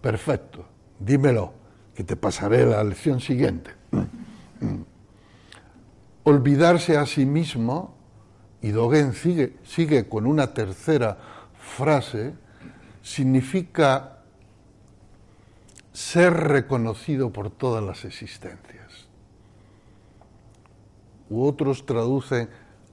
perfecto, 0.00 0.64
dímelo, 0.98 1.52
que 1.94 2.04
te 2.04 2.16
pasaré 2.16 2.64
la 2.64 2.82
lección 2.84 3.20
siguiente. 3.20 3.72
Olvidarse 6.24 6.96
a 6.96 7.06
sí 7.06 7.26
mismo, 7.26 7.97
y 8.60 8.70
Dogen 8.70 9.12
sigue, 9.12 9.56
sigue 9.64 10.08
con 10.08 10.26
una 10.26 10.52
tercera 10.52 11.18
frase, 11.76 12.34
significa 13.02 14.18
ser 15.92 16.32
reconocido 16.32 17.32
por 17.32 17.50
todas 17.50 17.82
las 17.82 18.04
existencias. 18.04 19.08
U 21.30 21.44
otros 21.44 21.86
traducen 21.86 22.48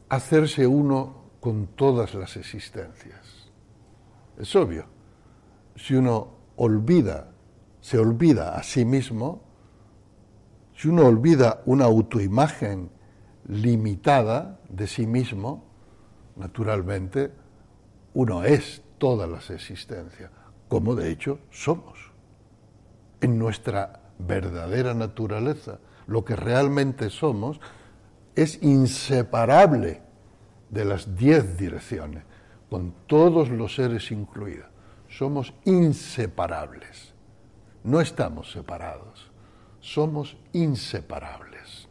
hacerse 0.09 0.67
uno 0.67 1.25
con 1.39 1.67
todas 1.67 2.13
las 2.13 2.37
existencias. 2.37 3.49
Es 4.37 4.55
obvio. 4.55 4.85
Si 5.75 5.95
uno 5.95 6.29
olvida, 6.55 7.31
se 7.81 7.97
olvida 7.97 8.55
a 8.55 8.63
sí 8.63 8.85
mismo, 8.85 9.41
si 10.75 10.87
uno 10.89 11.05
olvida 11.05 11.61
una 11.65 11.85
autoimagen 11.85 12.89
limitada 13.47 14.59
de 14.69 14.87
sí 14.87 15.05
mismo, 15.05 15.63
naturalmente 16.35 17.31
uno 18.13 18.43
es 18.43 18.81
todas 18.97 19.29
las 19.29 19.49
existencias, 19.49 20.31
como 20.67 20.95
de 20.95 21.11
hecho 21.11 21.39
somos. 21.51 22.11
En 23.21 23.37
nuestra 23.37 24.01
verdadera 24.19 24.93
naturaleza, 24.93 25.79
lo 26.07 26.23
que 26.23 26.35
realmente 26.35 27.09
somos 27.09 27.59
es 28.35 28.61
inseparable 28.61 30.01
de 30.69 30.85
las 30.85 31.15
diez 31.15 31.57
direcciones 31.57 32.23
con 32.69 32.93
todos 33.07 33.49
los 33.49 33.75
seres 33.75 34.11
incluidos. 34.11 34.67
Somos 35.09 35.53
inseparables. 35.65 37.13
No 37.83 38.01
estamos 38.01 38.51
separados, 38.51 39.31
somos 39.79 40.37
inseparables. 40.53 41.84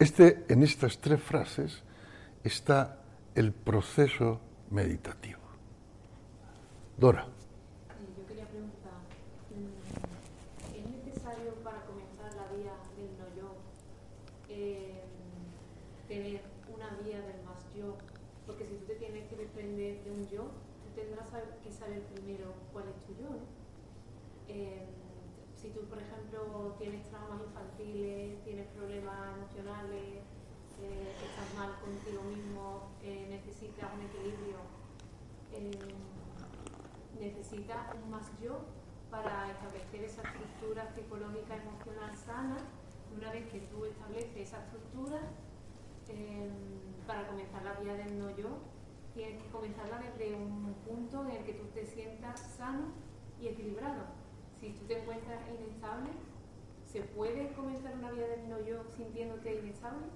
Este, 0.00 0.44
en 0.48 0.62
estas 0.62 0.98
tres 0.98 1.22
frases 1.22 1.82
está 2.42 2.98
el 3.34 3.52
proceso 3.52 4.40
meditativo. 4.70 5.40
Dora. 6.96 7.26
eh, 14.50 15.00
tener 16.08 16.42
una 16.74 16.90
vía 17.02 17.20
del 17.20 17.42
más 17.44 17.64
yo, 17.74 17.96
porque 18.46 18.66
si 18.66 18.74
tú 18.74 18.84
te 18.86 18.96
tienes 18.96 19.28
que 19.28 19.36
desprender 19.36 20.02
de 20.04 20.10
un 20.10 20.28
yo, 20.28 20.50
tú 20.82 20.88
tendrás 20.94 21.28
que 21.62 21.72
saber 21.72 22.02
primero 22.12 22.52
cuál 22.72 22.84
es 22.88 22.98
tu 23.06 23.14
yo. 23.22 23.30
Eh, 24.48 24.86
si 25.56 25.68
tú, 25.68 25.80
por 25.86 25.98
ejemplo, 25.98 26.74
tienes 26.78 27.08
traumas 27.08 27.40
infantiles, 27.42 28.42
tienes 28.44 28.66
problemas 28.68 29.36
emocionales, 29.36 30.24
eh, 30.82 31.12
estás 31.22 31.54
mal 31.56 31.78
contigo 31.80 32.22
mismo, 32.24 32.90
necesitas 33.28 33.88
un 33.94 34.02
equilibrio, 34.02 34.56
necesitas 37.70 37.94
un 37.94 38.10
más 38.10 38.30
yo 38.40 38.60
para 39.10 39.50
establecer 39.50 40.04
esa 40.04 40.22
estructura 40.22 40.86
psicológica 40.94 41.56
emocional 41.56 42.16
sana. 42.16 42.56
Una 43.16 43.32
vez 43.32 43.50
que 43.50 43.60
tú 43.60 43.84
estableces 43.84 44.36
esa 44.36 44.58
estructura, 44.58 45.20
em, 46.08 46.50
para 47.06 47.26
comenzar 47.26 47.62
la 47.62 47.74
vía 47.74 47.94
del 47.94 48.18
no 48.18 48.30
yo, 48.36 48.58
tienes 49.14 49.42
que 49.42 49.50
comenzarla 49.50 49.98
desde 49.98 50.34
un 50.34 50.74
punto 50.86 51.24
en 51.24 51.30
el 51.32 51.44
que 51.44 51.54
tú 51.54 51.64
te 51.74 51.84
sientas 51.84 52.40
sano 52.40 52.92
y 53.40 53.48
equilibrado. 53.48 54.04
Si 54.60 54.70
tú 54.70 54.86
te 54.86 55.00
encuentras 55.00 55.40
inestable, 55.48 56.10
¿se 56.86 57.02
puede 57.02 57.52
comenzar 57.52 57.94
una 57.94 58.10
vía 58.12 58.28
del 58.28 58.48
no 58.48 58.60
yo 58.60 58.84
sintiéndote 58.96 59.60
inestable? 59.60 60.06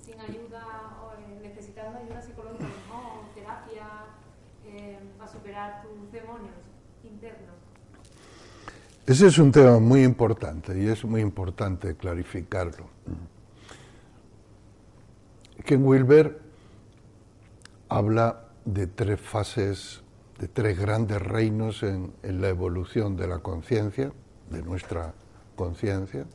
Sin 0.00 0.20
ayuda, 0.20 1.00
o 1.02 1.12
eh, 1.14 1.38
necesitando 1.42 1.98
ayuda 1.98 2.22
psicológica, 2.22 2.66
o 2.92 3.34
terapia, 3.34 3.88
eh, 4.68 4.98
a 5.20 5.28
superar 5.28 5.82
tus 5.82 6.12
demonios. 6.12 6.54
Ese 9.06 9.28
es 9.28 9.38
un 9.38 9.52
tema 9.52 9.78
muy 9.78 10.02
importante 10.02 10.76
y 10.76 10.88
es 10.88 11.04
muy 11.04 11.20
importante 11.20 11.94
clarificarlo. 11.94 12.88
Ken 15.64 15.86
Wilber 15.86 16.40
habla 17.88 18.46
de 18.64 18.88
tres 18.88 19.20
fases, 19.20 20.02
de 20.40 20.48
tres 20.48 20.76
grandes 20.76 21.22
reinos 21.22 21.84
en, 21.84 22.14
la 22.24 22.48
evolución 22.48 23.16
de 23.16 23.28
la 23.28 23.38
conciencia, 23.38 24.10
de 24.50 24.62
nuestra 24.62 25.14
conciencia. 25.54 26.26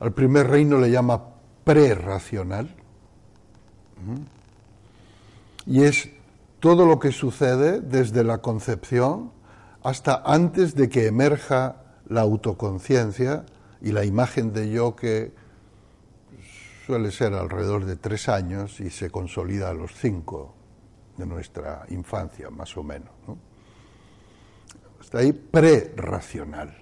Al 0.00 0.12
primer 0.12 0.46
reino 0.48 0.78
le 0.78 0.90
llama 0.90 1.22
prerracional 1.62 2.74
y 5.66 5.82
es 5.82 6.08
todo 6.66 6.84
lo 6.84 6.98
que 6.98 7.12
sucede 7.12 7.80
desde 7.80 8.24
la 8.24 8.38
concepción 8.38 9.30
hasta 9.84 10.20
antes 10.24 10.74
de 10.74 10.88
que 10.88 11.06
emerja 11.06 11.76
la 12.08 12.22
autoconciencia 12.22 13.46
y 13.80 13.92
la 13.92 14.04
imagen 14.04 14.52
de 14.52 14.68
yo 14.68 14.96
que 14.96 15.32
suele 16.84 17.12
ser 17.12 17.34
alrededor 17.34 17.84
de 17.84 17.94
tres 17.94 18.28
años 18.28 18.80
y 18.80 18.90
se 18.90 19.10
consolida 19.10 19.70
a 19.70 19.74
los 19.74 19.94
cinco 19.94 20.56
de 21.16 21.24
nuestra 21.24 21.86
infancia, 21.90 22.50
más 22.50 22.76
o 22.76 22.82
menos. 22.82 23.12
Está 25.00 25.18
ahí 25.18 25.32
pre-racional 25.32 26.76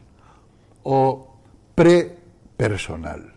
o 0.82 1.36
pre-personal. 1.74 3.34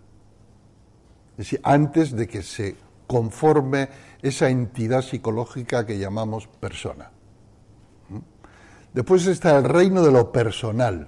Es 1.32 1.38
decir, 1.40 1.60
antes 1.62 2.16
de 2.16 2.26
que 2.26 2.42
se 2.42 2.78
conforme 3.08 3.90
esa 4.22 4.50
entidad 4.50 5.02
psicológica 5.02 5.86
que 5.86 5.98
llamamos 5.98 6.48
persona. 6.48 7.12
Después 8.94 9.26
está 9.28 9.58
el 9.58 9.64
reino 9.64 10.04
de 10.04 10.12
lo 10.12 10.32
personal 10.32 11.08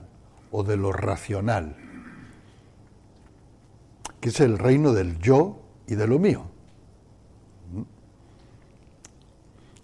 o 0.52 0.64
de 0.64 0.78
lo 0.78 0.92
racional, 0.92 1.76
que 4.20 4.30
es 4.30 4.40
el 4.40 4.58
reino 4.58 4.94
del 4.94 5.20
yo 5.20 5.62
y 5.88 5.96
de 5.96 6.08
lo 6.08 6.20
mío. 6.20 6.46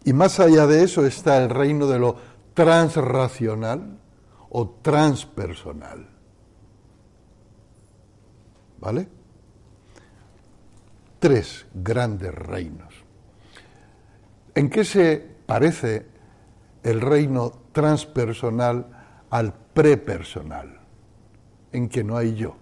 Y 0.04 0.14
más 0.14 0.40
allá 0.40 0.68
de 0.68 0.84
eso 0.84 1.06
está 1.06 1.44
el 1.44 1.50
reino 1.50 1.88
de 1.88 1.98
lo 1.98 2.16
transracional 2.54 3.98
o 4.50 4.70
transpersonal. 4.82 6.08
¿Vale? 8.80 9.08
Tres 11.26 11.66
grandes 11.74 12.36
reinos. 12.36 12.94
¿En 14.54 14.70
qué 14.70 14.86
se 14.86 15.26
parece 15.48 16.06
el 16.84 17.02
reino 17.02 17.52
transpersonal 17.72 18.86
al 19.32 19.52
prepersonal, 19.74 20.82
en 21.72 21.90
que 21.90 22.04
no 22.04 22.16
hay 22.16 22.36
yo. 22.36 22.56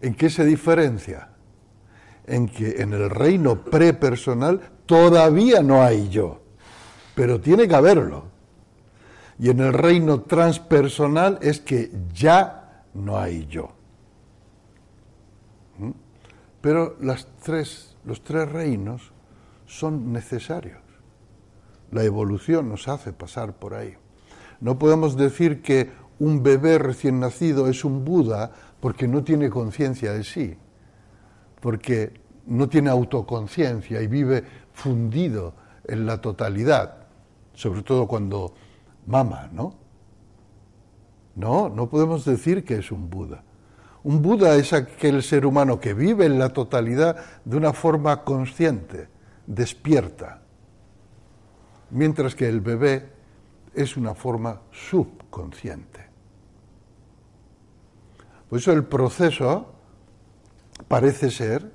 ¿En 0.00 0.16
qué 0.16 0.28
se 0.28 0.44
diferencia? 0.44 1.28
En 2.26 2.48
que 2.48 2.82
en 2.82 2.92
el 2.92 3.08
reino 3.08 3.62
prepersonal 3.62 4.60
todavía 4.86 5.62
no 5.62 5.84
hay 5.84 6.08
yo, 6.08 6.42
pero 7.14 7.40
tiene 7.40 7.68
que 7.68 7.76
haberlo. 7.76 8.24
Y 9.38 9.50
en 9.50 9.60
el 9.60 9.72
reino 9.72 10.22
transpersonal 10.22 11.38
es 11.42 11.60
que 11.60 11.92
ya 12.12 12.82
no 12.92 13.16
hay 13.16 13.46
yo. 13.46 13.75
Pero 16.66 16.96
tres, 17.44 17.96
los 18.04 18.24
tres 18.24 18.50
reinos 18.50 19.12
son 19.66 20.12
necesarios. 20.12 20.82
La 21.92 22.02
evolución 22.02 22.68
nos 22.68 22.88
hace 22.88 23.12
pasar 23.12 23.54
por 23.54 23.72
ahí. 23.72 23.94
No 24.58 24.76
podemos 24.76 25.16
decir 25.16 25.62
que 25.62 25.92
un 26.18 26.42
bebé 26.42 26.78
recién 26.78 27.20
nacido 27.20 27.68
es 27.68 27.84
un 27.84 28.04
Buda 28.04 28.50
porque 28.80 29.06
no 29.06 29.22
tiene 29.22 29.48
conciencia 29.48 30.12
de 30.12 30.24
sí, 30.24 30.56
porque 31.60 32.20
no 32.46 32.68
tiene 32.68 32.90
autoconciencia 32.90 34.02
y 34.02 34.08
vive 34.08 34.42
fundido 34.72 35.54
en 35.84 36.04
la 36.04 36.20
totalidad, 36.20 37.06
sobre 37.54 37.82
todo 37.82 38.08
cuando 38.08 38.54
mama, 39.06 39.48
¿no? 39.52 39.72
No, 41.36 41.68
no 41.68 41.88
podemos 41.88 42.24
decir 42.24 42.64
que 42.64 42.78
es 42.78 42.90
un 42.90 43.08
Buda. 43.08 43.44
Un 44.06 44.22
Buda 44.22 44.54
es 44.54 44.72
aquel 44.72 45.20
ser 45.24 45.44
humano 45.44 45.80
que 45.80 45.92
vive 45.92 46.26
en 46.26 46.38
la 46.38 46.50
totalidad 46.50 47.16
de 47.44 47.56
una 47.56 47.72
forma 47.72 48.22
consciente, 48.22 49.08
despierta 49.48 50.42
mientras 51.90 52.36
que 52.36 52.48
el 52.48 52.60
bebé 52.60 53.10
es 53.74 53.96
una 53.96 54.14
forma 54.14 54.60
subconsciente. 54.70 56.06
Por 58.48 58.60
eso 58.60 58.70
el 58.70 58.84
proceso 58.84 59.74
parece 60.86 61.32
ser 61.32 61.72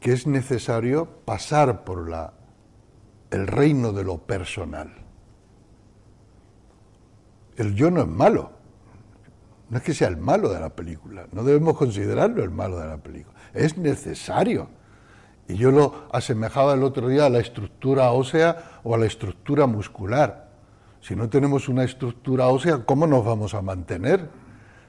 que 0.00 0.14
es 0.14 0.26
necesario 0.26 1.06
pasar 1.24 1.84
por 1.84 2.10
la, 2.10 2.32
el 3.30 3.46
reino 3.46 3.92
de 3.92 4.02
lo 4.02 4.18
personal. 4.18 4.92
El 7.56 7.76
yo 7.76 7.88
no 7.92 8.00
es 8.00 8.08
malo, 8.08 8.50
no 9.72 9.78
es 9.78 9.84
que 9.84 9.94
sea 9.94 10.08
el 10.08 10.18
malo 10.18 10.52
de 10.52 10.60
la 10.60 10.68
película, 10.68 11.26
no 11.32 11.44
debemos 11.44 11.78
considerarlo 11.78 12.44
el 12.44 12.50
malo 12.50 12.78
de 12.78 12.88
la 12.88 12.98
película, 12.98 13.34
es 13.54 13.78
necesario 13.78 14.68
y 15.48 15.54
yo 15.54 15.70
lo 15.70 16.08
asemejaba 16.12 16.74
el 16.74 16.82
otro 16.82 17.08
día 17.08 17.24
a 17.24 17.30
la 17.30 17.38
estructura 17.38 18.10
ósea 18.10 18.80
o 18.84 18.94
a 18.94 18.98
la 18.98 19.06
estructura 19.06 19.66
muscular. 19.66 20.50
Si 21.00 21.16
no 21.16 21.30
tenemos 21.30 21.70
una 21.70 21.84
estructura 21.84 22.48
ósea, 22.48 22.84
¿cómo 22.84 23.06
nos 23.06 23.24
vamos 23.24 23.54
a 23.54 23.62
mantener? 23.62 24.28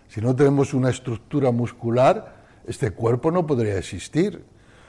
Si 0.09 0.19
no 0.19 0.35
tenemos 0.35 0.73
una 0.73 0.89
estructura 0.89 1.51
muscular, 1.51 2.43
este 2.67 2.91
cuerpo 2.91 3.31
no 3.31 3.47
podría 3.47 3.77
existir. 3.77 4.43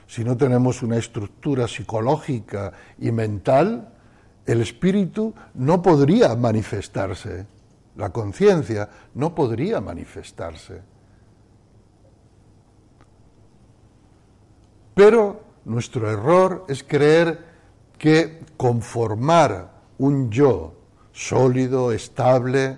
Si 0.07 0.25
no 0.25 0.35
tenemos 0.35 0.83
una 0.83 0.97
estructura 0.97 1.69
psicológica 1.69 2.73
y 2.99 3.13
mental, 3.13 3.93
el 4.45 4.59
espíritu 4.59 5.33
no 5.53 5.81
podría 5.81 6.35
manifestarse. 6.35 7.54
La 7.95 8.11
conciencia 8.11 8.89
no 9.13 9.33
podría 9.33 9.79
manifestarse. 9.81 10.81
Pero 14.93 15.43
nuestro 15.65 16.09
error 16.09 16.65
es 16.67 16.83
creer 16.83 17.45
que 17.97 18.45
conformar 18.57 19.71
un 19.97 20.29
yo 20.29 20.73
sólido, 21.11 21.91
estable, 21.91 22.77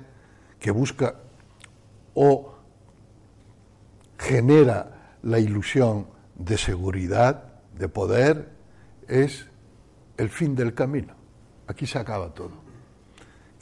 que 0.59 0.71
busca 0.71 1.15
o 2.13 2.55
genera 4.17 5.15
la 5.23 5.39
ilusión 5.39 6.07
de 6.35 6.57
seguridad, 6.57 7.43
de 7.77 7.89
poder, 7.89 8.49
es 9.07 9.47
el 10.17 10.29
fin 10.29 10.55
del 10.55 10.73
camino. 10.73 11.13
Aquí 11.67 11.85
se 11.85 11.99
acaba 11.99 12.33
todo, 12.33 12.51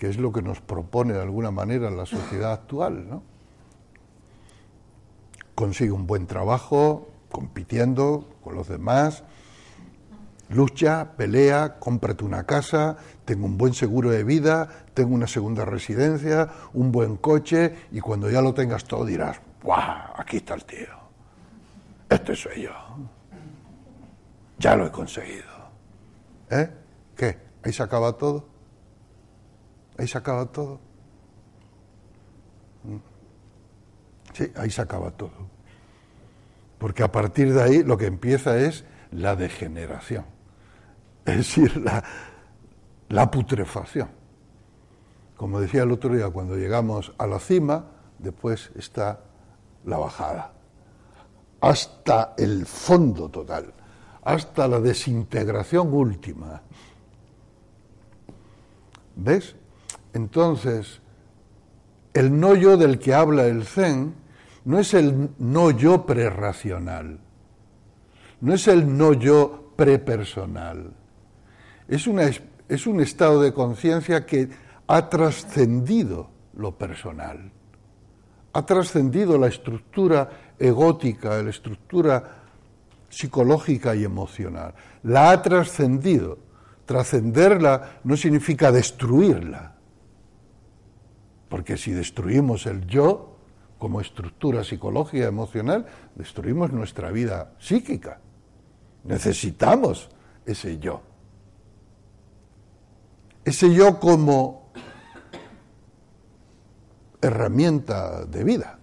es 0.10 0.18
lo 0.18 0.32
que 0.32 0.41
nos 0.41 0.62
propone 0.62 1.14
de 1.14 1.22
alguna 1.22 1.51
manera 1.51 1.89
la 1.89 2.06
sociedad 2.06 2.53
actual. 2.53 3.10
¿no? 3.10 3.24
Consigue 5.53 5.91
un 5.91 6.08
buen 6.08 6.28
trabajo, 6.28 7.10
compitiendo 7.30 8.30
con 8.43 8.56
los 8.56 8.68
demás, 8.68 9.24
lucha, 10.49 11.14
pelea, 11.18 11.80
cómprate 11.80 12.24
una 12.24 12.45
casa, 12.45 12.97
tengo 13.26 13.45
un 13.45 13.58
buen 13.58 13.74
seguro 13.74 14.12
de 14.12 14.24
vida, 14.24 14.70
tengo 14.93 15.16
una 15.16 15.28
segunda 15.28 15.66
residencia, 15.66 16.49
un 16.74 16.91
buen 16.91 17.18
coche 17.18 17.76
y 17.91 17.99
cuando 17.99 18.30
ya 18.30 18.41
lo 18.41 18.53
tengas 18.53 18.86
todo 18.86 19.06
dirás, 19.06 19.41
¡guau! 19.64 20.14
Aquí 20.16 20.38
está 20.38 20.53
el 20.53 20.66
tío. 20.66 20.88
Este 22.10 22.36
soy 22.36 22.64
yo. 22.64 22.72
Ya 24.60 24.76
lo 24.76 24.88
he 24.88 24.91
conseguido. 24.91 25.43
¿Eh? 26.49 26.70
¿Qué? 27.16 27.38
¿Ahí 27.64 27.74
se 27.74 27.84
acaba 27.84 28.14
todo? 28.14 28.55
¿Ahí 29.97 30.07
se 30.07 30.17
acaba 30.17 30.45
todo? 30.45 30.79
¿Mm? 32.83 32.97
Sí, 34.33 34.51
ahí 34.55 34.69
se 34.69 34.81
acaba 34.81 35.11
todo. 35.11 35.31
Porque 36.77 37.03
a 37.03 37.11
partir 37.11 37.53
de 37.53 37.63
ahí 37.63 37.83
lo 37.83 37.97
que 37.97 38.05
empieza 38.05 38.57
es 38.57 38.83
la 39.11 39.35
degeneración. 39.35 40.25
Es 41.25 41.37
decir, 41.37 41.77
la, 41.77 42.03
la 43.09 43.31
putrefacción. 43.31 44.09
Como 45.37 45.59
decía 45.59 45.83
el 45.83 45.91
otro 45.91 46.13
día, 46.13 46.29
cuando 46.29 46.55
llegamos 46.55 47.13
a 47.17 47.27
la 47.27 47.39
cima, 47.39 47.87
después 48.19 48.71
está 48.75 49.21
la 49.85 49.97
bajada. 49.97 50.53
Hasta 51.61 52.33
el 52.37 52.65
fondo 52.65 53.29
total, 53.29 53.73
hasta 54.23 54.67
la 54.67 54.79
desintegración 54.79 55.93
última. 55.93 56.61
¿Ves? 59.15 59.55
Entonces, 60.16 61.01
el 62.13 62.39
no 62.39 62.55
yo 62.55 62.78
del 62.78 62.99
que 62.99 63.13
habla 63.13 63.47
el 63.47 63.66
Zen 63.66 64.16
no 64.63 64.80
es 64.80 64.93
el 64.93 65.32
no 65.39 65.72
yo 65.72 66.05
prerracional, 66.05 67.20
no 68.39 68.53
es 68.53 68.70
el 68.70 68.97
no 68.97 69.11
yo 69.11 69.74
prepersonal, 69.76 70.93
es, 71.89 72.07
es 72.70 72.88
un 72.88 73.01
estado 73.01 73.41
de 73.41 73.53
conciencia 73.53 74.26
que 74.26 74.47
ha 74.88 75.09
trascendido 75.09 76.30
lo 76.53 76.78
personal, 76.78 77.51
ha 78.53 78.66
trascendido 78.66 79.38
la 79.38 79.47
estructura 79.47 80.30
egótica, 80.57 81.43
la 81.43 81.49
estructura 81.49 82.24
psicológica 83.09 83.93
y 83.93 84.05
emocional, 84.05 84.74
la 85.03 85.32
ha 85.32 85.41
trascendido. 85.41 86.39
Trascenderla 86.86 87.99
no 88.03 88.16
significa 88.16 88.72
destruirla, 88.72 89.74
porque 91.49 91.77
si 91.77 91.91
destruimos 91.91 92.65
el 92.65 92.85
yo, 92.87 93.35
como 93.77 94.01
estructura 94.01 94.63
psicológica 94.63 95.25
emocional, 95.25 95.85
destruimos 96.15 96.71
nuestra 96.71 97.11
vida 97.11 97.53
psíquica. 97.59 98.19
Necesitamos 99.03 100.09
ese 100.45 100.79
yo. 100.79 101.01
Ese 103.43 103.73
yo 103.73 103.99
como 103.99 104.71
herramienta 107.21 108.25
de 108.25 108.43
vida. 108.43 108.79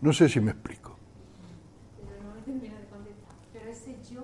No 0.00 0.12
sé 0.12 0.28
si 0.28 0.40
me 0.40 0.50
explico. 0.50 0.96
Pero 1.96 2.22
no 2.24 2.34
me 2.34 2.40
termina 2.42 2.78
de 2.78 2.86
contestar. 2.86 3.34
Pero 3.52 3.70
ese 3.70 3.96
yo 4.12 4.22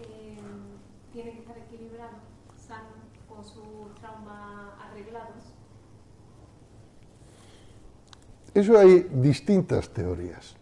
eh, 0.00 0.38
tiene 1.12 1.32
que 1.32 1.38
estar 1.40 1.58
equilibrado, 1.58 2.18
sano, 2.56 2.94
con 3.28 3.44
sus 3.44 3.94
traumas 4.00 4.72
arreglados. 4.80 5.52
Eso 8.58 8.76
hay 8.76 9.06
distintas 9.12 9.88
teorías. 9.90 10.56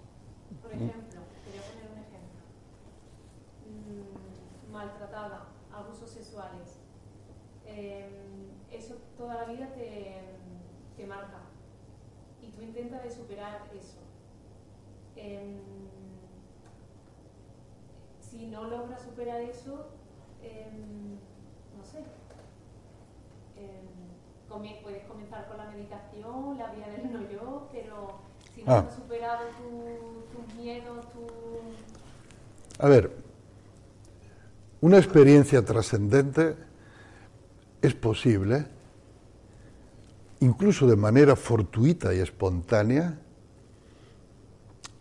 Por 0.63 0.71
ejemplo, 0.73 1.21
quería 1.45 1.63
poner 1.63 1.87
un 1.93 1.99
ejemplo. 2.05 2.41
Mm, 4.69 4.73
maltratada, 4.73 5.47
abusos 5.73 6.11
sexuales. 6.11 6.77
Eh, 7.67 8.07
eso 8.71 8.97
toda 9.17 9.35
la 9.37 9.45
vida 9.45 9.69
te, 9.75 10.21
te 10.97 11.07
marca. 11.07 11.39
Y 12.43 12.49
tú 12.51 12.63
intentas 12.63 13.03
de 13.03 13.11
superar 13.11 13.63
eso. 13.75 13.97
Em, 15.17 15.57
si 18.21 18.47
no 18.49 18.65
logras 18.65 19.01
superar 19.03 19.41
eso, 19.41 19.87
em, 20.43 21.15
no 21.79 21.85
sé. 21.85 22.01
em, 23.59 23.87
comi- 24.46 24.46
puedes 24.83 25.05
comenzar 25.05 25.47
con 25.49 25.57
la 25.59 25.71
meditación, 25.71 26.57
la 26.59 26.73
vía 26.73 26.89
del 26.89 27.13
no 27.13 27.31
yo, 27.31 27.69
pero 27.73 28.19
si 28.55 28.63
no 28.63 28.73
Ah. 28.73 28.79
has 28.89 28.95
superado 28.95 29.41
tu- 29.59 30.37
tus 30.45 30.55
miedos, 30.55 31.07
tu... 31.13 31.27
A 32.79 32.89
ver, 32.89 33.11
una 34.81 34.99
experiencia 34.99 35.65
trascendente 35.65 36.57
es 37.83 37.95
posible, 37.95 38.67
incluso 40.41 40.87
de 40.87 40.97
manera 40.97 41.37
fortuita 41.37 42.15
y 42.15 42.19
espontánea, 42.21 43.19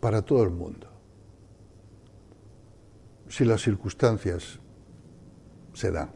para 0.00 0.22
todo 0.22 0.42
el 0.42 0.50
mundo, 0.50 0.86
si 3.28 3.44
las 3.44 3.60
circunstancias 3.62 4.58
se 5.74 5.90
dan. 5.90 6.10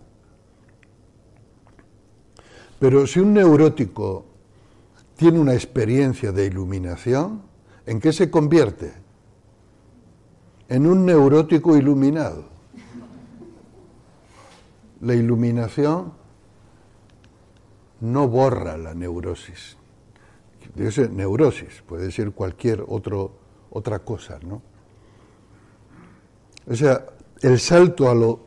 Pero 2.81 3.07
si 3.07 3.21
un 3.21 3.35
neurótico 3.35 4.25
tiene 5.17 5.39
una 5.39 5.55
experiencia 5.55 6.33
de 6.33 6.47
iluminación, 6.47 7.43
¿en 7.87 8.01
qué 8.01 8.13
se 8.13 8.31
convierte? 8.31 9.01
en 10.71 10.87
un 10.87 11.05
neurótico 11.05 11.77
iluminado. 11.77 12.45
La 15.01 15.15
iluminación 15.15 16.13
no 18.01 18.29
borra 18.29 18.79
la 18.79 18.95
neurosis. 18.95 19.77
Neurosis, 21.11 21.83
puede 21.85 22.13
ser 22.13 22.31
cualquier 22.31 22.85
otra 22.87 23.99
cosa, 23.99 24.39
¿no? 24.47 24.63
O 26.71 26.77
sea, 26.77 27.05
el 27.43 27.59
salto 27.59 28.09
a 28.09 28.15
lo 28.15 28.39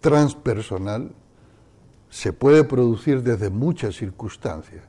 transpersonal 0.00 1.12
se 2.12 2.34
puede 2.34 2.62
producir 2.64 3.22
desde 3.22 3.48
muchas 3.48 3.96
circunstancias. 3.96 4.84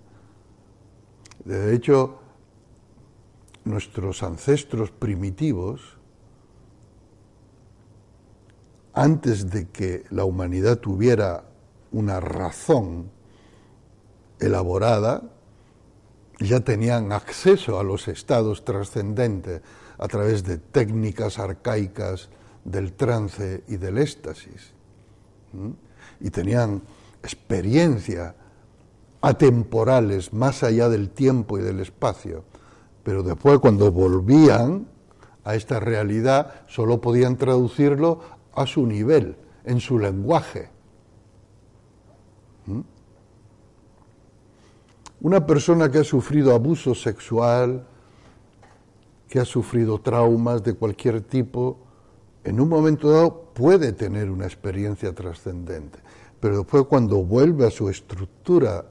De 1.46 1.74
hecho, 1.74 2.20
nuestros 3.64 4.24
ancestros 4.24 4.92
primitivos, 4.92 5.98
antes 8.94 9.50
de 9.50 9.70
que 9.70 10.04
la 10.10 10.26
humanidad 10.26 10.80
tuviera 10.80 11.46
una 11.94 12.20
razón 12.20 13.10
elaborada, 14.42 15.24
ya 16.42 16.60
tenían 16.60 17.14
acceso 17.14 17.80
a 17.80 17.84
los 17.84 18.10
estados 18.10 18.66
trascendentes 18.66 19.62
a 19.98 20.10
través 20.10 20.44
de 20.44 20.58
técnicas 20.58 21.40
arcaicas 21.40 22.30
del 22.66 22.92
trance 22.92 23.64
y 23.70 23.78
del 23.78 23.98
éxtasis. 23.98 24.74
Y 26.20 26.30
tenían 26.30 26.82
experiencia 27.24 28.36
atemporales 29.22 30.34
más 30.34 30.64
allá 30.64 30.90
del 30.90 31.10
tiempo 31.10 31.58
y 31.58 31.62
del 31.62 31.80
espacio. 31.80 32.44
Pero 33.04 33.24
después 33.24 33.60
cuando 33.60 33.92
volvían 33.92 34.88
a 35.44 35.56
esta 35.56 35.80
realidad 35.80 36.54
solo 36.68 37.02
podían 37.02 37.38
traducirlo 37.38 38.20
a 38.54 38.68
su 38.68 38.86
nivel, 38.86 39.38
en 39.64 39.80
su 39.80 39.98
lenguaje. 39.98 40.70
¿Mm? 42.66 42.82
Una 45.22 45.46
persona 45.46 45.90
que 45.90 46.00
ha 46.00 46.04
sufrido 46.04 46.54
abuso 46.54 46.94
sexual, 46.94 47.88
que 49.30 49.40
ha 49.40 49.46
sufrido 49.46 50.00
traumas 50.00 50.64
de 50.64 50.74
cualquier 50.74 51.22
tipo, 51.22 51.80
en 52.44 52.60
un 52.60 52.68
momento 52.68 53.10
dado 53.10 53.46
puede 53.54 53.94
tener 53.94 54.30
una 54.30 54.46
experiencia 54.46 55.14
trascendente, 55.14 56.00
pero 56.44 56.58
después 56.58 56.84
cuando 56.88 57.24
vuelve 57.24 57.66
a 57.66 57.72
su 57.72 57.88
estructura 57.88 58.84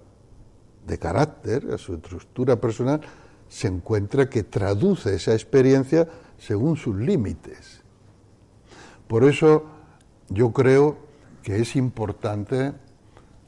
de 0.86 0.98
carácter, 0.98 1.70
a 1.70 1.76
su 1.76 1.92
estructura 1.92 2.58
personal, 2.58 3.02
se 3.46 3.68
encuentra 3.68 4.30
que 4.30 4.42
traduce 4.42 5.14
esa 5.14 5.34
experiencia 5.34 6.08
según 6.38 6.78
sus 6.78 6.96
límites. 6.96 7.82
Por 9.06 9.24
eso 9.24 9.66
yo 10.30 10.50
creo 10.54 10.96
que 11.42 11.60
es 11.60 11.76
importante 11.76 12.72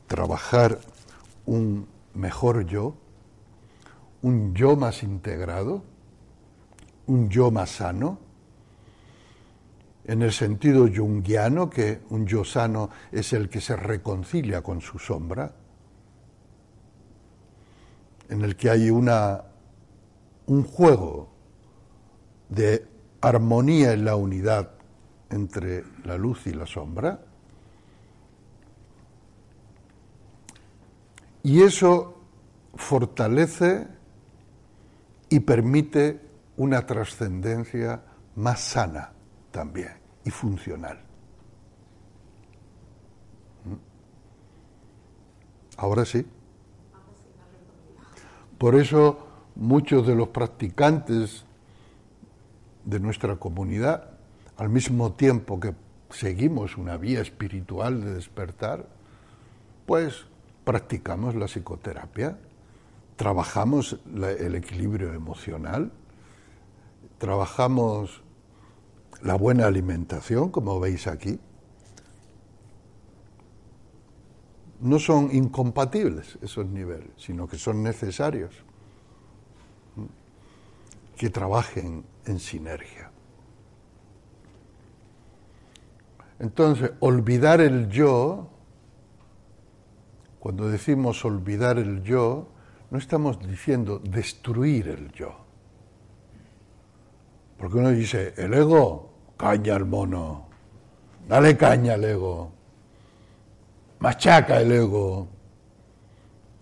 trabajar 0.07 0.79
un 1.47 1.87
mejor 2.13 2.67
yo, 2.67 2.95
un 4.21 4.53
yo 4.55 4.77
más 4.77 5.03
integrado, 5.03 5.83
un 7.07 7.31
yo 7.31 7.51
más 7.51 7.71
sano, 7.71 8.19
en 10.07 10.23
el 10.23 10.33
sentido 10.33 10.87
junguiano, 10.95 11.71
que 11.71 12.03
un 12.11 12.27
yo 12.27 12.45
sano 12.45 12.91
es 13.11 13.33
el 13.33 13.49
que 13.49 13.61
se 13.61 13.75
reconcilia 13.75 14.63
con 14.63 14.81
su 14.81 14.99
sombra, 14.99 15.51
en 18.29 18.43
el 18.43 18.57
que 18.57 18.71
hay 18.71 18.91
una, 18.91 19.43
un 20.47 20.63
juego 20.65 21.29
de 22.49 22.87
armonía 23.23 23.93
en 23.93 24.05
la 24.05 24.17
unidad 24.17 24.73
entre 25.31 25.85
la 26.05 26.19
luz 26.19 26.47
y 26.47 26.53
la 26.53 26.67
sombra. 26.67 27.21
Y 31.43 31.63
eso 31.63 32.19
fortalece 32.75 33.87
y 35.31 35.41
permite 35.41 36.21
una 36.57 36.87
trascendencia 36.87 38.03
más 38.37 38.61
sana 38.61 39.14
también 39.55 39.93
y 40.25 40.31
funcional. 40.31 40.99
¿Mm? 43.65 43.75
Ahora 45.77 46.05
sí. 46.05 46.27
Por 48.59 48.75
eso 48.75 49.25
muchos 49.55 50.07
de 50.09 50.17
los 50.17 50.29
practicantes 50.29 51.45
de 52.85 52.99
nuestra 52.99 53.37
comunidad, 53.37 54.11
al 54.57 54.71
mismo 54.71 55.13
tiempo 55.13 55.61
que 55.61 55.75
seguimos 56.11 56.77
una 56.77 56.97
vía 56.97 57.21
espiritual 57.21 58.05
de 58.05 58.15
despertar, 58.15 58.89
pues 59.87 60.27
practicamos 60.65 61.37
la 61.37 61.47
psicoterapia, 61.47 62.39
trabajamos 63.17 64.01
el 64.17 64.55
equilibrio 64.57 65.13
emocional, 65.13 65.93
trabajamos 67.19 68.24
la 69.25 69.37
buena 69.37 69.67
alimentación, 69.67 70.51
como 70.51 70.79
veis 70.79 71.07
aquí. 71.07 71.41
No 74.81 74.99
son 74.99 75.35
incompatibles 75.35 76.39
esos 76.43 76.67
niveles, 76.67 77.09
sino 77.17 77.49
que 77.49 77.57
son 77.57 77.83
necesarios 77.83 78.55
que 81.17 81.31
trabajen 81.31 82.05
en 82.27 82.39
sinergia. 82.39 83.11
Entonces, 86.39 86.93
olvidar 87.01 87.63
el 87.63 87.89
yo, 87.89 88.51
cuando 90.39 90.69
decimos 90.69 91.25
olvidar 91.25 91.79
el 91.79 92.03
yo, 92.03 92.49
no 92.91 92.99
estamos 92.99 93.39
diciendo 93.41 94.01
destruir 94.01 94.89
el 94.89 95.11
yo. 95.13 95.35
Porque 97.57 97.79
uno 97.79 97.91
dice, 97.91 98.35
el 98.37 98.53
ego, 98.53 99.14
caña 99.37 99.77
al 99.77 99.85
mono, 99.85 100.47
dale 101.29 101.57
caña 101.57 101.95
al 101.95 102.05
ego, 102.05 102.53
machaca 103.99 104.61
el 104.61 104.73
ego. 104.73 105.29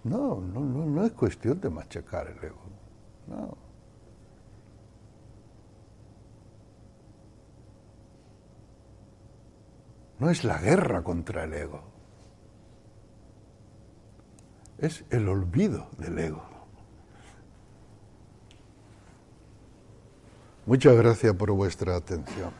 No, 0.04 0.40
no, 0.40 0.60
no, 0.60 0.84
no 0.84 1.04
es 1.04 1.12
cuestión 1.12 1.60
de 1.60 1.70
machacar 1.70 2.26
el 2.28 2.44
ego. 2.44 2.62
No. 3.28 3.56
No 10.18 10.30
es 10.30 10.44
la 10.44 10.58
guerra 10.58 11.02
contra 11.02 11.44
el 11.44 11.52
ego. 11.52 11.82
Es 14.78 15.04
el 15.10 15.28
olvido 15.28 15.88
del 15.98 16.18
ego. 16.18 16.42
Muchas 20.64 20.96
gracias 20.96 21.34
por 21.34 21.50
vuestra 21.50 21.96
atención. 21.96 22.52